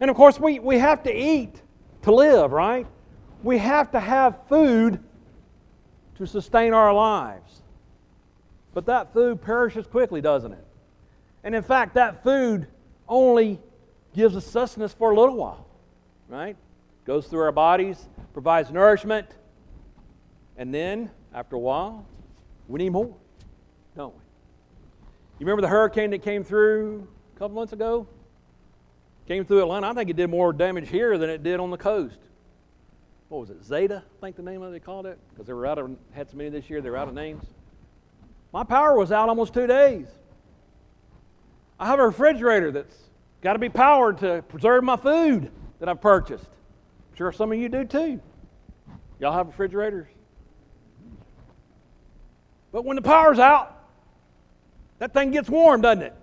And 0.00 0.10
of 0.10 0.16
course, 0.16 0.38
we, 0.38 0.58
we 0.58 0.78
have 0.78 1.02
to 1.04 1.14
eat 1.14 1.60
to 2.02 2.14
live, 2.14 2.52
right? 2.52 2.86
We 3.42 3.58
have 3.58 3.90
to 3.92 4.00
have 4.00 4.38
food 4.48 5.00
to 6.16 6.26
sustain 6.26 6.72
our 6.72 6.92
lives. 6.92 7.62
But 8.74 8.86
that 8.86 9.12
food 9.12 9.42
perishes 9.42 9.86
quickly, 9.86 10.20
doesn't 10.20 10.52
it? 10.52 10.64
And 11.42 11.54
in 11.54 11.62
fact, 11.62 11.94
that 11.94 12.22
food 12.22 12.66
only 13.08 13.58
gives 14.14 14.36
us 14.36 14.46
sustenance 14.46 14.92
for 14.92 15.10
a 15.10 15.18
little 15.18 15.36
while, 15.36 15.66
right? 16.28 16.56
Goes 17.04 17.26
through 17.26 17.40
our 17.40 17.52
bodies, 17.52 18.08
provides 18.32 18.70
nourishment, 18.70 19.26
and 20.56 20.74
then, 20.74 21.10
after 21.34 21.56
a 21.56 21.58
while, 21.58 22.06
we 22.68 22.78
need 22.78 22.90
more, 22.90 23.16
don't 23.96 24.14
we? 24.14 24.20
You 25.38 25.46
remember 25.46 25.62
the 25.62 25.68
hurricane 25.68 26.10
that 26.10 26.22
came 26.22 26.44
through 26.44 27.08
a 27.34 27.38
couple 27.38 27.54
months 27.54 27.72
ago? 27.72 28.06
Came 29.26 29.44
through 29.44 29.62
Atlanta. 29.62 29.88
I 29.88 29.94
think 29.94 30.10
it 30.10 30.16
did 30.16 30.28
more 30.28 30.52
damage 30.52 30.88
here 30.88 31.16
than 31.16 31.30
it 31.30 31.42
did 31.42 31.60
on 31.60 31.70
the 31.70 31.78
coast. 31.78 32.18
What 33.30 33.40
was 33.40 33.50
it? 33.50 33.64
Zeta, 33.64 34.02
I 34.04 34.20
think 34.20 34.36
the 34.36 34.42
name 34.42 34.60
of 34.60 34.70
it 34.70 34.72
they 34.72 34.80
called 34.80 35.06
it, 35.06 35.18
because 35.30 35.46
they 35.46 35.52
were 35.52 35.66
out 35.66 35.78
of 35.78 35.96
had 36.12 36.28
so 36.28 36.36
many 36.36 36.50
this 36.50 36.68
year. 36.68 36.80
They 36.80 36.90
were 36.90 36.96
out 36.96 37.08
of 37.08 37.14
names. 37.14 37.44
My 38.52 38.64
power 38.64 38.98
was 38.98 39.12
out 39.12 39.28
almost 39.28 39.54
two 39.54 39.66
days. 39.66 40.06
I 41.78 41.86
have 41.86 41.98
a 41.98 42.06
refrigerator 42.06 42.70
that's 42.70 42.96
got 43.40 43.54
to 43.54 43.58
be 43.58 43.70
powered 43.70 44.18
to 44.18 44.42
preserve 44.48 44.84
my 44.84 44.96
food 44.96 45.50
that 45.78 45.88
I've 45.88 46.00
purchased. 46.00 46.44
Sure 47.20 47.32
some 47.32 47.52
of 47.52 47.58
you 47.58 47.68
do 47.68 47.84
too. 47.84 48.18
Y'all 49.18 49.34
have 49.34 49.48
refrigerators? 49.48 50.06
But 52.72 52.86
when 52.86 52.96
the 52.96 53.02
power's 53.02 53.38
out, 53.38 53.78
that 55.00 55.12
thing 55.12 55.30
gets 55.30 55.50
warm, 55.50 55.82
doesn't 55.82 56.02
it? 56.02 56.14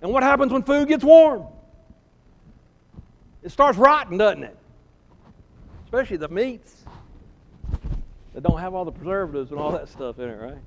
And 0.00 0.12
what 0.12 0.22
happens 0.22 0.52
when 0.52 0.62
food 0.62 0.86
gets 0.86 1.02
warm? 1.02 1.44
it 3.42 3.50
starts 3.50 3.76
rotting, 3.76 4.16
doesn't 4.16 4.44
it? 4.44 4.56
Especially 5.86 6.18
the 6.18 6.28
meats 6.28 6.84
that 8.32 8.44
don't 8.44 8.60
have 8.60 8.74
all 8.74 8.84
the 8.84 8.92
preservatives 8.92 9.50
and 9.50 9.58
all 9.58 9.72
that 9.72 9.88
stuff 9.88 10.20
in 10.20 10.28
it, 10.28 10.40
right? 10.40 10.58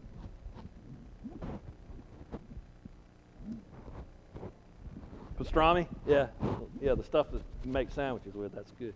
Pastrami? 5.39 5.88
Yeah. 6.05 6.27
Yeah, 6.81 6.95
the 6.95 7.05
stuff 7.05 7.31
that 7.31 7.41
you 7.63 7.71
make 7.71 7.89
sandwiches 7.89 8.33
with, 8.33 8.53
that's 8.53 8.71
good. 8.71 8.93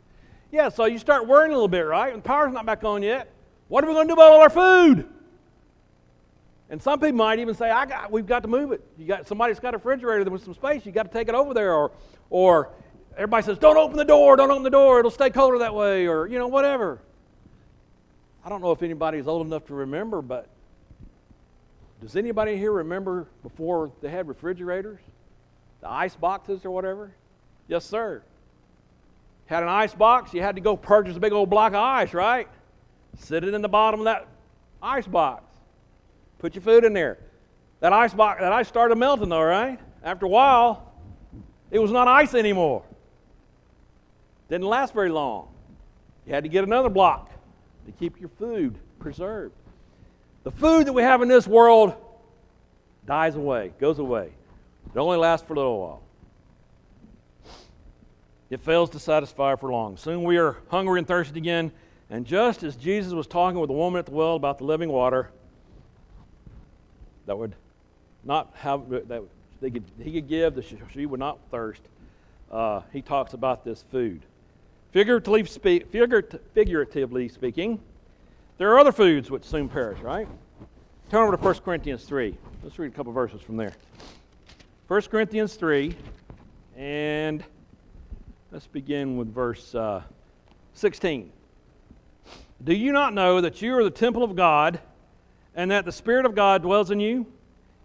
Yeah, 0.51 0.69
so 0.69 0.85
you 0.85 0.97
start 0.97 1.27
worrying 1.27 1.51
a 1.51 1.55
little 1.55 1.67
bit, 1.67 1.81
right? 1.81 2.13
And 2.13 2.23
the 2.23 2.27
power's 2.27 2.53
not 2.53 2.65
back 2.65 2.83
on 2.83 3.03
yet. 3.03 3.31
What 3.67 3.83
are 3.83 3.87
we 3.87 3.93
going 3.93 4.07
to 4.07 4.13
do 4.15 4.19
about 4.19 4.31
all 4.31 4.41
our 4.41 4.49
food? 4.49 5.07
And 6.69 6.81
some 6.81 6.99
people 6.99 7.17
might 7.17 7.39
even 7.39 7.55
say, 7.55 7.69
I 7.69 7.85
got, 7.85 8.11
we've 8.11 8.25
got 8.25 8.41
to 8.43 8.47
move 8.47 8.71
it. 8.71 8.81
You 8.97 9.07
got 9.07 9.27
somebody's 9.27 9.59
got 9.59 9.73
a 9.73 9.77
refrigerator 9.77 10.29
with 10.29 10.43
some 10.43 10.53
space, 10.53 10.85
you 10.85 10.91
got 10.91 11.03
to 11.03 11.11
take 11.11 11.29
it 11.29 11.35
over 11.35 11.53
there, 11.53 11.73
or, 11.73 11.91
or 12.29 12.69
everybody 13.15 13.43
says, 13.43 13.57
don't 13.57 13.77
open 13.77 13.97
the 13.97 14.05
door, 14.05 14.35
don't 14.35 14.51
open 14.51 14.63
the 14.63 14.69
door, 14.69 14.99
it'll 14.99 15.11
stay 15.11 15.29
colder 15.29 15.59
that 15.59 15.73
way, 15.73 16.07
or, 16.07 16.27
you 16.27 16.37
know, 16.37 16.47
whatever. 16.47 16.99
I 18.43 18.49
don't 18.49 18.61
know 18.61 18.71
if 18.71 18.83
anybody's 18.83 19.27
old 19.27 19.45
enough 19.45 19.65
to 19.67 19.73
remember, 19.73 20.21
but 20.21 20.47
does 22.01 22.15
anybody 22.15 22.57
here 22.57 22.71
remember 22.71 23.27
before 23.43 23.91
they 24.01 24.09
had 24.09 24.27
refrigerators? 24.27 24.99
The 25.81 25.89
ice 25.89 26.15
boxes 26.15 26.63
or 26.65 26.71
whatever? 26.71 27.11
Yes, 27.67 27.85
sir. 27.85 28.23
Had 29.47 29.63
an 29.63 29.69
ice 29.69 29.93
box, 29.93 30.33
you 30.33 30.41
had 30.41 30.55
to 30.55 30.61
go 30.61 30.77
purchase 30.77 31.17
a 31.17 31.19
big 31.19 31.33
old 31.33 31.49
block 31.49 31.71
of 31.71 31.79
ice, 31.79 32.13
right? 32.13 32.47
Sit 33.17 33.43
it 33.43 33.53
in 33.53 33.61
the 33.61 33.69
bottom 33.69 34.01
of 34.01 34.05
that 34.05 34.27
ice 34.81 35.07
box. 35.07 35.43
Put 36.39 36.53
your 36.53 36.61
food 36.61 36.83
in 36.83 36.93
there. 36.93 37.17
That 37.79 37.93
ice 37.93 38.13
box, 38.13 38.41
that 38.41 38.51
ice 38.51 38.67
started 38.67 38.97
melting 38.97 39.29
though, 39.29 39.41
right? 39.41 39.79
After 40.03 40.25
a 40.25 40.29
while, 40.29 40.93
it 41.71 41.79
was 41.79 41.91
not 41.91 42.07
ice 42.07 42.33
anymore. 42.33 42.83
Didn't 44.49 44.67
last 44.67 44.93
very 44.93 45.09
long. 45.09 45.49
You 46.25 46.33
had 46.33 46.43
to 46.43 46.49
get 46.49 46.63
another 46.63 46.89
block 46.89 47.31
to 47.85 47.91
keep 47.93 48.19
your 48.19 48.29
food 48.29 48.75
preserved. 48.99 49.55
The 50.43 50.51
food 50.51 50.87
that 50.87 50.93
we 50.93 51.01
have 51.03 51.21
in 51.21 51.27
this 51.27 51.47
world 51.47 51.93
dies 53.05 53.35
away, 53.35 53.73
goes 53.79 53.99
away. 53.99 54.31
It 54.93 54.97
only 54.97 55.17
lasts 55.17 55.45
for 55.47 55.53
a 55.53 55.57
little 55.57 55.79
while. 55.79 56.01
It 58.49 58.61
fails 58.61 58.89
to 58.91 58.99
satisfy 58.99 59.55
for 59.55 59.71
long. 59.71 59.97
Soon 59.97 60.23
we 60.23 60.37
are 60.37 60.57
hungry 60.69 60.99
and 60.99 61.07
thirsty 61.07 61.37
again. 61.37 61.71
And 62.09 62.25
just 62.25 62.63
as 62.63 62.75
Jesus 62.75 63.13
was 63.13 63.27
talking 63.27 63.59
with 63.59 63.67
the 63.67 63.73
woman 63.73 63.99
at 63.99 64.05
the 64.05 64.13
well 64.13 64.35
about 64.35 64.59
the 64.59 64.63
living 64.63 64.89
water 64.89 65.29
that 67.25 67.37
would 67.37 67.55
not 68.23 68.53
have, 68.55 68.89
that 68.89 69.23
they 69.59 69.69
could, 69.69 69.83
he 70.01 70.13
could 70.13 70.29
give, 70.29 70.55
that 70.55 70.65
she 70.93 71.05
would 71.05 71.19
not 71.19 71.39
thirst, 71.51 71.81
uh, 72.51 72.81
he 72.93 73.01
talks 73.01 73.33
about 73.33 73.65
this 73.65 73.83
food. 73.91 74.21
Figuratively, 74.91 75.43
speak, 75.45 75.91
figuratively 75.91 77.27
speaking, 77.27 77.79
there 78.57 78.71
are 78.71 78.79
other 78.79 78.93
foods 78.93 79.29
which 79.29 79.43
soon 79.43 79.67
perish, 79.67 79.99
right? 79.99 80.27
Turn 81.11 81.23
over 81.23 81.35
to 81.35 81.43
1 81.43 81.55
Corinthians 81.55 82.05
3. 82.05 82.37
Let's 82.63 82.79
read 82.79 82.91
a 82.91 82.95
couple 82.95 83.11
verses 83.11 83.41
from 83.41 83.57
there. 83.57 83.73
1 84.87 85.01
Corinthians 85.03 85.55
3, 85.55 85.95
and 86.77 87.43
let's 88.51 88.67
begin 88.67 89.17
with 89.17 89.33
verse 89.33 89.75
uh, 89.75 90.01
16. 90.73 91.31
Do 92.63 92.73
you 92.73 92.91
not 92.91 93.13
know 93.13 93.41
that 93.41 93.61
you 93.61 93.75
are 93.77 93.83
the 93.83 93.89
temple 93.89 94.23
of 94.23 94.35
God 94.35 94.79
and 95.55 95.71
that 95.71 95.85
the 95.85 95.91
Spirit 95.91 96.25
of 96.25 96.35
God 96.35 96.61
dwells 96.61 96.91
in 96.91 96.99
you? 96.99 97.25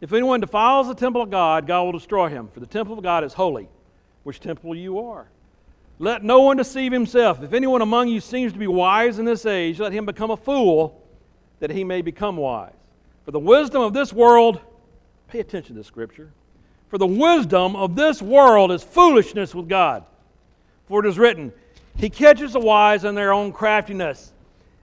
If 0.01 0.13
anyone 0.13 0.41
defiles 0.41 0.89
the 0.89 0.95
temple 0.95 1.23
of 1.23 1.31
God, 1.31 1.67
God 1.67 1.83
will 1.85 1.93
destroy 1.93 2.29
him, 2.29 2.49
for 2.49 2.61
the 2.61 2.67
temple 2.67 2.97
of 2.97 3.03
God 3.03 3.25
is 3.25 3.35
holy, 3.35 3.69
which 4.25 4.41
temple 4.41 4.75
you 4.75 4.99
are. 4.99 5.29
Let 5.99 6.25
no 6.25 6.41
one 6.41 6.57
deceive 6.57 6.93
himself. 6.93 7.43
If 7.43 7.53
anyone 7.53 7.83
among 7.83 8.09
you 8.09 8.21
seems 8.21 8.53
to 8.53 8.59
be 8.59 8.67
wise 8.67 9.19
in 9.19 9.25
this 9.25 9.47
age, 9.47 9.79
let 9.79 9.93
him 9.93 10.07
become 10.07 10.31
a 10.31 10.37
fool, 10.37 11.01
that 11.61 11.71
he 11.71 11.85
may 11.85 12.03
become 12.03 12.37
wise. 12.37 12.73
For 13.25 13.31
the 13.31 13.39
wisdom 13.39 13.83
of 13.83 13.93
this 13.93 14.13
world, 14.13 14.61
pay 15.29 15.39
attention 15.39 15.75
to 15.75 15.81
this 15.81 15.87
scripture. 15.87 16.33
For 16.89 16.99
the 16.99 17.07
wisdom 17.07 17.77
of 17.77 17.95
this 17.95 18.21
world 18.21 18.73
is 18.73 18.83
foolishness 18.83 19.55
with 19.55 19.69
God. 19.69 20.05
For 20.93 21.03
it 21.03 21.09
is 21.09 21.19
written, 21.19 21.55
He 21.97 22.11
catches 22.11 22.53
the 22.53 22.61
wise 22.61 23.05
in 23.05 23.15
their 23.15 23.33
own 23.33 23.51
craftiness. 23.51 24.31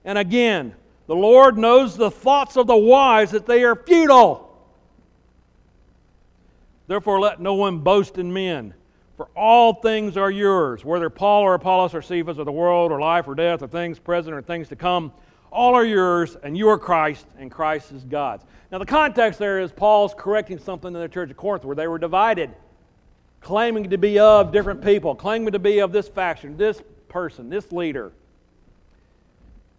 And 0.04 0.18
again, 0.18 0.74
the 1.06 1.16
Lord 1.16 1.56
knows 1.56 1.96
the 1.96 2.10
thoughts 2.10 2.58
of 2.58 2.66
the 2.66 2.76
wise 2.76 3.30
that 3.30 3.46
they 3.46 3.64
are 3.64 3.76
futile. 3.76 4.60
Therefore, 6.88 7.20
let 7.20 7.40
no 7.40 7.54
one 7.54 7.82
boast 7.82 8.18
in 8.18 8.34
men, 8.34 8.74
for 9.18 9.28
all 9.36 9.76
things 9.76 10.18
are 10.18 10.32
yours, 10.32 10.84
whether 10.84 11.12
Paul 11.12 11.44
or 11.44 11.54
Apollos 11.54 11.94
or 11.94 12.02
Cephas 12.02 12.40
or 12.40 12.44
the 12.44 12.52
world 12.52 12.92
or 12.92 13.00
life 13.00 13.28
or 13.28 13.36
death 13.36 13.62
or 13.62 13.68
things 13.68 14.00
present 14.00 14.36
or 14.36 14.42
things 14.42 14.68
to 14.70 14.76
come. 14.76 15.14
All 15.52 15.76
are 15.76 15.86
yours, 15.86 16.36
and 16.42 16.58
you 16.58 16.70
are 16.70 16.80
Christ, 16.80 17.28
and 17.38 17.52
Christ 17.52 17.92
is 17.92 18.04
God's. 18.04 18.46
Now, 18.72 18.80
the 18.80 18.86
context 18.88 19.38
there 19.38 19.60
is 19.60 19.72
Paul's 19.72 20.16
correcting 20.18 20.58
something 20.58 20.88
in 20.88 21.00
the 21.00 21.08
church 21.08 21.30
of 21.30 21.38
Corinth 21.38 21.66
where 21.66 21.76
they 21.76 21.88
were 21.88 22.00
divided, 22.00 22.50
claiming 23.42 23.90
to 23.90 23.98
be 23.98 24.20
of 24.20 24.52
different 24.52 24.84
people, 24.84 25.16
claiming 25.16 25.52
to 25.52 25.60
be 25.60 25.80
of 25.80 25.92
this 25.92 26.08
faction, 26.08 26.58
this 26.58 26.82
person, 27.08 27.50
this 27.50 27.72
leader. 27.72 28.12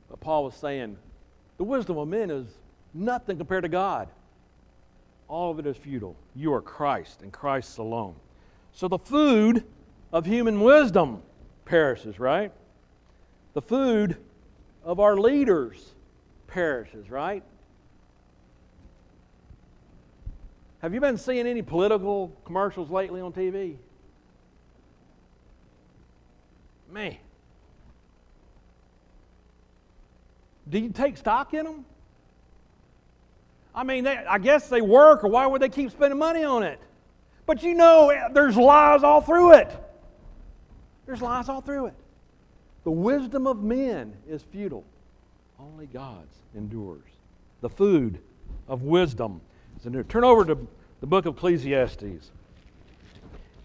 But 0.08 0.20
Paul 0.20 0.44
was 0.44 0.54
saying, 0.54 0.96
the 1.58 1.64
wisdom 1.64 1.98
of 1.98 2.08
men 2.08 2.30
is 2.30 2.46
nothing 2.94 3.38
compared 3.38 3.62
to 3.64 3.68
God. 3.68 4.08
All 5.28 5.50
of 5.50 5.58
it 5.58 5.66
is 5.66 5.76
futile. 5.76 6.16
You 6.34 6.52
are 6.54 6.62
Christ, 6.62 7.22
and 7.22 7.32
Christ 7.32 7.78
alone. 7.78 8.16
So 8.72 8.88
the 8.88 8.98
food 8.98 9.64
of 10.12 10.26
human 10.26 10.60
wisdom 10.60 11.22
perishes, 11.64 12.18
right? 12.18 12.52
The 13.52 13.62
food 13.62 14.16
of 14.82 14.98
our 14.98 15.16
leaders 15.16 15.92
perishes, 16.46 17.10
right? 17.10 17.44
Have 20.82 20.94
you 20.94 21.00
been 21.00 21.18
seeing 21.18 21.46
any 21.46 21.62
political 21.62 22.28
commercials 22.44 22.90
lately 22.90 23.20
on 23.20 23.32
TV? 23.32 23.76
Man. 26.90 27.16
Do 30.68 30.78
you 30.78 30.90
take 30.90 31.16
stock 31.16 31.52
in 31.52 31.64
them? 31.64 31.84
I 33.74 33.84
mean, 33.84 34.04
they, 34.04 34.16
I 34.16 34.38
guess 34.38 34.68
they 34.68 34.80
work, 34.80 35.22
or 35.22 35.28
why 35.28 35.46
would 35.46 35.60
they 35.60 35.68
keep 35.68 35.90
spending 35.90 36.18
money 36.18 36.44
on 36.44 36.62
it? 36.62 36.80
But 37.46 37.62
you 37.62 37.74
know, 37.74 38.10
eh, 38.10 38.28
there's 38.32 38.56
lies 38.56 39.02
all 39.02 39.20
through 39.20 39.54
it. 39.54 39.76
There's 41.06 41.20
lies 41.20 41.48
all 41.48 41.60
through 41.60 41.86
it. 41.86 41.94
The 42.84 42.90
wisdom 42.90 43.46
of 43.46 43.62
men 43.62 44.14
is 44.28 44.42
futile. 44.42 44.84
Only 45.58 45.86
God's 45.86 46.34
endures. 46.54 47.10
The 47.60 47.68
food 47.68 48.20
of 48.66 48.82
wisdom 48.82 49.40
Turn 49.82 50.24
over 50.24 50.44
to 50.44 50.66
the 51.00 51.06
book 51.06 51.24
of 51.24 51.36
Ecclesiastes. 51.36 52.30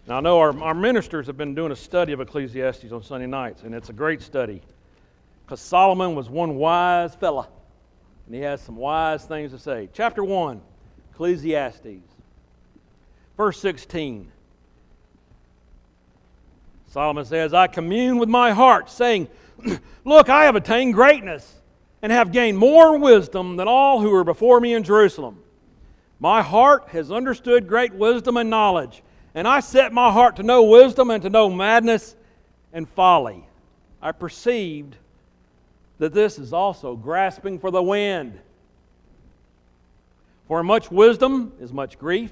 Now, 0.08 0.18
I 0.18 0.22
know 0.22 0.40
our, 0.40 0.58
our 0.62 0.74
ministers 0.74 1.28
have 1.28 1.36
been 1.36 1.56
doing 1.56 1.74
a 1.74 1.76
study 1.76 2.14
of 2.14 2.22
Ecclesiastes 2.22 2.92
on 2.92 3.04
Sunday 3.04 3.28
nights, 3.28 3.64
and 3.64 3.76
it's 3.76 3.90
a 3.90 3.94
great 3.94 4.22
study 4.22 4.62
because 5.46 5.60
Solomon 5.60 6.16
was 6.16 6.30
one 6.30 6.56
wise 6.56 7.16
fella, 7.16 7.50
and 8.26 8.36
he 8.36 8.42
has 8.42 8.62
some 8.62 8.78
wise 8.78 9.26
things 9.26 9.52
to 9.52 9.60
say. 9.60 9.90
Chapter 9.94 10.24
1, 10.24 10.62
Ecclesiastes, 11.12 12.04
verse 13.36 13.60
16. 13.60 14.32
Solomon 16.88 17.26
says, 17.26 17.54
I 17.54 17.68
commune 17.68 18.20
with 18.20 18.30
my 18.30 18.52
heart, 18.52 18.90
saying, 18.90 19.28
Look, 20.06 20.30
I 20.30 20.46
have 20.46 20.56
attained 20.56 20.94
greatness 20.94 21.56
and 22.02 22.12
have 22.12 22.32
gained 22.32 22.58
more 22.58 22.98
wisdom 22.98 23.58
than 23.58 23.68
all 23.68 24.00
who 24.00 24.12
were 24.12 24.24
before 24.24 24.62
me 24.62 24.74
in 24.74 24.84
Jerusalem. 24.84 25.42
My 26.20 26.42
heart 26.42 26.90
has 26.90 27.12
understood 27.12 27.68
great 27.68 27.94
wisdom 27.94 28.38
and 28.38 28.50
knowledge, 28.50 29.04
and 29.34 29.48
I 29.48 29.60
set 29.60 29.92
my 29.92 30.12
heart 30.12 30.38
to 30.38 30.44
know 30.44 30.64
wisdom 30.64 31.10
and 31.12 31.22
to 31.24 31.30
know 31.30 31.50
madness 31.50 32.16
and 32.72 32.88
folly. 32.88 33.48
I 34.02 34.12
perceived 34.12 34.96
that 35.98 36.14
this 36.14 36.40
is 36.40 36.54
also 36.54 36.96
grasping 36.96 37.60
for 37.60 37.72
the 37.72 37.84
wind. 37.84 38.40
For 40.48 40.64
much 40.64 40.92
wisdom 40.92 41.54
is 41.60 41.74
much 41.74 41.98
grief, 41.98 42.32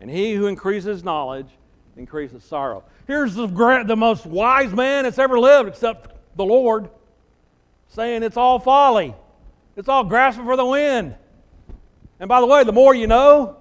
and 0.00 0.10
he 0.10 0.34
who 0.34 0.46
increases 0.46 1.04
knowledge 1.04 1.48
increases 1.96 2.42
sorrow. 2.42 2.82
Here's 3.06 3.34
the, 3.34 3.46
the 3.86 3.96
most 3.96 4.26
wise 4.26 4.72
man 4.72 5.04
that's 5.04 5.18
ever 5.18 5.38
lived, 5.38 5.68
except 5.68 6.14
the 6.36 6.44
Lord, 6.44 6.90
saying 7.88 8.22
it's 8.22 8.36
all 8.36 8.58
folly. 8.58 9.14
It's 9.76 9.88
all 9.88 10.04
grasping 10.04 10.44
for 10.44 10.56
the 10.56 10.66
wind. 10.66 11.14
And 12.20 12.28
by 12.28 12.40
the 12.40 12.46
way, 12.46 12.64
the 12.64 12.72
more 12.72 12.94
you 12.94 13.06
know, 13.06 13.56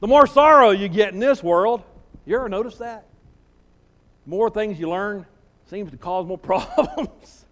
the 0.00 0.06
more 0.06 0.26
sorrow 0.26 0.70
you 0.70 0.88
get 0.88 1.12
in 1.12 1.20
this 1.20 1.42
world. 1.42 1.82
You 2.24 2.36
ever 2.36 2.48
notice 2.48 2.76
that? 2.76 3.06
More 4.26 4.50
things 4.50 4.78
you 4.78 4.88
learn 4.88 5.26
seems 5.68 5.90
to 5.90 5.96
cause 5.96 6.26
more 6.26 6.38
problems. 6.38 7.44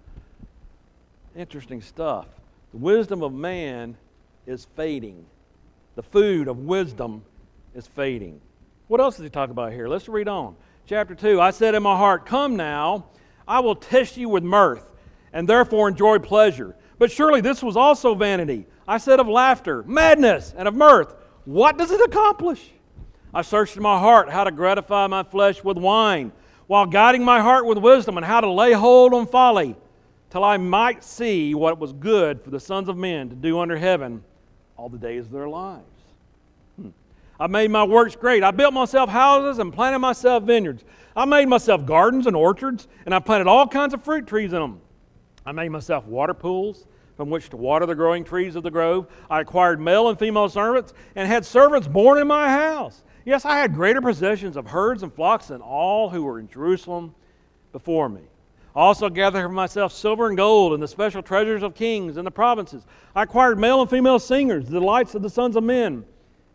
Interesting 1.37 1.83
stuff. 1.83 2.27
The 2.73 2.79
wisdom 2.79 3.23
of 3.23 3.33
man 3.33 3.97
is 4.47 4.67
fading. 4.77 5.27
The 5.95 6.03
food 6.03 6.49
of 6.49 6.59
wisdom 6.59 7.23
is 7.75 7.87
fading. 7.87 8.41
What 8.89 9.01
else 9.01 9.17
does 9.17 9.25
he 9.25 9.31
talk 9.31 9.51
about 9.51 9.73
here? 9.73 9.89
Let's 9.89 10.09
read 10.09 10.29
on. 10.29 10.57
Chapter 10.87 11.15
2 11.15 11.41
I 11.41 11.51
said 11.51 11.75
in 11.75 11.83
my 11.83 11.97
heart, 11.97 12.25
Come 12.25 12.57
now, 12.57 13.07
I 13.47 13.61
will 13.61 13.77
test 13.77 14.17
you 14.17 14.29
with 14.29 14.43
mirth, 14.43 14.89
and 15.33 15.49
therefore 15.49 15.89
enjoy 15.89 16.19
pleasure. 16.19 16.75
But 16.99 17.13
surely 17.13 17.41
this 17.41 17.63
was 17.63 17.77
also 17.77 18.15
vanity. 18.15 18.67
I 18.87 18.99
said 18.99 19.21
of 19.21 19.29
laughter, 19.29 19.83
madness, 19.85 20.55
and 20.57 20.67
of 20.67 20.75
mirth. 20.75 21.15
What 21.45 21.79
does 21.79 21.91
it 21.91 22.01
accomplish? 22.01 22.71
I 23.33 23.43
searched 23.43 23.77
in 23.77 23.83
my 23.83 23.99
heart 23.99 24.31
how 24.31 24.45
to 24.45 24.51
gratify 24.51 25.07
my 25.07 25.23
flesh 25.23 25.63
with 25.63 25.77
wine, 25.77 26.33
while 26.67 26.87
guiding 26.87 27.25
my 27.25 27.41
heart 27.41 27.67
with 27.67 27.79
wisdom, 27.79 28.17
and 28.17 28.27
how 28.27 28.41
to 28.41 28.51
lay 28.51 28.73
hold 28.73 29.15
on 29.15 29.27
folly, 29.27 29.77
till 30.31 30.45
I 30.45 30.57
might 30.57 31.05
see 31.05 31.55
what 31.55 31.79
was 31.79 31.93
good 31.93 32.43
for 32.43 32.51
the 32.51 32.61
sons 32.61 32.89
of 32.89 32.97
men 32.97 33.29
to 33.31 33.37
do 33.37 33.59
under 33.61 33.77
heaven 33.77 34.25
all 34.77 34.89
the 34.89 34.99
days 34.99 35.27
of 35.27 35.33
their 35.33 35.49
lives. 35.49 35.85
Hmm. 36.81 36.89
I 37.39 37.47
made 37.47 37.71
my 37.71 37.85
works 37.85 38.17
great. 38.17 38.43
I 38.43 38.51
built 38.51 38.75
myself 38.75 39.09
houses 39.09 39.59
and 39.59 39.73
planted 39.73 39.99
myself 40.01 40.45
vineyards. 40.45 40.85
I 41.17 41.25
made 41.25 41.49
myself 41.49 41.87
gardens 41.87 42.27
and 42.27 42.37
orchards, 42.37 42.89
and 43.05 43.15
I 43.15 43.19
planted 43.19 43.47
all 43.47 43.67
kinds 43.67 43.95
of 43.95 44.05
fruit 44.05 44.27
trees 44.27 44.53
in 44.53 44.61
them. 44.61 44.81
I 45.49 45.53
made 45.53 45.71
myself 45.71 46.05
water 46.05 46.35
pools 46.35 46.87
from 47.17 47.31
which 47.31 47.49
to 47.49 47.57
water 47.57 47.87
the 47.87 47.95
growing 47.95 48.23
trees 48.23 48.55
of 48.55 48.63
the 48.63 48.71
grove. 48.71 49.07
I 49.31 49.41
acquired 49.41 49.81
male 49.81 50.11
and 50.11 50.19
female 50.19 50.51
servants 50.51 50.93
and 51.17 51.27
had 51.27 51.47
servants 51.47 51.89
born 51.89 52.19
in 52.19 52.27
my 52.27 52.51
house. 52.51 53.03
Yes, 53.25 53.47
I 53.47 53.57
had 53.57 53.73
greater 53.73 54.03
possessions 54.03 54.59
of 54.59 54.67
herds 54.67 55.03
and 55.03 55.11
flocks 55.11 55.47
than 55.47 55.63
all 55.63 56.11
who 56.11 56.23
were 56.23 56.39
in 56.39 56.49
Jerusalem 56.49 57.15
before 57.73 58.11
me. 58.11 58.21
I 58.77 58.81
also 58.81 59.09
gathered 59.09 59.45
for 59.45 59.49
myself 59.49 59.91
silver 59.95 60.29
and 60.29 60.37
gold 60.37 60.75
and 60.75 60.83
the 60.83 60.87
special 60.87 61.23
treasures 61.23 61.63
of 61.63 61.75
kings 61.75 62.19
and 62.19 62.27
the 62.27 62.31
provinces. 62.31 62.85
I 63.17 63.23
acquired 63.23 63.59
male 63.59 63.81
and 63.81 63.89
female 63.89 64.19
singers, 64.19 64.67
the 64.67 64.79
delights 64.79 65.15
of 65.15 65.23
the 65.23 65.31
sons 65.31 65.57
of 65.57 65.65
men 65.65 66.05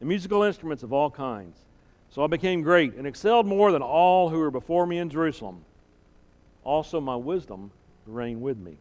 and 0.01 0.07
musical 0.07 0.43
instruments 0.43 0.83
of 0.83 0.93
all 0.93 1.09
kinds. 1.09 1.57
So 2.11 2.23
I 2.23 2.27
became 2.27 2.61
great 2.61 2.93
and 2.93 3.07
excelled 3.07 3.47
more 3.47 3.71
than 3.71 3.81
all 3.81 4.29
who 4.29 4.37
were 4.37 4.51
before 4.51 4.85
me 4.85 4.99
in 4.99 5.09
Jerusalem. 5.09 5.65
Also, 6.63 7.01
my 7.01 7.15
wisdom 7.15 7.71
reigned 8.05 8.41
with 8.41 8.57
me. 8.57 8.77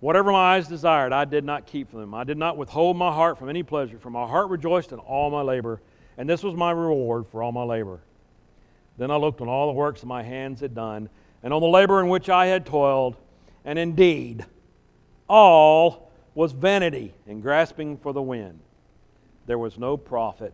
Whatever 0.00 0.32
my 0.32 0.56
eyes 0.56 0.68
desired, 0.68 1.12
I 1.12 1.24
did 1.24 1.44
not 1.44 1.66
keep 1.66 1.90
from 1.90 2.00
them. 2.00 2.14
I 2.14 2.24
did 2.24 2.36
not 2.36 2.56
withhold 2.56 2.96
my 2.96 3.12
heart 3.12 3.38
from 3.38 3.48
any 3.48 3.62
pleasure, 3.62 3.98
for 3.98 4.10
my 4.10 4.26
heart 4.26 4.50
rejoiced 4.50 4.92
in 4.92 4.98
all 4.98 5.30
my 5.30 5.42
labor, 5.42 5.80
and 6.18 6.28
this 6.28 6.42
was 6.42 6.54
my 6.54 6.70
reward 6.70 7.26
for 7.26 7.42
all 7.42 7.52
my 7.52 7.64
labor. 7.64 8.00
Then 8.98 9.10
I 9.10 9.16
looked 9.16 9.40
on 9.40 9.48
all 9.48 9.66
the 9.68 9.72
works 9.72 10.00
that 10.00 10.06
my 10.06 10.22
hands 10.22 10.60
had 10.60 10.74
done, 10.74 11.08
and 11.42 11.52
on 11.52 11.60
the 11.60 11.68
labor 11.68 12.00
in 12.00 12.08
which 12.08 12.28
I 12.28 12.46
had 12.46 12.66
toiled, 12.66 13.16
and 13.64 13.78
indeed, 13.78 14.44
all 15.28 16.10
was 16.34 16.52
vanity 16.52 17.14
and 17.26 17.42
grasping 17.42 17.96
for 17.96 18.12
the 18.12 18.22
wind 18.22 18.60
there 19.46 19.58
was 19.58 19.78
no 19.78 19.96
profit 19.96 20.52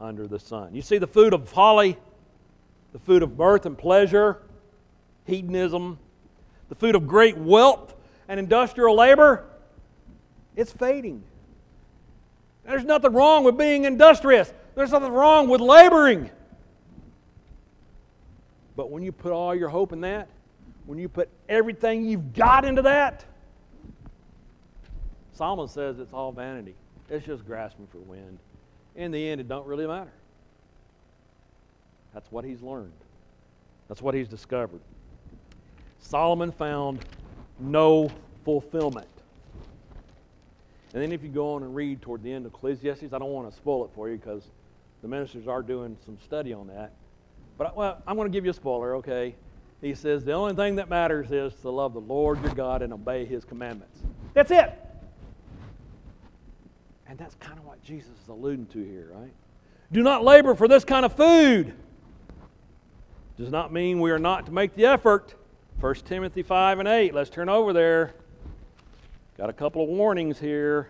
under 0.00 0.26
the 0.26 0.38
sun. 0.38 0.74
You 0.74 0.82
see, 0.82 0.98
the 0.98 1.06
food 1.06 1.32
of 1.34 1.48
folly, 1.48 1.98
the 2.92 2.98
food 2.98 3.22
of 3.22 3.36
mirth 3.36 3.66
and 3.66 3.76
pleasure, 3.76 4.38
hedonism, 5.26 5.98
the 6.70 6.74
food 6.76 6.94
of 6.94 7.06
great 7.06 7.36
wealth 7.36 7.94
and 8.28 8.40
industrial 8.40 8.96
labor, 8.96 9.44
it's 10.56 10.72
fading. 10.72 11.22
There's 12.64 12.84
nothing 12.84 13.12
wrong 13.12 13.44
with 13.44 13.58
being 13.58 13.84
industrious, 13.84 14.50
there's 14.74 14.92
nothing 14.92 15.12
wrong 15.12 15.48
with 15.48 15.60
laboring. 15.60 16.30
But 18.76 18.90
when 18.90 19.02
you 19.02 19.12
put 19.12 19.32
all 19.32 19.54
your 19.54 19.68
hope 19.68 19.92
in 19.92 20.00
that, 20.02 20.28
when 20.86 20.98
you 20.98 21.08
put 21.08 21.28
everything 21.48 22.06
you've 22.06 22.32
got 22.32 22.64
into 22.64 22.82
that, 22.82 23.24
Solomon 25.34 25.68
says 25.68 25.98
it's 25.98 26.12
all 26.12 26.32
vanity. 26.32 26.74
It's 27.10 27.26
just 27.26 27.44
grasping 27.44 27.88
for 27.88 27.98
wind. 27.98 28.38
In 28.94 29.10
the 29.10 29.28
end, 29.28 29.40
it 29.40 29.48
don't 29.48 29.66
really 29.66 29.86
matter. 29.86 30.12
That's 32.14 32.30
what 32.30 32.44
he's 32.44 32.62
learned. 32.62 32.92
That's 33.88 34.00
what 34.00 34.14
he's 34.14 34.28
discovered. 34.28 34.80
Solomon 36.00 36.50
found 36.50 37.04
no 37.58 38.10
fulfillment. 38.44 39.06
And 40.92 41.00
then 41.00 41.12
if 41.12 41.22
you 41.22 41.28
go 41.28 41.54
on 41.54 41.62
and 41.62 41.74
read 41.74 42.02
toward 42.02 42.22
the 42.22 42.32
end 42.32 42.46
of 42.46 42.52
Ecclesiastes, 42.52 43.12
I 43.12 43.18
don't 43.18 43.30
want 43.30 43.48
to 43.48 43.56
spoil 43.56 43.84
it 43.84 43.90
for 43.94 44.08
you 44.08 44.16
because 44.16 44.42
the 45.02 45.08
ministers 45.08 45.46
are 45.46 45.62
doing 45.62 45.96
some 46.04 46.18
study 46.24 46.52
on 46.52 46.66
that. 46.66 46.92
But 47.56 47.76
well, 47.76 48.02
I'm 48.06 48.16
going 48.16 48.26
to 48.26 48.32
give 48.32 48.44
you 48.44 48.50
a 48.50 48.54
spoiler, 48.54 48.96
okay? 48.96 49.36
He 49.80 49.94
says 49.94 50.24
the 50.24 50.32
only 50.32 50.54
thing 50.54 50.76
that 50.76 50.88
matters 50.88 51.30
is 51.30 51.54
to 51.62 51.70
love 51.70 51.94
the 51.94 52.00
Lord 52.00 52.42
your 52.42 52.54
God 52.54 52.82
and 52.82 52.92
obey 52.92 53.24
his 53.24 53.44
commandments. 53.44 54.00
That's 54.34 54.50
it. 54.50 54.72
And 57.06 57.18
that's 57.18 57.34
kind 57.36 57.58
of 57.58 57.64
what 57.64 57.82
Jesus 57.82 58.10
is 58.22 58.28
alluding 58.28 58.66
to 58.66 58.84
here, 58.84 59.10
right? 59.12 59.32
Do 59.92 60.02
not 60.02 60.24
labor 60.24 60.54
for 60.54 60.68
this 60.68 60.84
kind 60.84 61.04
of 61.04 61.14
food. 61.14 61.72
Does 63.36 63.50
not 63.50 63.72
mean 63.72 64.00
we 64.00 64.10
are 64.10 64.18
not 64.18 64.46
to 64.46 64.52
make 64.52 64.74
the 64.74 64.86
effort. 64.86 65.34
1 65.78 65.94
Timothy 66.06 66.42
5 66.42 66.80
and 66.80 66.88
8. 66.88 67.14
Let's 67.14 67.30
turn 67.30 67.48
over 67.48 67.72
there. 67.72 68.14
Got 69.38 69.50
a 69.50 69.52
couple 69.52 69.82
of 69.82 69.88
warnings 69.88 70.38
here. 70.38 70.88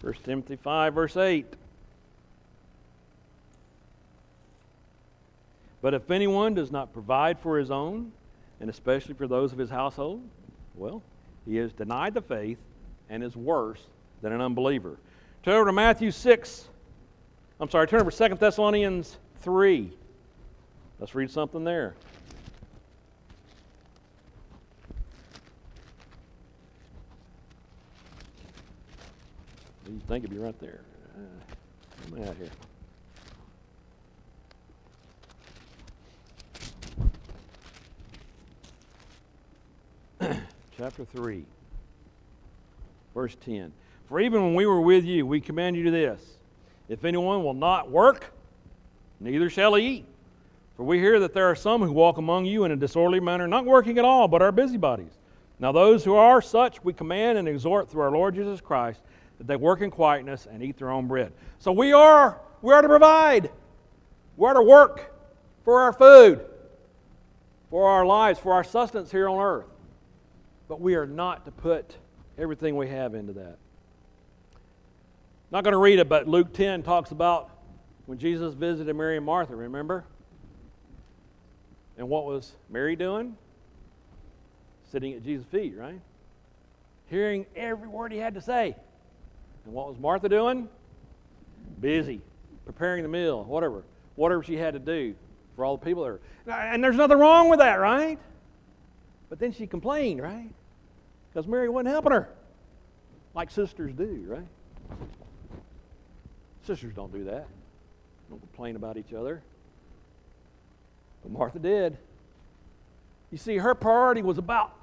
1 0.00 0.14
Timothy 0.24 0.56
5, 0.56 0.94
verse 0.94 1.16
8. 1.16 1.46
But 5.80 5.94
if 5.94 6.10
anyone 6.10 6.54
does 6.54 6.70
not 6.70 6.92
provide 6.92 7.38
for 7.38 7.58
his 7.58 7.70
own, 7.70 8.12
and 8.60 8.70
especially 8.70 9.14
for 9.14 9.26
those 9.26 9.52
of 9.52 9.58
his 9.58 9.70
household, 9.70 10.22
well, 10.74 11.02
he 11.44 11.56
has 11.56 11.72
denied 11.72 12.14
the 12.14 12.22
faith 12.22 12.58
and 13.10 13.22
is 13.22 13.36
worse 13.36 13.80
than 14.22 14.32
an 14.32 14.40
unbeliever. 14.40 14.98
Turn 15.42 15.54
over 15.54 15.66
to 15.66 15.72
Matthew 15.72 16.12
6. 16.12 16.68
I'm 17.60 17.68
sorry, 17.68 17.86
turn 17.86 18.00
over 18.00 18.10
to 18.10 18.28
2 18.28 18.36
Thessalonians 18.36 19.18
3. 19.40 19.92
Let's 20.98 21.14
read 21.14 21.30
something 21.30 21.64
there. 21.64 21.94
You 29.92 30.00
think 30.08 30.24
it'd 30.24 30.34
be 30.34 30.42
right 30.42 30.58
there. 30.58 30.80
Uh, 31.14 32.16
am 32.16 32.22
out 32.26 32.36
here? 40.18 40.36
Chapter 40.78 41.04
3, 41.04 41.44
verse 43.12 43.36
10. 43.44 43.70
For 44.08 44.18
even 44.18 44.42
when 44.42 44.54
we 44.54 44.64
were 44.64 44.80
with 44.80 45.04
you, 45.04 45.26
we 45.26 45.42
command 45.42 45.76
you 45.76 45.84
to 45.84 45.90
this 45.90 46.22
if 46.88 47.04
anyone 47.04 47.44
will 47.44 47.52
not 47.52 47.90
work, 47.90 48.32
neither 49.20 49.50
shall 49.50 49.74
he 49.74 49.86
eat. 49.86 50.06
For 50.74 50.84
we 50.84 51.00
hear 51.00 51.20
that 51.20 51.34
there 51.34 51.50
are 51.50 51.54
some 51.54 51.82
who 51.82 51.92
walk 51.92 52.16
among 52.16 52.46
you 52.46 52.64
in 52.64 52.72
a 52.72 52.76
disorderly 52.76 53.20
manner, 53.20 53.46
not 53.46 53.66
working 53.66 53.98
at 53.98 54.06
all, 54.06 54.26
but 54.26 54.40
are 54.40 54.52
busybodies. 54.52 55.18
Now, 55.58 55.70
those 55.70 56.02
who 56.02 56.14
are 56.14 56.40
such, 56.40 56.82
we 56.82 56.94
command 56.94 57.36
and 57.36 57.46
exhort 57.46 57.90
through 57.90 58.00
our 58.00 58.10
Lord 58.10 58.34
Jesus 58.34 58.62
Christ 58.62 59.02
that 59.42 59.48
they 59.48 59.56
work 59.56 59.80
in 59.80 59.90
quietness 59.90 60.46
and 60.48 60.62
eat 60.62 60.78
their 60.78 60.88
own 60.88 61.08
bread. 61.08 61.32
So 61.58 61.72
we 61.72 61.92
are, 61.92 62.40
we 62.62 62.72
are 62.72 62.80
to 62.80 62.86
provide. 62.86 63.50
We 64.36 64.46
are 64.46 64.54
to 64.54 64.62
work 64.62 65.12
for 65.64 65.80
our 65.80 65.92
food, 65.92 66.46
for 67.68 67.88
our 67.88 68.06
lives, 68.06 68.38
for 68.38 68.52
our 68.52 68.62
sustenance 68.62 69.10
here 69.10 69.28
on 69.28 69.40
earth. 69.40 69.66
But 70.68 70.80
we 70.80 70.94
are 70.94 71.06
not 71.06 71.44
to 71.46 71.50
put 71.50 71.96
everything 72.38 72.76
we 72.76 72.88
have 72.90 73.16
into 73.16 73.32
that. 73.32 73.58
Not 75.50 75.64
going 75.64 75.72
to 75.72 75.78
read 75.78 75.98
it, 75.98 76.08
but 76.08 76.28
Luke 76.28 76.52
10 76.52 76.84
talks 76.84 77.10
about 77.10 77.50
when 78.06 78.18
Jesus 78.18 78.54
visited 78.54 78.94
Mary 78.94 79.16
and 79.16 79.26
Martha, 79.26 79.56
remember? 79.56 80.04
And 81.98 82.08
what 82.08 82.26
was 82.26 82.52
Mary 82.70 82.94
doing? 82.94 83.36
Sitting 84.92 85.14
at 85.14 85.24
Jesus' 85.24 85.46
feet, 85.48 85.74
right? 85.76 86.00
Hearing 87.06 87.44
every 87.56 87.88
word 87.88 88.12
he 88.12 88.18
had 88.18 88.34
to 88.34 88.40
say. 88.40 88.76
And 89.64 89.74
what 89.74 89.88
was 89.88 89.98
Martha 89.98 90.28
doing? 90.28 90.68
Busy, 91.80 92.20
preparing 92.64 93.02
the 93.02 93.08
meal, 93.08 93.44
whatever. 93.44 93.84
Whatever 94.16 94.42
she 94.42 94.56
had 94.56 94.74
to 94.74 94.80
do 94.80 95.14
for 95.56 95.64
all 95.64 95.76
the 95.76 95.84
people 95.84 96.02
there. 96.02 96.20
And 96.46 96.82
there's 96.82 96.96
nothing 96.96 97.18
wrong 97.18 97.48
with 97.48 97.60
that, 97.60 97.76
right? 97.76 98.18
But 99.28 99.38
then 99.38 99.52
she 99.52 99.66
complained, 99.66 100.20
right? 100.20 100.50
Because 101.32 101.46
Mary 101.46 101.68
wasn't 101.68 101.88
helping 101.88 102.12
her. 102.12 102.28
Like 103.34 103.50
sisters 103.50 103.94
do, 103.94 104.24
right? 104.26 104.98
Sisters 106.66 106.92
don't 106.94 107.12
do 107.12 107.24
that. 107.24 107.46
Don't 108.28 108.40
complain 108.40 108.76
about 108.76 108.96
each 108.96 109.12
other. 109.12 109.42
But 111.22 111.32
Martha 111.32 111.58
did. 111.58 111.96
You 113.30 113.38
see, 113.38 113.56
her 113.56 113.74
priority 113.74 114.22
was 114.22 114.36
about 114.36 114.74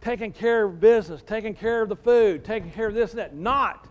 taking 0.00 0.32
care 0.32 0.64
of 0.64 0.80
business, 0.80 1.22
taking 1.24 1.54
care 1.54 1.80
of 1.82 1.88
the 1.88 1.96
food, 1.96 2.44
taking 2.44 2.72
care 2.72 2.88
of 2.88 2.94
this 2.94 3.12
and 3.12 3.20
that, 3.20 3.34
not 3.34 3.86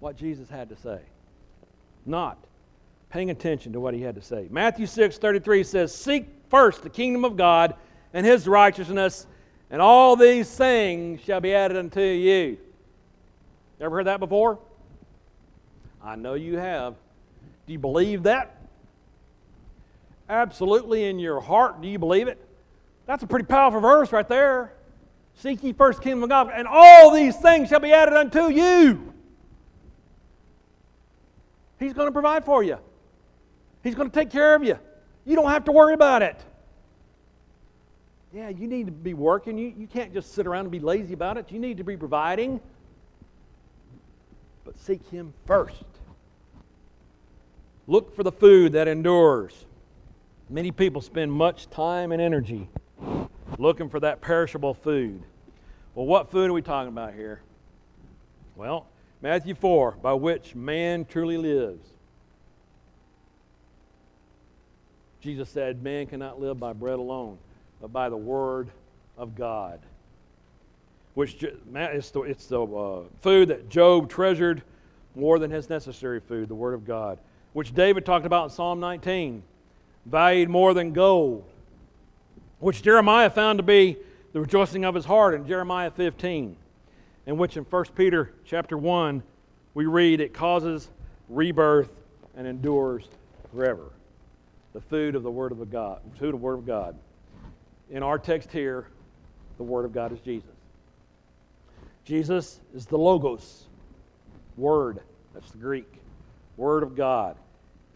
what 0.00 0.16
Jesus 0.16 0.48
had 0.48 0.68
to 0.68 0.76
say. 0.76 1.00
Not 2.06 2.38
paying 3.10 3.30
attention 3.30 3.72
to 3.72 3.80
what 3.80 3.94
he 3.94 4.02
had 4.02 4.14
to 4.14 4.22
say. 4.22 4.48
Matthew 4.50 4.86
6 4.86 5.18
33 5.18 5.64
says, 5.64 5.94
Seek 5.94 6.26
first 6.48 6.82
the 6.82 6.90
kingdom 6.90 7.24
of 7.24 7.36
God 7.36 7.74
and 8.12 8.24
his 8.24 8.46
righteousness, 8.46 9.26
and 9.70 9.82
all 9.82 10.16
these 10.16 10.50
things 10.54 11.20
shall 11.22 11.40
be 11.40 11.54
added 11.54 11.76
unto 11.76 12.00
you. 12.00 12.58
Ever 13.80 13.96
heard 13.96 14.06
that 14.06 14.20
before? 14.20 14.58
I 16.02 16.16
know 16.16 16.34
you 16.34 16.56
have. 16.58 16.94
Do 17.66 17.72
you 17.72 17.78
believe 17.78 18.24
that? 18.24 18.56
Absolutely 20.28 21.04
in 21.04 21.18
your 21.18 21.40
heart, 21.40 21.80
do 21.80 21.88
you 21.88 21.98
believe 21.98 22.28
it? 22.28 22.38
That's 23.06 23.22
a 23.22 23.26
pretty 23.26 23.46
powerful 23.46 23.80
verse 23.80 24.12
right 24.12 24.28
there. 24.28 24.72
Seek 25.36 25.62
ye 25.62 25.72
first 25.72 26.02
kingdom 26.02 26.24
of 26.24 26.28
God, 26.28 26.50
and 26.52 26.66
all 26.68 27.10
these 27.10 27.36
things 27.36 27.68
shall 27.68 27.80
be 27.80 27.92
added 27.92 28.14
unto 28.14 28.50
you. 28.50 29.07
He's 31.78 31.92
going 31.92 32.08
to 32.08 32.12
provide 32.12 32.44
for 32.44 32.62
you. 32.62 32.78
He's 33.82 33.94
going 33.94 34.10
to 34.10 34.14
take 34.14 34.30
care 34.30 34.54
of 34.54 34.64
you. 34.64 34.78
You 35.24 35.36
don't 35.36 35.50
have 35.50 35.64
to 35.64 35.72
worry 35.72 35.94
about 35.94 36.22
it. 36.22 36.36
Yeah, 38.32 38.48
you 38.50 38.66
need 38.66 38.86
to 38.86 38.92
be 38.92 39.14
working. 39.14 39.56
You, 39.56 39.72
you 39.76 39.86
can't 39.86 40.12
just 40.12 40.34
sit 40.34 40.46
around 40.46 40.62
and 40.62 40.70
be 40.70 40.80
lazy 40.80 41.14
about 41.14 41.38
it. 41.38 41.50
You 41.50 41.58
need 41.58 41.78
to 41.78 41.84
be 41.84 41.96
providing. 41.96 42.60
But 44.64 44.78
seek 44.78 45.08
Him 45.10 45.32
first. 45.46 45.84
Look 47.86 48.14
for 48.14 48.22
the 48.22 48.32
food 48.32 48.72
that 48.72 48.86
endures. 48.86 49.64
Many 50.50 50.72
people 50.72 51.00
spend 51.00 51.32
much 51.32 51.70
time 51.70 52.12
and 52.12 52.20
energy 52.20 52.68
looking 53.58 53.88
for 53.88 54.00
that 54.00 54.20
perishable 54.20 54.74
food. 54.74 55.22
Well, 55.94 56.06
what 56.06 56.30
food 56.30 56.50
are 56.50 56.52
we 56.52 56.62
talking 56.62 56.88
about 56.88 57.14
here? 57.14 57.40
Well, 58.56 58.86
Matthew 59.20 59.54
4, 59.54 59.92
by 60.02 60.12
which 60.12 60.54
man 60.54 61.04
truly 61.04 61.36
lives. 61.36 61.88
Jesus 65.20 65.48
said, 65.48 65.82
Man 65.82 66.06
cannot 66.06 66.40
live 66.40 66.60
by 66.60 66.72
bread 66.72 66.98
alone, 66.98 67.38
but 67.80 67.92
by 67.92 68.08
the 68.08 68.16
word 68.16 68.68
of 69.16 69.34
God. 69.34 69.80
Which 71.14 71.42
it's 71.42 72.10
the, 72.10 72.22
it's 72.22 72.46
the 72.46 72.62
uh, 72.62 73.02
food 73.20 73.48
that 73.48 73.68
Job 73.68 74.08
treasured 74.08 74.62
more 75.16 75.40
than 75.40 75.50
his 75.50 75.68
necessary 75.68 76.20
food, 76.20 76.48
the 76.48 76.54
word 76.54 76.74
of 76.74 76.86
God. 76.86 77.18
Which 77.52 77.74
David 77.74 78.06
talked 78.06 78.24
about 78.26 78.44
in 78.44 78.50
Psalm 78.50 78.78
19, 78.78 79.42
valued 80.06 80.48
more 80.48 80.74
than 80.74 80.92
gold. 80.92 81.44
Which 82.60 82.82
Jeremiah 82.82 83.30
found 83.30 83.58
to 83.58 83.64
be 83.64 83.96
the 84.32 84.40
rejoicing 84.40 84.84
of 84.84 84.94
his 84.94 85.04
heart 85.04 85.34
in 85.34 85.46
Jeremiah 85.46 85.90
15. 85.90 86.56
And 87.28 87.38
which 87.38 87.58
in 87.58 87.64
1 87.64 87.84
Peter 87.94 88.32
chapter 88.46 88.78
1 88.78 89.22
we 89.74 89.84
read 89.84 90.22
it 90.22 90.32
causes 90.32 90.88
rebirth 91.28 91.90
and 92.34 92.46
endures 92.46 93.06
forever 93.54 93.92
the 94.72 94.80
food 94.80 95.14
of 95.14 95.22
the 95.22 95.30
Word 95.30 95.52
of 95.52 95.70
God, 95.70 96.00
food 96.18 96.34
of 96.34 96.40
the 96.40 96.44
Word 96.44 96.54
of 96.54 96.66
God. 96.66 96.96
In 97.90 98.02
our 98.02 98.18
text 98.18 98.50
here, 98.50 98.86
the 99.58 99.62
Word 99.62 99.84
of 99.84 99.92
God 99.92 100.10
is 100.10 100.20
Jesus. 100.20 100.48
Jesus 102.06 102.60
is 102.74 102.86
the 102.86 102.96
Logos, 102.96 103.66
Word. 104.56 105.00
That's 105.34 105.50
the 105.50 105.58
Greek. 105.58 106.00
Word 106.56 106.82
of 106.82 106.96
God. 106.96 107.36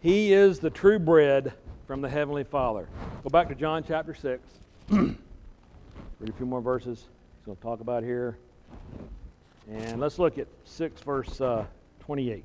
He 0.01 0.35
is 0.35 0.59
the 0.59 0.71
true 0.71 0.99
bread 0.99 1.55
from 1.87 2.03
the 2.03 2.09
Heavenly 2.11 2.45
Father. 2.45 2.87
Go 3.23 3.31
back 3.31 3.49
to 3.49 3.55
John 3.55 3.83
chapter 3.83 4.15
6. 4.15 4.43
Read 4.91 5.17
a 6.29 6.33
few 6.33 6.45
more 6.45 6.61
verses. 6.61 7.07
He's 7.39 7.47
going 7.47 7.57
to 7.57 7.63
talk 7.63 7.81
about 7.81 8.03
here. 8.03 8.37
And 9.75 10.01
let's 10.01 10.19
look 10.19 10.39
at 10.39 10.49
6, 10.65 11.01
verse 11.03 11.41
uh, 11.41 11.65
28. 12.01 12.45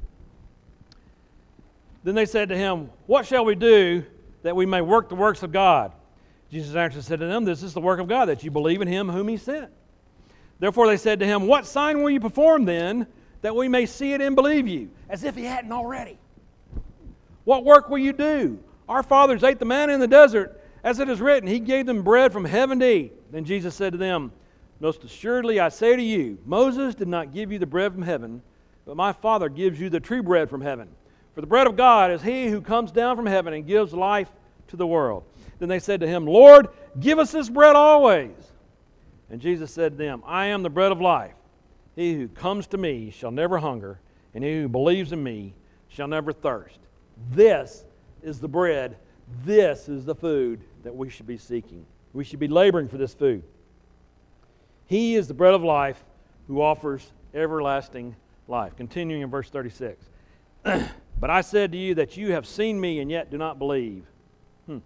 Then 2.04 2.16
they 2.16 2.26
said 2.26 2.50
to 2.50 2.58
him, 2.58 2.90
What 3.06 3.26
shall 3.26 3.44
we 3.44 3.56
do 3.56 4.06
that 4.48 4.56
we 4.56 4.66
may 4.66 4.82
work 4.82 5.10
the 5.10 5.16
works 5.16 5.44
of 5.44 5.52
God. 5.52 5.92
Jesus 6.50 6.74
answered 6.74 7.00
and 7.00 7.06
said 7.06 7.20
to 7.20 7.26
them, 7.26 7.44
This 7.44 7.63
is 7.63 7.74
the 7.74 7.82
work 7.82 8.00
of 8.00 8.08
God, 8.08 8.26
that 8.28 8.46
you 8.46 8.52
believe 8.52 8.82
in 8.82 8.88
him 8.88 9.10
whom 9.10 9.28
he 9.28 9.36
sent. 9.36 9.72
Therefore 10.60 10.88
they 10.88 10.96
said 10.96 11.20
to 11.20 11.26
him, 11.26 11.48
What 11.48 11.66
sign 11.66 12.02
will 12.02 12.10
you 12.10 12.22
perform 12.22 12.63
then, 12.66 13.08
that 13.42 13.56
we 13.56 13.68
may 13.68 13.86
see 13.86 14.13
it 14.13 14.22
and 14.22 14.36
believe 14.36 14.68
you? 14.68 14.90
As 15.10 15.26
if 15.26 15.36
he 15.36 15.44
hadn't 15.44 15.72
already. 15.72 16.18
What 17.44 17.66
work 17.66 17.90
will 17.90 17.98
you 17.98 18.13
do? 18.13 18.60
Our 18.88 19.04
fathers 19.04 19.44
ate 19.44 19.60
the 19.60 19.66
manna 19.66 19.94
in 19.94 20.00
the 20.00 20.08
desert, 20.08 20.62
as 20.84 21.00
it 21.00 21.10
is 21.10 21.20
written, 21.20 21.50
He 21.50 21.60
gave 21.60 21.86
them 21.86 22.04
bread 22.04 22.32
from 22.32 22.46
heaven 22.46 22.80
to 22.80 22.90
eat. 22.90 23.32
Then 23.32 23.44
Jesus 23.44 23.76
said 23.76 23.92
to 23.92 23.98
them, 23.98 24.32
Most 24.80 25.04
assuredly 25.04 25.60
I 25.60 25.70
say 25.70 25.96
to 25.96 26.02
you, 26.02 26.38
Moses 26.46 26.96
did 26.96 27.08
not 27.08 27.34
give 27.34 27.52
you 27.52 27.60
the 27.60 27.66
bread 27.66 27.94
from 27.94 28.04
heaven, 28.04 28.42
but 28.86 28.96
my 28.96 29.12
Father 29.12 29.50
gives 29.50 29.80
you 29.80 29.90
the 29.90 30.00
true 30.00 30.22
bread 30.22 30.50
from 30.50 30.62
heaven. 30.62 30.90
For 31.34 31.42
the 31.42 31.48
bread 31.48 31.68
of 31.68 31.76
God 31.76 32.12
is 32.12 32.22
he 32.22 32.48
who 32.48 32.62
comes 32.62 32.92
down 32.92 33.16
from 33.16 33.26
heaven 33.26 33.54
and 33.54 33.66
gives 33.66 33.94
life 33.94 34.32
to 34.68 34.76
the 34.76 34.88
world. 34.88 35.24
Then 35.60 35.70
they 35.70 35.80
said 35.80 36.00
to 36.02 36.08
him, 36.08 36.26
Lord, 36.26 36.68
give 37.00 37.20
us 37.20 37.32
this 37.32 37.50
bread 37.50 37.76
always. 37.76 38.36
And 39.30 39.42
Jesus 39.42 39.72
said 39.72 39.94
to 39.94 39.98
them, 39.98 40.24
I 40.26 40.48
am 40.48 40.63
the 40.63 40.70
bread 40.70 40.92
of 40.92 41.02
life. 41.02 41.34
He 41.96 42.13
who 42.13 42.28
comes 42.28 42.68
to 42.68 42.78
me 42.78 43.10
shall 43.10 43.32
never 43.32 43.58
hunger, 43.58 44.00
and 44.34 44.44
he 44.44 44.62
who 44.62 44.70
believes 44.70 45.12
in 45.12 45.24
me 45.24 45.56
shall 45.90 46.08
never 46.08 46.32
thirst. 46.32 46.80
This 47.32 47.86
is 48.22 48.40
the 48.40 48.48
bread. 48.48 48.98
This 49.44 49.90
is 49.90 50.06
the 50.06 50.16
food 50.16 50.62
that 50.84 50.96
we 50.96 51.10
should 51.10 51.28
be 51.28 51.38
seeking. 51.38 51.86
We 52.13 52.24
should 52.24 52.40
be 52.40 52.48
laboring 52.48 52.88
for 52.88 52.98
this 52.98 53.13
food. 53.13 53.44
He 54.88 55.15
is 55.15 55.28
the 55.28 55.34
bread 55.34 55.54
of 55.54 55.63
life 55.63 56.04
who 56.47 56.62
offers 56.62 57.12
everlasting 57.34 58.15
life. 58.47 58.76
Continuing 58.76 59.21
in 59.21 59.30
verse 59.30 59.50
36. 59.50 60.04
But 61.19 61.30
I 61.30 61.41
said 61.41 61.71
to 61.71 61.78
you 61.78 61.95
that 61.95 62.15
you 62.15 62.34
have 62.34 62.45
seen 62.45 62.80
me 62.80 63.00
and 63.00 63.10
yet 63.10 63.32
do 63.32 63.38
not 63.38 63.58
believe. 63.58 64.06
Hmm. 64.67 64.80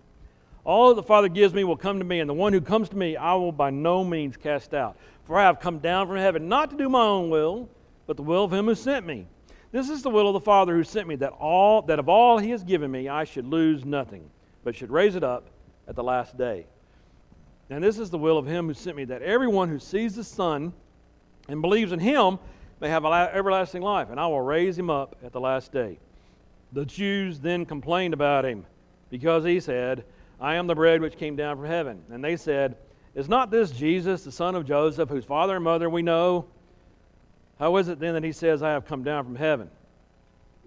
All 0.64 0.90
that 0.90 0.96
the 0.96 1.04
Father 1.04 1.28
gives 1.28 1.54
me 1.54 1.64
will 1.64 1.78
come 1.78 2.00
to 2.00 2.06
me, 2.06 2.20
and 2.20 2.30
the 2.30 2.34
one 2.34 2.54
who 2.54 2.62
comes 2.62 2.90
to 2.90 2.96
me 2.96 3.18
I 3.18 3.34
will 3.34 3.52
by 3.52 3.70
no 3.70 4.04
means 4.04 4.38
cast 4.38 4.74
out. 4.74 4.98
For 5.26 5.38
I 5.38 5.44
have 5.44 5.60
come 5.60 5.80
down 5.80 6.08
from 6.08 6.18
heaven 6.18 6.48
not 6.48 6.72
to 6.72 6.78
do 6.78 6.90
my 6.90 7.04
own 7.04 7.30
will, 7.30 7.70
but 8.08 8.16
the 8.16 8.24
will 8.24 8.46
of 8.46 8.54
him 8.54 8.66
who 8.66 8.76
sent 8.76 9.06
me. 9.06 9.28
This 9.72 9.90
is 9.90 10.04
the 10.04 10.10
will 10.10 10.28
of 10.28 10.34
the 10.34 10.42
Father 10.42 10.74
who 10.74 10.84
sent 10.84 11.08
me, 11.08 11.16
that 11.18 11.34
all 11.34 11.82
that 11.84 12.00
of 12.00 12.08
all 12.08 12.38
he 12.38 12.52
has 12.52 12.64
given 12.64 12.92
me 12.92 13.10
I 13.10 13.26
should 13.26 13.46
lose 13.46 13.86
nothing, 13.86 14.30
but 14.64 14.76
should 14.76 14.92
raise 14.92 15.16
it 15.16 15.24
up 15.24 15.50
at 15.88 15.96
the 15.96 16.04
last 16.04 16.38
day. 16.38 16.66
And 17.72 17.82
this 17.82 17.98
is 17.98 18.10
the 18.10 18.18
will 18.18 18.38
of 18.38 18.46
him 18.46 18.68
who 18.68 18.74
sent 18.74 18.98
me, 18.98 19.06
that 19.06 19.22
everyone 19.22 19.70
who 19.70 19.80
sees 19.80 20.16
the 20.16 20.26
Son 20.26 20.74
and 21.48 21.62
believes 21.62 21.94
in 21.94 22.00
him 22.00 22.38
may 22.82 22.90
have 22.90 23.06
everlasting 23.06 23.82
life, 23.82 24.10
and 24.10 24.20
I 24.20 24.28
will 24.28 24.42
raise 24.42 24.78
him 24.78 24.90
up 24.90 25.16
at 25.24 25.32
the 25.32 25.40
last 25.40 25.72
day. 25.72 25.98
The 26.74 26.86
Jews 26.86 27.40
then 27.40 27.66
complained 27.66 28.14
about 28.14 28.44
him 28.44 28.66
because 29.10 29.46
he 29.46 29.62
said, 29.62 30.04
I 30.40 30.56
am 30.56 30.68
the 30.68 30.76
bread 30.76 31.00
which 31.00 31.18
came 31.18 31.38
down 31.38 31.56
from 31.56 31.66
heaven. 31.66 32.04
And 32.12 32.22
they 32.22 32.36
said, 32.36 32.76
Is 33.16 33.30
not 33.30 33.52
this 33.52 33.72
Jesus, 33.72 34.26
the 34.26 34.32
son 34.34 34.56
of 34.56 34.66
Joseph, 34.66 35.08
whose 35.08 35.26
father 35.26 35.56
and 35.56 35.64
mother 35.64 35.90
we 35.90 36.02
know? 36.02 36.48
How 37.58 37.78
is 37.78 37.88
it 37.88 38.00
then 38.00 38.16
that 38.16 38.24
he 38.24 38.34
says, 38.34 38.62
I 38.62 38.72
have 38.72 38.86
come 38.86 39.04
down 39.04 39.24
from 39.24 39.36
heaven? 39.36 39.70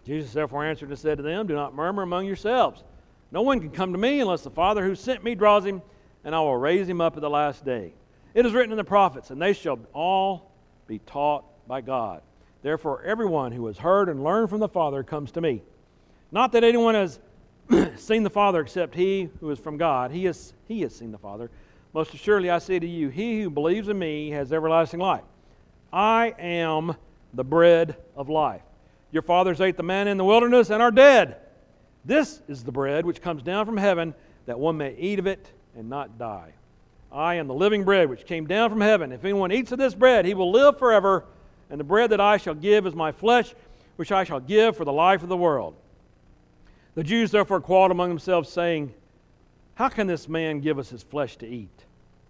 Jesus 0.07 0.33
therefore 0.33 0.65
answered 0.65 0.89
and 0.89 0.99
said 0.99 1.19
to 1.19 1.23
them, 1.23 1.47
Do 1.47 1.55
not 1.55 1.75
murmur 1.75 2.03
among 2.03 2.25
yourselves. 2.25 2.83
No 3.31 3.43
one 3.43 3.61
can 3.61 3.71
come 3.71 3.93
to 3.93 3.99
me 3.99 4.21
unless 4.21 4.43
the 4.43 4.51
Father 4.51 4.87
who 4.87 4.95
sent 4.95 5.23
me 5.23 5.35
draws 5.35 5.67
him, 5.67 5.83
and 6.25 6.35
I 6.35 6.41
will 6.41 6.57
raise 6.57 6.89
him 6.89 7.01
up 7.01 7.17
at 7.17 7.21
the 7.21 7.31
last 7.31 7.65
day. 7.65 7.93
It 8.33 8.45
is 8.47 8.53
written 8.53 8.73
in 8.73 8.79
the 8.79 8.85
prophets, 8.85 9.31
and 9.31 9.41
they 9.41 9.53
shall 9.53 9.79
all 9.93 10.53
be 10.87 10.99
taught 11.01 11.45
by 11.69 11.81
God. 11.81 12.23
Therefore, 12.63 13.03
everyone 13.03 13.53
who 13.53 13.67
has 13.67 13.79
heard 13.79 14.09
and 14.09 14.25
learned 14.25 14.51
from 14.51 14.61
the 14.61 14.69
Father 14.69 15.03
comes 15.03 15.31
to 15.33 15.41
me. 15.41 15.63
Not 16.33 16.53
that 16.53 16.65
anyone 16.65 16.95
has 16.95 17.21
seen 17.97 18.23
the 18.23 18.31
Father 18.31 18.61
except 18.61 18.95
he 18.95 19.29
who 19.41 19.51
is 19.51 19.59
from 19.59 19.77
God. 19.77 20.11
He 20.11 20.25
has, 20.25 20.55
he 20.67 20.81
has 20.81 20.97
seen 20.97 21.13
the 21.13 21.19
Father. 21.19 21.51
Most 21.93 22.13
assuredly, 22.15 22.51
I 22.51 22.59
say 22.59 22.79
to 22.79 22.87
you, 22.87 23.09
he 23.09 23.43
who 23.43 23.51
believes 23.51 23.89
in 23.89 23.99
me 23.99 24.31
has 24.31 24.53
everlasting 24.53 25.01
life. 25.01 25.23
I 25.93 26.35
am 26.39 26.97
the 27.35 27.45
bread 27.45 27.97
of 28.17 28.29
life. 28.29 28.63
Your 29.13 29.23
fathers 29.23 29.61
ate 29.61 29.77
the 29.77 29.85
manna 29.85 30.11
in 30.11 30.17
the 30.17 30.25
wilderness 30.25 30.71
and 30.71 30.83
are 30.83 30.91
dead. 30.91 31.37
This 32.05 32.43
is 32.49 32.65
the 32.65 32.73
bread 32.73 33.07
which 33.07 33.23
comes 33.23 33.43
down 33.43 33.65
from 33.65 33.77
heaven, 33.77 34.15
that 34.47 34.59
one 34.59 34.77
may 34.77 34.97
eat 34.97 35.19
of 35.19 35.27
it 35.27 35.53
and 35.77 35.89
not 35.89 36.19
die. 36.19 36.53
I 37.13 37.35
am 37.35 37.47
the 37.47 37.55
living 37.55 37.85
bread 37.85 38.09
which 38.09 38.27
came 38.27 38.47
down 38.47 38.71
from 38.71 38.81
heaven. 38.81 39.13
If 39.13 39.25
anyone 39.25 39.53
eats 39.53 39.73
of 39.73 39.79
this 39.79 39.95
bread, 39.95 40.25
he 40.25 40.35
will 40.35 40.51
live 40.51 40.79
forever. 40.79 41.25
And 41.71 41.79
the 41.79 41.85
bread 41.85 42.11
that 42.11 42.21
I 42.21 42.37
shall 42.37 42.55
give 42.55 42.87
is 42.87 42.95
my 42.95 43.13
flesh, 43.13 43.55
which 43.97 44.11
I 44.13 44.25
shall 44.25 44.41
give 44.41 44.77
for 44.77 44.85
the 44.85 44.93
life 44.93 45.23
of 45.23 45.29
the 45.29 45.37
world. 45.37 45.77
The 46.95 47.05
Jews 47.05 47.31
therefore 47.31 47.61
quarreled 47.61 47.91
among 47.91 48.09
themselves, 48.09 48.49
saying, 48.49 48.93
How 49.75 49.89
can 49.89 50.07
this 50.07 50.29
man 50.29 50.61
give 50.61 50.79
us 50.79 50.91
his 50.91 51.03
flesh 51.03 51.37
to 51.39 51.47
eat? 51.47 51.85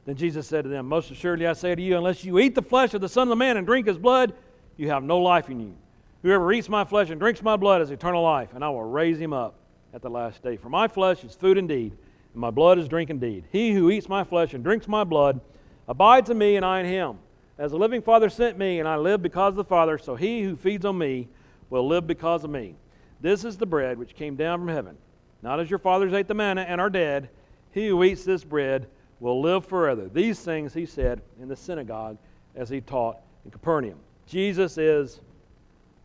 Then 0.07 0.17
Jesus 0.17 0.47
said 0.47 0.65
to 0.65 0.71
them, 0.71 0.87
Most 0.87 1.11
assuredly 1.11 1.47
I 1.47 1.55
say 1.55 1.75
to 1.75 1.83
you, 1.83 1.97
unless 1.97 2.25
you 2.25 2.39
eat 2.39 2.55
the 2.55 2.63
flesh 2.63 2.95
of 2.95 3.01
the 3.01 3.09
Son 3.09 3.31
of 3.31 3.39
Man 3.39 3.57
and 3.57 3.67
drink 3.67 3.87
his 3.87 3.99
blood, 3.99 4.35
you 4.77 4.91
have 4.91 5.03
no 5.03 5.19
life 5.19 5.49
in 5.49 5.61
you. 5.61 5.75
Whoever 6.23 6.53
eats 6.53 6.69
my 6.69 6.85
flesh 6.85 7.11
and 7.11 7.21
drinks 7.21 7.43
my 7.43 7.57
blood 7.57 7.81
has 7.81 7.91
eternal 7.91 8.23
life, 8.23 8.55
and 8.55 8.65
I 8.65 8.71
will 8.71 8.85
raise 8.85 9.19
him 9.19 9.33
up 9.33 9.55
at 9.93 10.03
the 10.03 10.11
last 10.11 10.43
day. 10.43 10.57
For 10.57 10.69
my 10.69 10.89
flesh 10.89 11.23
is 11.25 11.35
food 11.35 11.59
indeed, 11.59 11.93
and 12.35 12.41
my 12.41 12.51
blood 12.51 12.79
is 12.79 12.89
drink 12.89 13.09
indeed. 13.09 13.45
He 13.51 13.73
who 13.73 13.91
eats 13.91 14.09
my 14.09 14.25
flesh 14.25 14.53
and 14.53 14.63
drinks 14.63 14.87
my 14.87 15.05
blood 15.05 15.41
abides 15.89 16.29
in 16.29 16.37
me, 16.37 16.57
and 16.57 16.65
I 16.65 16.81
in 16.81 16.87
him. 16.87 17.19
As 17.57 17.71
the 17.71 17.79
living 17.79 18.03
Father 18.03 18.29
sent 18.29 18.59
me, 18.59 18.81
and 18.81 18.89
I 18.89 18.97
live 18.97 19.23
because 19.23 19.53
of 19.53 19.57
the 19.57 19.65
Father, 19.65 19.97
so 19.97 20.17
he 20.17 20.43
who 20.43 20.57
feeds 20.57 20.85
on 20.85 20.99
me 20.99 21.29
will 21.71 21.87
live 21.87 22.07
because 22.07 22.45
of 22.45 22.51
me. 22.51 22.75
This 23.21 23.45
is 23.45 23.57
the 23.57 23.67
bread 23.67 23.97
which 23.97 24.15
came 24.15 24.35
down 24.35 24.59
from 24.59 24.69
heaven. 24.69 24.99
Not 25.43 25.61
as 25.61 25.71
your 25.71 25.79
fathers 25.79 26.13
ate 26.13 26.27
the 26.27 26.35
manna 26.35 26.63
and 26.63 26.81
are 26.81 26.91
dead. 26.91 27.31
He 27.73 27.89
who 27.89 28.03
eats 28.03 28.25
this 28.25 28.45
bread 28.45 28.89
will 29.21 29.41
live 29.41 29.65
forever. 29.65 30.09
These 30.13 30.41
things 30.41 30.75
he 30.75 30.87
said 30.87 31.23
in 31.41 31.49
the 31.49 31.57
synagogue 31.57 32.19
as 32.57 32.69
he 32.69 32.81
taught 32.81 33.19
in 33.45 33.51
Capernaum. 33.51 33.99
Jesus 34.27 34.77
is 34.77 35.21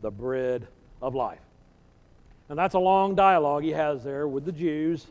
the 0.01 0.11
bread 0.11 0.67
of 1.01 1.15
life. 1.15 1.39
And 2.49 2.57
that's 2.57 2.75
a 2.75 2.79
long 2.79 3.15
dialogue 3.15 3.63
he 3.63 3.71
has 3.71 4.03
there 4.03 4.27
with 4.27 4.45
the 4.45 4.51
Jews. 4.51 5.07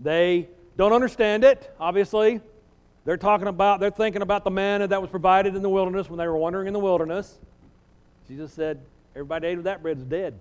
They 0.00 0.48
don't 0.76 0.92
understand 0.92 1.44
it, 1.44 1.74
obviously. 1.80 2.40
They're 3.04 3.16
talking 3.16 3.46
about, 3.46 3.80
they're 3.80 3.90
thinking 3.90 4.22
about 4.22 4.44
the 4.44 4.50
manna 4.50 4.88
that 4.88 5.00
was 5.00 5.10
provided 5.10 5.54
in 5.54 5.62
the 5.62 5.68
wilderness 5.68 6.10
when 6.10 6.18
they 6.18 6.26
were 6.26 6.36
wandering 6.36 6.66
in 6.66 6.72
the 6.72 6.80
wilderness. 6.80 7.38
Jesus 8.28 8.52
said, 8.52 8.80
Everybody 9.14 9.46
ate 9.46 9.58
of 9.58 9.64
that 9.64 9.82
bread 9.82 9.96
is 9.96 10.04
dead. 10.04 10.34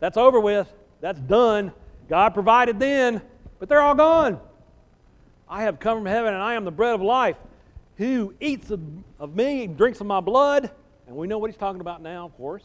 That's 0.00 0.16
over 0.16 0.38
with. 0.38 0.70
That's 1.00 1.20
done. 1.20 1.72
God 2.08 2.34
provided 2.34 2.78
then, 2.78 3.22
but 3.58 3.68
they're 3.68 3.80
all 3.80 3.94
gone. 3.94 4.40
I 5.48 5.62
have 5.62 5.78
come 5.78 5.98
from 5.98 6.06
heaven 6.06 6.34
and 6.34 6.42
I 6.42 6.54
am 6.54 6.64
the 6.64 6.70
bread 6.70 6.94
of 6.94 7.00
life. 7.00 7.36
Who 7.96 8.34
eats 8.40 8.70
of, 8.70 8.80
of 9.18 9.34
me, 9.36 9.66
drinks 9.66 10.00
of 10.00 10.06
my 10.06 10.20
blood, 10.20 10.70
and 11.06 11.16
we 11.16 11.26
know 11.26 11.38
what 11.38 11.50
he's 11.50 11.58
talking 11.58 11.80
about 11.80 12.02
now, 12.02 12.26
of 12.26 12.36
course. 12.36 12.64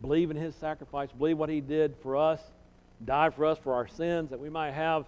believe 0.00 0.30
in 0.30 0.36
his 0.36 0.54
sacrifice, 0.54 1.10
believe 1.12 1.36
what 1.38 1.50
he 1.50 1.60
did 1.60 1.94
for 2.02 2.16
us, 2.16 2.40
died 3.04 3.34
for 3.34 3.46
us 3.46 3.58
for 3.58 3.74
our 3.74 3.86
sins, 3.86 4.30
that 4.30 4.40
we 4.40 4.50
might 4.50 4.72
have 4.72 5.06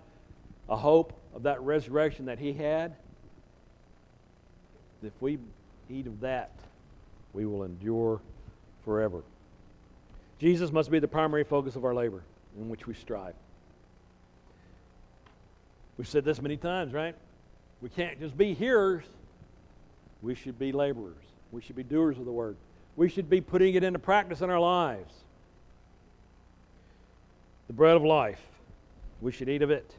a 0.69 0.77
hope 0.77 1.13
of 1.35 1.43
that 1.45 1.61
resurrection 1.63 2.27
that 2.27 2.39
he 2.39 2.53
had, 2.53 2.95
if 5.03 5.13
we 5.21 5.39
eat 5.91 6.07
of 6.07 6.21
that, 6.21 6.53
we 7.33 7.45
will 7.45 7.65
endure 7.65 8.21
forever. 8.85 9.23
Jesus 10.39 10.73
must 10.73 10.91
be 10.91 10.99
the 10.99 11.09
primary 11.09 11.45
focus 11.45 11.77
of 11.77 11.85
our 11.85 11.95
labor 11.95 12.23
in 12.59 12.69
which 12.69 12.87
we 12.87 12.95
strive. 12.95 13.35
We've 15.97 16.09
said 16.09 16.25
this 16.25 16.41
many 16.41 16.57
times, 16.57 16.93
right? 16.93 17.15
We 17.81 17.89
can't 17.89 18.19
just 18.19 18.37
be 18.37 18.55
hearers. 18.55 19.05
We 20.23 20.35
should 20.35 20.59
be 20.59 20.73
laborers. 20.73 21.25
We 21.53 21.61
should 21.61 21.77
be 21.77 21.83
doers 21.83 22.19
of 22.19 22.25
the 22.25 22.33
word. 22.33 22.57
We 22.97 23.09
should 23.09 23.29
be 23.29 23.41
putting 23.41 23.75
it 23.75 23.85
into 23.85 23.99
practice 23.99 24.41
in 24.41 24.51
our 24.51 24.61
lives. 24.61 25.13
The 27.67 27.73
bread 27.73 27.97
of 27.97 28.05
life, 28.05 28.43
we 29.21 29.33
should 29.33 29.49
eat 29.49 29.63
of 29.63 29.71
it, 29.71 29.95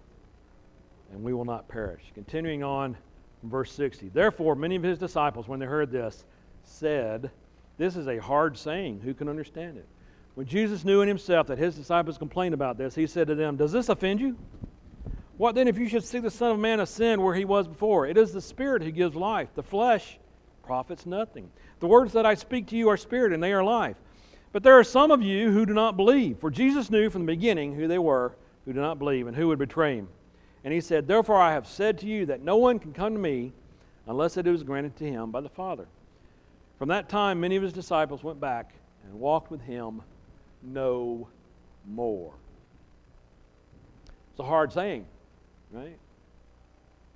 and 1.12 1.24
we 1.24 1.34
will 1.34 1.46
not 1.46 1.68
perish. 1.68 2.04
Continuing 2.14 2.64
on 2.64 2.98
verse 3.44 3.72
60. 3.72 4.10
Therefore, 4.10 4.56
many 4.56 4.76
of 4.76 4.84
his 4.84 4.98
disciples, 4.98 5.48
when 5.48 5.60
they 5.60 5.66
heard 5.66 5.92
this, 5.92 6.26
said, 6.64 7.32
This 7.78 7.96
is 7.96 8.08
a 8.08 8.18
hard 8.18 8.58
saying. 8.58 9.02
Who 9.02 9.14
can 9.14 9.30
understand 9.30 9.78
it? 9.78 9.88
When 10.36 10.46
Jesus 10.46 10.84
knew 10.84 11.02
in 11.02 11.08
himself 11.08 11.48
that 11.48 11.58
his 11.58 11.76
disciples 11.76 12.18
complained 12.18 12.54
about 12.54 12.78
this, 12.78 12.94
he 12.96 13.08
said 13.08 13.28
to 13.28 13.36
them, 13.36 13.56
Does 13.56 13.72
this 13.72 13.90
offend 13.90 14.20
you? 14.20 14.38
What 15.38 15.56
then 15.56 15.68
if 15.68 15.78
you 15.78 15.90
should 15.90 16.04
see 16.04 16.20
the 16.20 16.32
Son 16.32 16.52
of 16.52 16.60
Man 16.60 16.80
ascend 16.80 17.22
where 17.22 17.36
he 17.36 17.46
was 17.46 17.68
before? 17.68 18.06
It 18.08 18.18
is 18.18 18.32
the 18.32 18.42
Spirit 18.42 18.84
who 18.84 18.92
gives 18.92 19.16
life. 19.16 19.50
The 19.56 19.64
flesh 19.64 20.18
profits 20.64 21.06
nothing. 21.06 21.50
The 21.80 21.88
words 21.88 22.14
that 22.14 22.26
I 22.26 22.36
speak 22.36 22.68
to 22.68 22.78
you 22.78 22.90
are 22.90 22.98
spirit 22.98 23.34
and 23.34 23.42
they 23.42 23.54
are 23.54 23.64
life. 23.64 23.98
But 24.56 24.64
there 24.64 24.80
are 24.80 24.86
some 24.86 25.12
of 25.12 25.22
you 25.22 25.52
who 25.52 25.66
do 25.66 25.74
not 25.74 25.98
believe. 25.98 26.40
For 26.40 26.50
Jesus 26.50 26.90
knew 26.90 27.10
from 27.10 27.26
the 27.26 27.34
beginning 27.34 27.76
who 27.76 27.90
they 27.90 28.00
were 28.00 28.38
who 28.64 28.72
do 28.72 28.80
not 28.80 28.98
believe 28.98 29.28
and 29.28 29.36
who 29.36 29.50
would 29.50 29.60
betray 29.60 29.98
him. 29.98 30.08
And 30.64 30.74
he 30.74 30.80
said, 30.80 31.10
Therefore 31.10 31.42
I 31.42 31.52
have 31.52 31.68
said 31.68 31.98
to 31.98 32.06
you 32.06 32.26
that 32.28 32.42
no 32.42 32.56
one 32.56 32.80
can 32.80 32.94
come 32.94 33.12
to 33.12 33.20
me 33.20 33.52
unless 34.08 34.38
it 34.38 34.48
is 34.48 34.64
granted 34.64 34.96
to 34.96 35.04
him 35.04 35.30
by 35.30 35.42
the 35.42 35.50
Father. 35.50 35.88
From 36.80 36.88
that 36.88 37.10
time, 37.10 37.42
many 37.42 37.58
of 37.58 37.64
his 37.64 37.74
disciples 37.74 38.24
went 38.24 38.40
back 38.40 38.72
and 39.04 39.20
walked 39.20 39.52
with 39.52 39.60
him 39.60 40.02
no 40.64 41.28
more. 41.86 42.34
It's 44.32 44.40
a 44.40 44.44
hard 44.44 44.72
saying, 44.72 45.06
right? 45.70 45.98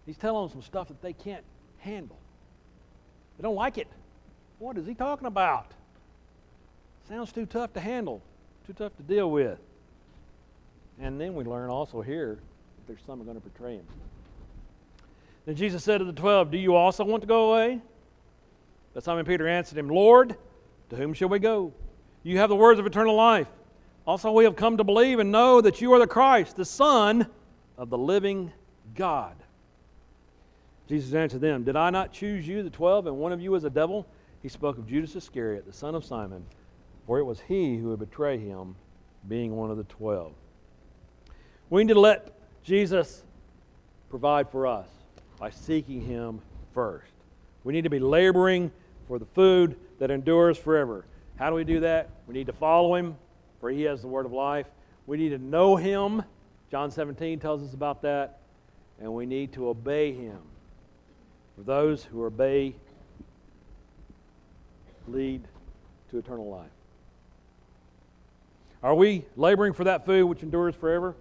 He's 0.06 0.18
telling 0.18 0.50
them 0.50 0.52
some 0.52 0.62
stuff 0.62 0.90
that 0.90 1.02
they 1.02 1.14
can't 1.14 1.46
handle. 1.78 2.20
They 3.38 3.44
don't 3.44 3.56
like 3.56 3.78
it. 3.78 3.88
What 4.58 4.78
is 4.78 4.86
he 4.86 4.94
talking 4.94 5.26
about? 5.26 5.72
Sounds 7.10 7.32
too 7.32 7.48
tough 7.48 7.74
to 7.74 7.80
handle, 7.80 8.22
too 8.68 8.74
tough 8.74 8.96
to 8.98 9.04
deal 9.04 9.32
with. 9.32 9.60
And 11.02 11.20
then 11.20 11.34
we 11.34 11.44
learn 11.44 11.72
also 11.72 12.02
here 12.02 12.36
that 12.36 12.88
there's 12.88 13.02
some 13.08 13.20
are 13.20 13.24
going 13.24 13.40
to 13.40 13.48
betray 13.48 13.76
him. 13.76 13.86
Then 15.46 15.56
Jesus 15.56 15.84
said 15.84 15.98
to 15.98 16.06
the 16.06 16.14
twelve, 16.14 16.52
Do 16.52 16.58
you 16.58 16.76
also 16.76 17.04
want 17.04 17.22
to 17.22 17.28
go 17.28 17.52
away? 17.52 17.82
But 18.94 19.04
Simon 19.04 19.26
Peter 19.26 19.48
answered 19.48 19.78
him, 19.78 19.90
Lord, 19.90 20.36
to 20.90 20.96
whom 20.96 21.14
shall 21.14 21.30
we 21.30 21.40
go? 21.40 21.74
You 22.22 22.38
have 22.38 22.50
the 22.50 22.56
words 22.56 22.80
of 22.80 22.86
eternal 22.86 23.16
life. 23.16 23.48
Also, 24.06 24.32
we 24.32 24.44
have 24.44 24.56
come 24.56 24.78
to 24.78 24.84
believe 24.84 25.20
and 25.20 25.32
know 25.32 25.62
that 25.62 25.82
you 25.82 25.94
are 25.94 26.00
the 26.00 26.08
Christ, 26.08 26.58
the 26.58 26.66
Son 26.66 27.28
of 27.78 27.90
the 27.90 27.98
living 27.98 28.52
God. 28.94 29.36
Jesus 30.88 31.14
answered 31.14 31.42
them, 31.42 31.64
Did 31.64 31.76
I 31.76 31.90
not 31.90 32.12
choose 32.12 32.48
you, 32.48 32.62
the 32.62 32.70
twelve, 32.70 33.08
and 33.08 33.18
one 33.18 33.32
of 33.32 33.42
you 33.42 33.56
is 33.56 33.64
a 33.64 33.70
devil? 33.70 34.06
He 34.42 34.50
spoke 34.50 34.78
of 34.78 34.88
Judas 34.88 35.16
Iscariot, 35.16 35.66
the 35.66 35.74
son 35.74 35.96
of 35.96 36.04
Simon, 36.04 36.46
for 37.10 37.18
it 37.18 37.24
was 37.24 37.42
he 37.48 37.76
who 37.76 37.88
would 37.88 37.98
betray 37.98 38.38
him, 38.38 38.76
being 39.28 39.56
one 39.56 39.72
of 39.72 39.78
the 39.78 39.84
twelve. 39.86 40.32
We 41.72 41.84
need 41.84 41.92
to 41.92 42.00
let 42.00 42.38
Jesus 42.64 43.24
provide 44.12 44.52
for 44.52 44.68
us 44.68 44.88
by 45.40 45.50
seeking 45.50 46.02
him 46.02 46.40
first. 46.72 47.12
We 47.64 47.74
need 47.74 47.86
to 47.86 47.90
be 47.90 47.98
laboring 47.98 48.70
for 49.08 49.18
the 49.18 49.26
food 49.26 49.76
that 49.98 50.12
endures 50.12 50.56
forever. 50.56 51.04
How 51.36 51.50
do 51.50 51.56
we 51.56 51.64
do 51.64 51.80
that? 51.80 52.12
We 52.28 52.36
need 52.36 52.46
to 52.46 52.54
follow 52.54 52.94
him, 52.94 53.16
for 53.60 53.72
he 53.72 53.82
has 53.86 54.04
the 54.04 54.08
word 54.08 54.28
of 54.28 54.32
life. 54.32 54.68
We 55.08 55.18
need 55.18 55.30
to 55.30 55.40
know 55.40 55.78
him. 55.78 56.22
John 56.70 56.92
17 56.92 57.40
tells 57.40 57.64
us 57.64 57.74
about 57.74 58.04
that. 58.04 58.42
And 59.02 59.12
we 59.16 59.26
need 59.26 59.54
to 59.54 59.70
obey 59.70 60.14
him. 60.14 60.42
For 61.56 61.64
those 61.64 62.04
who 62.04 62.24
obey 62.24 62.76
lead 65.08 65.48
to 66.12 66.20
eternal 66.20 66.48
life. 66.48 66.70
Are 68.82 68.96
we 68.96 69.26
laboring 69.36 69.74
for 69.74 69.84
that 69.84 70.06
food 70.06 70.26
which 70.26 70.42
endures 70.42 70.76
forever? 70.76 71.16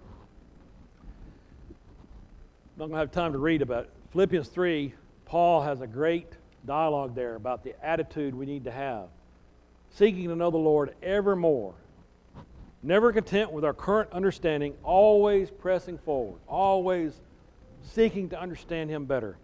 I'm 1.69 2.77
not 2.77 2.85
going 2.85 2.91
to 2.91 2.97
have 2.99 3.11
time 3.11 3.33
to 3.33 3.37
read 3.37 3.61
about 3.61 3.85
it. 3.85 3.89
Philippians 4.11 4.47
3, 4.47 4.93
Paul 5.25 5.61
has 5.61 5.81
a 5.81 5.87
great 5.87 6.31
dialogue 6.65 7.15
there 7.15 7.35
about 7.35 7.63
the 7.63 7.73
attitude 7.85 8.33
we 8.33 8.45
need 8.45 8.63
to 8.63 8.71
have. 8.71 9.07
Seeking 9.91 10.29
to 10.29 10.35
know 10.35 10.51
the 10.51 10.57
Lord 10.57 10.95
ever 11.03 11.35
more. 11.35 11.73
Never 12.81 13.11
content 13.11 13.51
with 13.51 13.65
our 13.65 13.73
current 13.73 14.11
understanding, 14.13 14.73
always 14.83 15.51
pressing 15.51 15.97
forward, 15.97 16.39
always 16.47 17.19
seeking 17.83 18.29
to 18.29 18.39
understand 18.39 18.89
Him 18.89 19.03
better. 19.03 19.37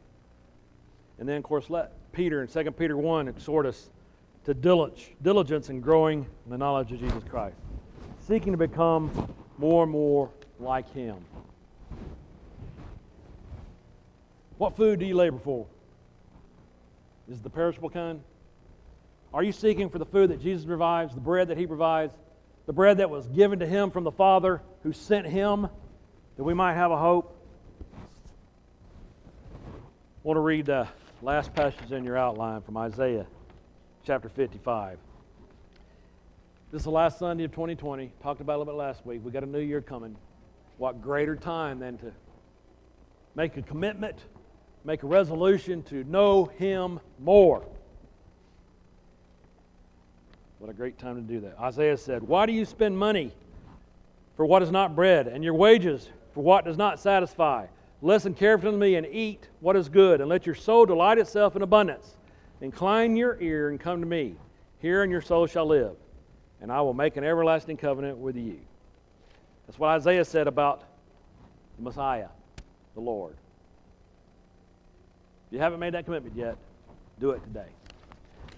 And 1.19 1.27
then, 1.27 1.37
of 1.37 1.43
course, 1.43 1.69
let 1.69 1.91
Peter 2.13 2.41
in 2.41 2.47
2 2.47 2.71
Peter 2.71 2.95
1 2.95 3.27
exhort 3.27 3.65
us 3.65 3.89
to 4.45 4.53
diligence 4.53 5.69
in 5.69 5.81
growing 5.81 6.25
in 6.45 6.51
the 6.51 6.57
knowledge 6.57 6.93
of 6.93 6.99
Jesus 6.99 7.23
Christ, 7.29 7.57
seeking 8.27 8.53
to 8.53 8.57
become 8.57 9.11
more 9.57 9.83
and 9.83 9.91
more 9.91 10.31
like 10.59 10.91
Him. 10.93 11.17
What 14.57 14.75
food 14.75 14.99
do 14.99 15.05
you 15.05 15.15
labor 15.15 15.39
for? 15.43 15.67
Is 17.29 17.37
it 17.37 17.43
the 17.43 17.49
perishable 17.49 17.89
kind? 17.89 18.21
Are 19.33 19.43
you 19.43 19.51
seeking 19.51 19.89
for 19.89 19.99
the 19.99 20.05
food 20.05 20.29
that 20.29 20.41
Jesus 20.41 20.65
provides, 20.65 21.13
the 21.13 21.21
bread 21.21 21.49
that 21.49 21.57
He 21.57 21.67
provides, 21.67 22.13
the 22.65 22.73
bread 22.73 22.97
that 22.97 23.09
was 23.09 23.27
given 23.27 23.59
to 23.59 23.65
Him 23.65 23.91
from 23.91 24.03
the 24.03 24.11
Father 24.11 24.61
who 24.81 24.93
sent 24.93 25.27
Him, 25.27 25.67
that 26.37 26.43
we 26.43 26.53
might 26.53 26.73
have 26.73 26.91
a 26.91 26.97
hope? 26.97 27.37
I 29.73 30.27
want 30.27 30.37
to 30.37 30.41
read 30.41 30.65
the 30.65 30.87
last 31.21 31.53
passage 31.53 31.91
in 31.91 32.03
your 32.03 32.17
outline 32.17 32.61
from 32.61 32.77
Isaiah 32.77 33.27
chapter 34.03 34.29
55. 34.29 34.97
This 36.71 36.81
is 36.81 36.85
the 36.85 36.91
last 36.91 37.19
Sunday 37.19 37.43
of 37.43 37.51
2020. 37.51 38.11
Talked 38.21 38.41
about 38.41 38.55
a 38.55 38.59
little 38.59 38.73
bit 38.73 38.77
last 38.77 39.05
week. 39.05 39.21
We 39.23 39.31
got 39.31 39.43
a 39.43 39.47
new 39.47 39.59
year 39.59 39.81
coming. 39.81 40.15
What 40.77 41.01
greater 41.01 41.35
time 41.35 41.79
than 41.79 41.97
to 41.99 42.11
make 43.35 43.55
a 43.55 43.61
commitment, 43.61 44.17
make 44.83 45.03
a 45.03 45.07
resolution 45.07 45.83
to 45.83 46.03
know 46.05 46.45
Him 46.45 46.99
more. 47.19 47.63
What 50.59 50.69
a 50.69 50.73
great 50.73 50.97
time 50.97 51.15
to 51.15 51.21
do 51.21 51.39
that. 51.41 51.55
Isaiah 51.59 51.97
said, 51.97 52.23
Why 52.23 52.45
do 52.45 52.51
you 52.51 52.65
spend 52.65 52.97
money 52.97 53.31
for 54.35 54.45
what 54.45 54.63
is 54.63 54.71
not 54.71 54.95
bread, 54.95 55.27
and 55.27 55.43
your 55.43 55.53
wages 55.53 56.09
for 56.31 56.43
what 56.43 56.65
does 56.65 56.77
not 56.77 56.99
satisfy? 56.99 57.67
Listen 58.01 58.33
carefully 58.33 58.71
to 58.71 58.77
me 58.77 58.95
and 58.95 59.05
eat 59.05 59.47
what 59.59 59.75
is 59.75 59.87
good, 59.87 60.19
and 60.19 60.29
let 60.29 60.45
your 60.45 60.55
soul 60.55 60.85
delight 60.85 61.19
itself 61.19 61.55
in 61.55 61.61
abundance. 61.61 62.17
Incline 62.59 63.15
your 63.15 63.39
ear 63.39 63.69
and 63.69 63.79
come 63.79 64.01
to 64.01 64.07
me. 64.07 64.35
Hear 64.79 65.03
and 65.03 65.11
your 65.11 65.21
soul 65.21 65.45
shall 65.45 65.67
live, 65.67 65.95
and 66.65 66.71
I 66.71 66.81
will 66.81 66.95
make 66.95 67.15
an 67.15 67.23
everlasting 67.23 67.77
covenant 67.77 68.17
with 68.17 68.35
you. 68.35 68.57
That's 69.67 69.77
what 69.77 69.89
Isaiah 69.89 70.25
said 70.25 70.47
about 70.47 70.81
the 71.77 71.83
Messiah, 71.83 72.29
the 72.95 73.01
Lord. 73.01 73.35
If 75.45 75.53
you 75.53 75.59
haven't 75.59 75.79
made 75.79 75.93
that 75.93 76.05
commitment 76.05 76.35
yet, 76.35 76.57
do 77.19 77.29
it 77.29 77.43
today. 77.43 77.67